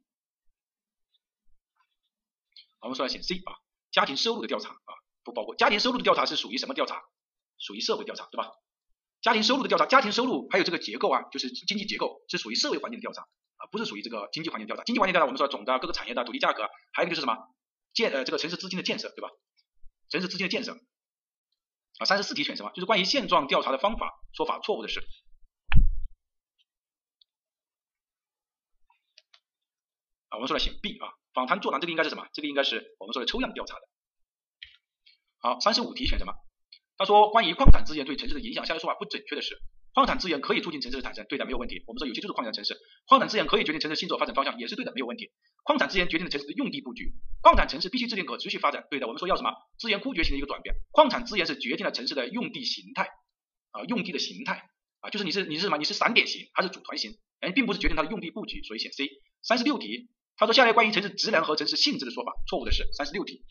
[2.80, 3.58] 我们说来选 C 啊，
[3.90, 4.94] 家庭收入的调查啊
[5.24, 7.02] 不包括，家庭收入的调查是属于什么调查？
[7.58, 8.52] 属于社会调查，对吧？
[9.22, 13.22] 家庭收入的调查，家庭收入还有这个结构啊，就是经济结构是属于社会环境的调查
[13.56, 14.84] 啊，不是属于这个经济环境调查。
[14.84, 17.36] 经济环境调查我们说总的各个产业的土地价格，还有一个就是什么
[17.92, 19.30] 建呃这个城市资金的建设，对吧？
[20.08, 20.72] 城市之间的建设
[21.98, 22.70] 啊，三十四题选什么？
[22.72, 25.00] 就是关于现状调查的方法说法错误的是
[30.28, 32.28] 啊，我们说来选 B 啊，访谈座谈这个应该是什么？
[32.32, 33.82] 这个应该是我们说的抽样调查的。
[35.38, 36.34] 好，三十五题选什么？
[36.98, 39.60] 他说关于矿产资源对城市的影响，下列说法不准确的是。
[39.96, 41.82] 矿产资源可以促进城市的产生，对的，没有问题。
[41.86, 45.30] 我们说有些就是矿产城市，矿产资源可以决定城市新作发展方向，也是对的，没有问题。
[45.64, 49.06] 矿产资源决定了城市的用地布局，矿产城市必须制定可持续发展，对的。
[49.06, 49.52] 我们说要什么？
[49.78, 53.08] 资源枯竭型的一个转变，矿产资源是决定了城市的用地形态
[53.70, 54.68] 啊，用地的形态
[55.00, 55.78] 啊，就是你是你是什么？
[55.78, 57.16] 你是散点型还是组团型？
[57.40, 59.08] 哎，并不是决定它的用地布局，所以选 C。
[59.42, 63.46] 三十六题，他说下列关于城市职能和城市性质的说法错误的是三十六题，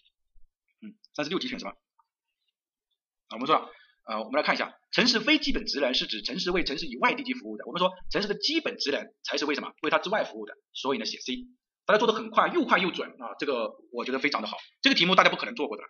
[0.83, 1.71] 嗯，三十六题选什么？
[1.71, 3.67] 啊，我们说。
[4.05, 7.65] 呃，我们来看一下，城市非基本职能是指城市为城市以外地区服务的。
[7.65, 9.73] 我们说城市的基本职能才是为什么？
[9.81, 10.53] 为它之外服务的。
[10.73, 11.47] 所以呢，写 C，
[11.87, 14.57] 大家做的很快，又快又准啊，这个我觉得非常的好。
[14.83, 15.83] 这个题目大家不可能做过的，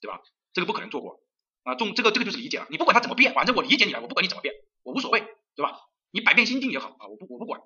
[0.00, 0.20] 对吧？
[0.52, 1.20] 这个不可能做过
[1.64, 2.68] 啊，中这个这个就是理解了。
[2.70, 5.20] 你不管它怎么变，反正我理解你了，我不管你怎么变，我无所谓，
[5.56, 5.72] 对吧？
[6.12, 7.60] 你百变心经也好啊，我不我不管。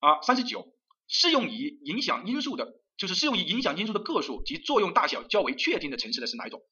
[0.00, 0.72] 啊，三十九，
[1.06, 6.62] 适用于影响因素的，就是适用于影响因素的个数及作用大小较为确定的城市的是哪一种？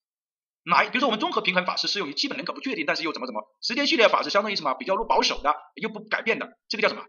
[0.66, 0.82] 哪？
[0.90, 3.42] 比如说我们综合平衡法是适用于基本人口不确定，但是又怎么怎么？
[3.62, 4.74] 时间序列法是相当于什么？
[4.74, 7.04] 比较保守的，又不改变的，这个叫什么？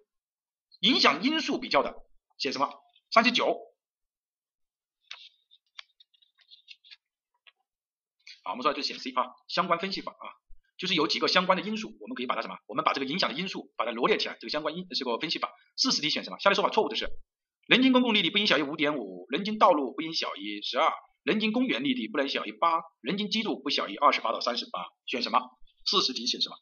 [0.82, 1.96] 影响因素比较的，
[2.38, 2.70] 写什么？
[3.12, 3.58] 三十九。
[8.44, 10.26] 好，我们说就写 C 啊，相关分析法啊，
[10.78, 12.58] 就是有几个相关的因素，我们可以把它什么？
[12.68, 15.52] 我们把这个影响的因素把它罗列起来，这个相关因这个分析法。
[15.76, 16.38] 四十题选什么？
[16.40, 17.10] 下列说法错误的是：
[17.66, 20.94] 人均公共利率不应小于五点五，人均道路不应小于十二。
[21.28, 25.42] 人均公园绿地不能小于八，人均基数不小于二十八到三十八，选什么？
[25.86, 26.56] 四十题选什么？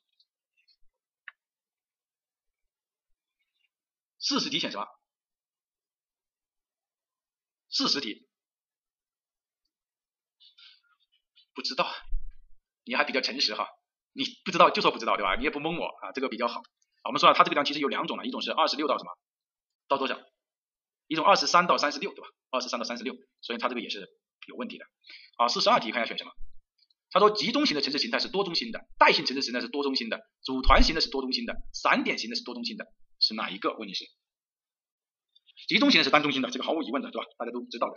[4.18, 4.88] 四十题选什么？
[7.70, 8.28] 四十题
[11.54, 11.88] 不知道，
[12.86, 13.68] 你还比较诚实哈，
[14.14, 15.36] 你不知道就说不知道对吧？
[15.36, 16.64] 你也不蒙我啊，这个比较好。
[17.04, 19.12] 我们说了，它这个地方其实有两种了，一种是二十六到什么？
[19.88, 20.20] 到多少？
[21.06, 22.28] 一种二十三到三十六对吧？
[22.50, 24.10] 二十三到三十六，所以它这个也是。
[24.48, 24.86] 有问题的，
[25.38, 26.32] 好，四十二题看一下选什么？
[27.12, 32.86] 他说集中型的城市形态是多中心的，带性城市形态是多中心的，组团型的是多中心的，散点型的是多中心的，
[33.20, 33.74] 是哪一个？
[33.78, 34.06] 问题是
[35.68, 37.28] 集中型的是单中心的，这个毫无疑问的，对吧？
[37.38, 37.96] 大家都知道的。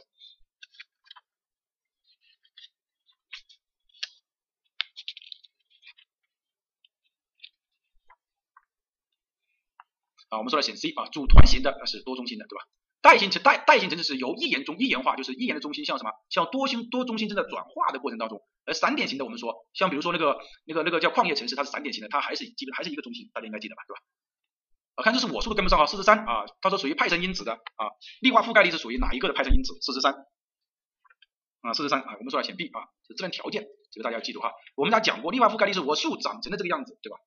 [10.29, 12.69] 啊，我们说了选 C 啊，组团型的那是多中心的，对吧？
[13.01, 24.01] 带性城带带性城市是由一元中一元化，就是一元的中心向什么向多星多中心正在转化的过程当中，而散点型的我们说像比如说那个那个那个叫矿业城市，它是散点型的，它还是基本还是一个中心，大家应该记得吧，对吧？
[24.97, 27.87] 啊，看这是我数的跟不上啊，四十三啊，它说属于派生因子的啊，
[28.21, 29.79] 力化覆盖率是属于哪一个的派生因子？
[29.81, 30.13] 四十三
[31.61, 34.53] 啊，四十三啊，我们说了选 B 啊，是自然条件，这个大家要记住哈。
[34.75, 37.19] 我们家讲过，力化覆盖率是我树长成的这个样子，对吧？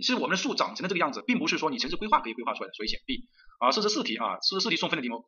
[0.00, 3.28] 是我们的树长成的这个样子，并不是说你城市规划可以规划出来的，所以选 B
[3.64, 3.72] 啊。
[3.72, 5.24] 四十四题啊，四十四题送分的题目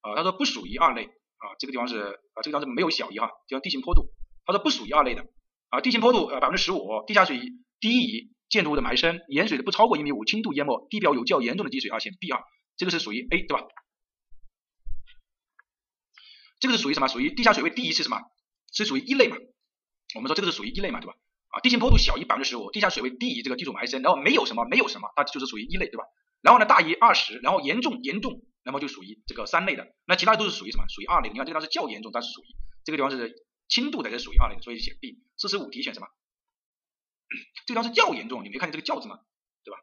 [0.00, 4.12] 啊，他说不属于二类啊，这个地方是啊，这个地方是没有小于哈，叫地形坡度，
[4.44, 5.26] 他说不属于二类的
[5.68, 7.38] 啊，地形坡度呃百分之十五，地下水
[7.80, 12.40] 低于建筑物的埋深，盐水的不超过一米五，轻度淹没，地表有较严重的积水啊，选 B 啊，
[12.76, 13.66] 这个是属于 A 对吧？
[16.58, 17.08] 这个是属于什么？
[17.08, 18.18] 属于地下水位低于是什么？
[18.72, 19.36] 是属于一类嘛？
[20.14, 21.14] 我们说这个是属于一类嘛，对吧？
[21.48, 26.04] 啊，地形坡度小于百分之十五，地下水位低于这个基础埋深，然后没有什么，没有什么，它就是属于一类，对吧？
[26.46, 29.92] 然后呢，大于二十，然后严重严重，那么就属于这个三类的。
[30.04, 30.84] 那其他都是属于什么？
[30.88, 31.28] 属于二类。
[31.28, 32.46] 你看这个地方是较严重，但是属于
[32.84, 33.34] 这个地方是
[33.66, 35.18] 轻度的，是属于二类的，所以选 B。
[35.36, 36.06] 四十五题选什么？
[37.66, 39.18] 这个地方是较严重，你没看见这个较字吗？
[39.64, 39.80] 对吧？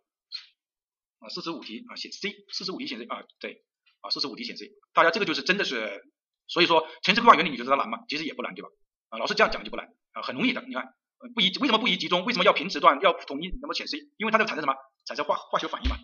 [1.19, 3.65] 啊，四十五题啊选 C，四十五题选 C 啊，对，
[3.99, 4.71] 啊，四十五题选 C。
[4.93, 6.01] 大家这个就是真的是，
[6.47, 8.05] 所以说城市规划原理你觉得它难吗？
[8.07, 8.69] 其实也不难，对吧？
[9.09, 10.95] 啊，老师这样讲就不难啊，很容易的，你看。
[11.33, 12.25] 不宜为什么不宜集中？
[12.25, 13.47] 为什么要平时段要统一？
[13.61, 14.75] 那么选 C，因为它在产生什么？
[15.05, 15.95] 产生化化学反应嘛。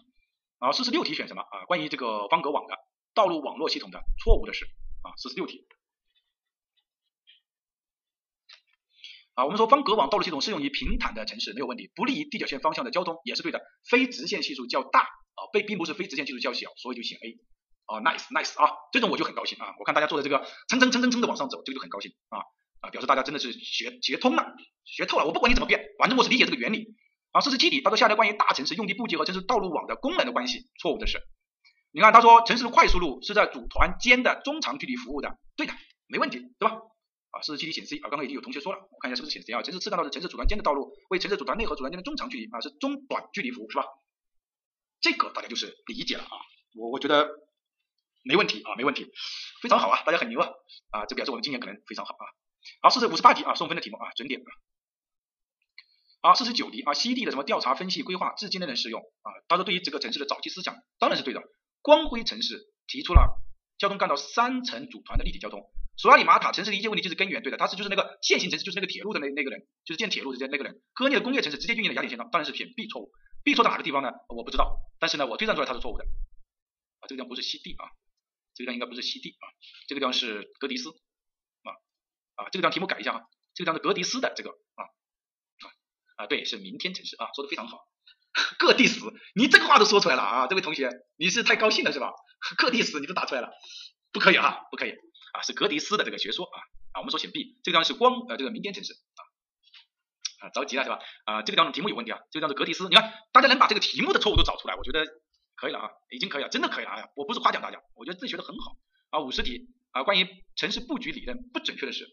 [0.59, 1.41] 啊，四十六题选什么？
[1.41, 2.77] 啊，关于这个方格网的
[3.13, 4.65] 道路网络系统的错误的是
[5.01, 5.65] 啊，四十六题。
[9.35, 13.61] 啊，我们说方格网道路系统适用于平坦的城市没有问题，不利于地角线方向的交通也是对的。
[13.89, 17.39] 非直线系数较大啊，被并不是非直线系数较小，所以就选 A。
[17.85, 22.39] 啊，nice nice 啊，这种我就很高兴啊，我看大家做的这个蹭蹭蹭蹭蹭的往上走，这个就很高兴啊。
[22.81, 25.25] 啊，表示大家真的是学学通了，学透了。
[25.25, 26.95] 我不管你怎么变，反正我是理解这个原理。
[27.31, 31.21] 啊，四十七题，他说下列关于大城市用地布局和城市道路网的功能的关系，错误的是。
[31.91, 35.73] 你看，他说城市的快速路是在组团间的中长距离服务的，对的，
[36.07, 36.75] 没问题，对吧？
[37.31, 39.61] 啊，四十七题选 C 啊，刚刚已经有同学说了，我看一下是不是选 C 啊？
[39.61, 43.85] 城市次干道是城市组团间的道路，为城市组团内和组团间的中长距离啊，是中短距离服务，是吧？
[45.01, 46.37] 这个大家就是理解了啊，
[46.75, 47.29] 我我觉得
[48.23, 49.11] 没问题啊，没问题，
[49.61, 50.49] 非常好啊，大家很牛啊，
[50.91, 52.25] 啊，这表示我们今年可能非常好啊。
[52.81, 54.49] 好，四十五十八题啊，送分的题目啊，准点啊。
[56.21, 59.31] 啊，四十九题啊，C D 的什么调查分析规划至今仍能适用啊？
[59.47, 61.41] 他说对于这个城市的早期思想当然是对的。
[61.81, 63.39] 光辉城市提出了
[63.77, 65.71] 交通干道三层组团的立体交通。
[65.95, 70.81] 索亚里马塔城市的一切问题就是根源，对的，他是就是那个线性城市，就是那个铁路的那那个人，就是建铁路的那个人。
[70.93, 73.11] 科涅的工业城市直接运营的雅典线道，当然是选 B 错误。
[73.43, 74.11] B 错在哪个地方呢？
[74.29, 76.05] 我不知道，但是呢，我推断出来它是错误的。
[76.99, 77.87] 啊，这个地方不是西地啊，
[78.55, 79.45] 这个地方应该不是西地啊，
[79.87, 80.89] 这个地方是格迪斯。
[80.89, 81.71] 啊
[82.35, 84.51] 啊，这个地方题目改一下哈，这个地方是格迪斯的这个
[86.19, 87.87] 啊，对，是明天城市啊，说的非常好，
[88.57, 88.99] 各地死，
[89.35, 92.11] 你这个话都说出来了啊，这位同学，你是太高兴了是吧？
[92.57, 93.49] 各地死你都打出来了，
[94.11, 94.91] 不可以哈，不可以
[95.31, 96.59] 啊，是格迪斯的这个学说啊
[96.91, 99.21] 啊，我们说选 B，这个地方是光呃这个明天城市啊
[100.41, 100.99] 啊着急了是吧？
[101.23, 105.05] 啊，这个地方题目有问题啊，这个地方是格迪斯，你看大家能把这个题目的错误都找出来，我觉得
[105.55, 108.75] 可以了啊，已经可以了，真的可以了啊，我不是夸奖大家，我觉得自己学的很好
[109.11, 110.27] 啊，五十题啊，关于
[110.57, 112.05] 城市布局理论不准确的是。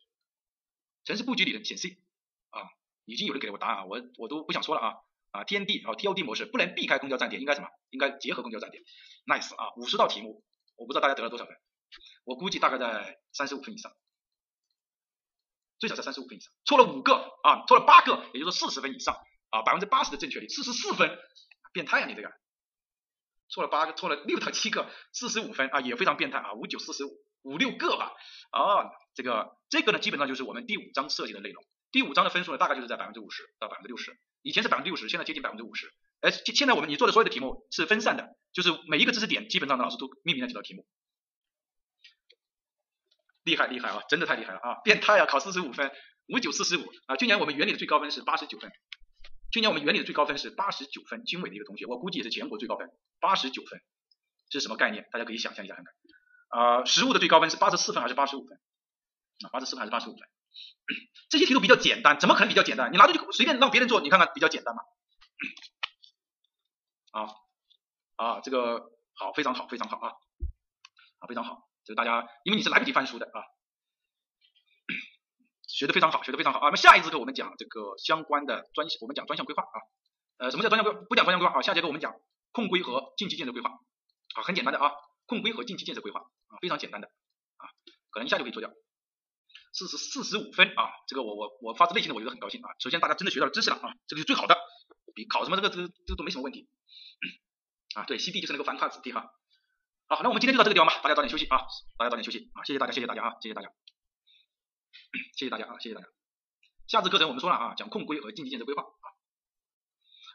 [1.05, 1.99] 城市布局理论选 C
[2.51, 2.67] 啊，
[3.07, 4.95] 已经有人给了我答案啊，我我都不想说了啊
[5.31, 7.69] 啊，TND 啊 TOD 模式不能避开公交站点，应该什么？
[7.91, 8.83] 应该结合公交站点
[9.27, 10.45] ，nice 啊，五十道题目，
[10.77, 11.57] 我不知道大家得了多少分，
[12.25, 13.93] 我估计大概在三十五分以上，
[15.79, 19.15] 最少在三十五分以上，错了五个啊，错了八个，也就是说四十分以上
[19.51, 21.17] 啊，百分之八十的正确率，四十四分，
[21.73, 22.33] 变态啊你这个，
[23.49, 27.11] 错了八个，错了六到七个，四十五分啊，也非常变态啊，五九四十五
[27.43, 28.13] 五六个吧，
[28.51, 28.91] 啊。
[29.15, 31.65] 这个这个呢，基本上就是我们第五章设计的内容。
[31.97, 34.19] 第五章的分数呢，大概就是在百分之五十到百分之六十。
[34.43, 35.95] 以前是百分之六十，现在接近百分之五十。
[36.21, 40.87] 而现在我们你做的所有的题目是分散的，就是每一个知识点基本上老师都命名了几道题目。
[43.45, 44.75] 厉害厉害啊，真的太厉害了啊！
[44.85, 45.91] 变态啊，考四十五分，
[46.27, 47.17] 五九四十五啊。
[47.17, 48.71] 去年我们原理的最高分是八十九分，
[49.51, 52.91] 去年我们原理的最高分是八十九分，经纬的一个同学，我估计也是全国最高分，
[53.21, 53.81] 八十九分，
[54.51, 55.09] 这是什么概念？
[55.13, 55.95] 大家可以想象一下看看。
[56.61, 58.59] 啊，实物的最高分是八十四分还是八十五分？
[59.47, 60.29] 啊，八十四分还是八十五分？
[61.29, 62.93] 这些题都比较简单，怎么可能比较简单？
[62.93, 64.83] 你拿出去随便让别人做，你看看比较简单吗？
[67.13, 67.29] 啊
[68.17, 70.13] 啊，这个好，非常好，非常好啊
[71.19, 73.43] 啊，非常好，这个大家因为你是来不及翻书的啊，
[75.67, 76.67] 学的非常好，学的非常好啊。
[76.67, 79.77] 那么下一节课我们讲这个相关的专，我们讲专项规划啊。
[80.39, 81.03] 呃，什么叫专项规？
[81.09, 81.63] 不讲专项规划啊。
[81.63, 82.15] 下节课我们讲
[82.53, 83.71] 控规和近期建设规划
[84.35, 84.93] 啊，很简单的啊，
[85.27, 87.09] 控规和近期建设规划啊，非常简单的
[87.57, 87.65] 啊，
[88.11, 88.71] 可能一下就可以做掉。
[89.77, 92.71] 四十四十五分啊，这个我我我发自内心的我觉得很高兴啊。
[92.81, 94.57] 首先大家真的学到了知识了啊，这个是最好的，
[95.15, 96.67] 比考什么这个这个这个都没什么问题。
[97.95, 99.31] 啊，对，CD 就是那个繁跨子弟哈。
[100.09, 101.59] 好，那我们今天就到这个地方吧，大家早点休息啊，
[101.99, 103.69] 大家早点休息啊，谢谢大家，谢谢大家啊，谢谢大家，
[105.37, 106.09] 谢谢大家啊，谢谢大家。
[106.87, 109.07] 下次课程我们说了啊，讲控规和竞技建设规划啊，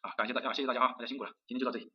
[0.09, 1.91] 啊，感谢大家，谢谢大家啊，大家辛苦了，今天就到这里。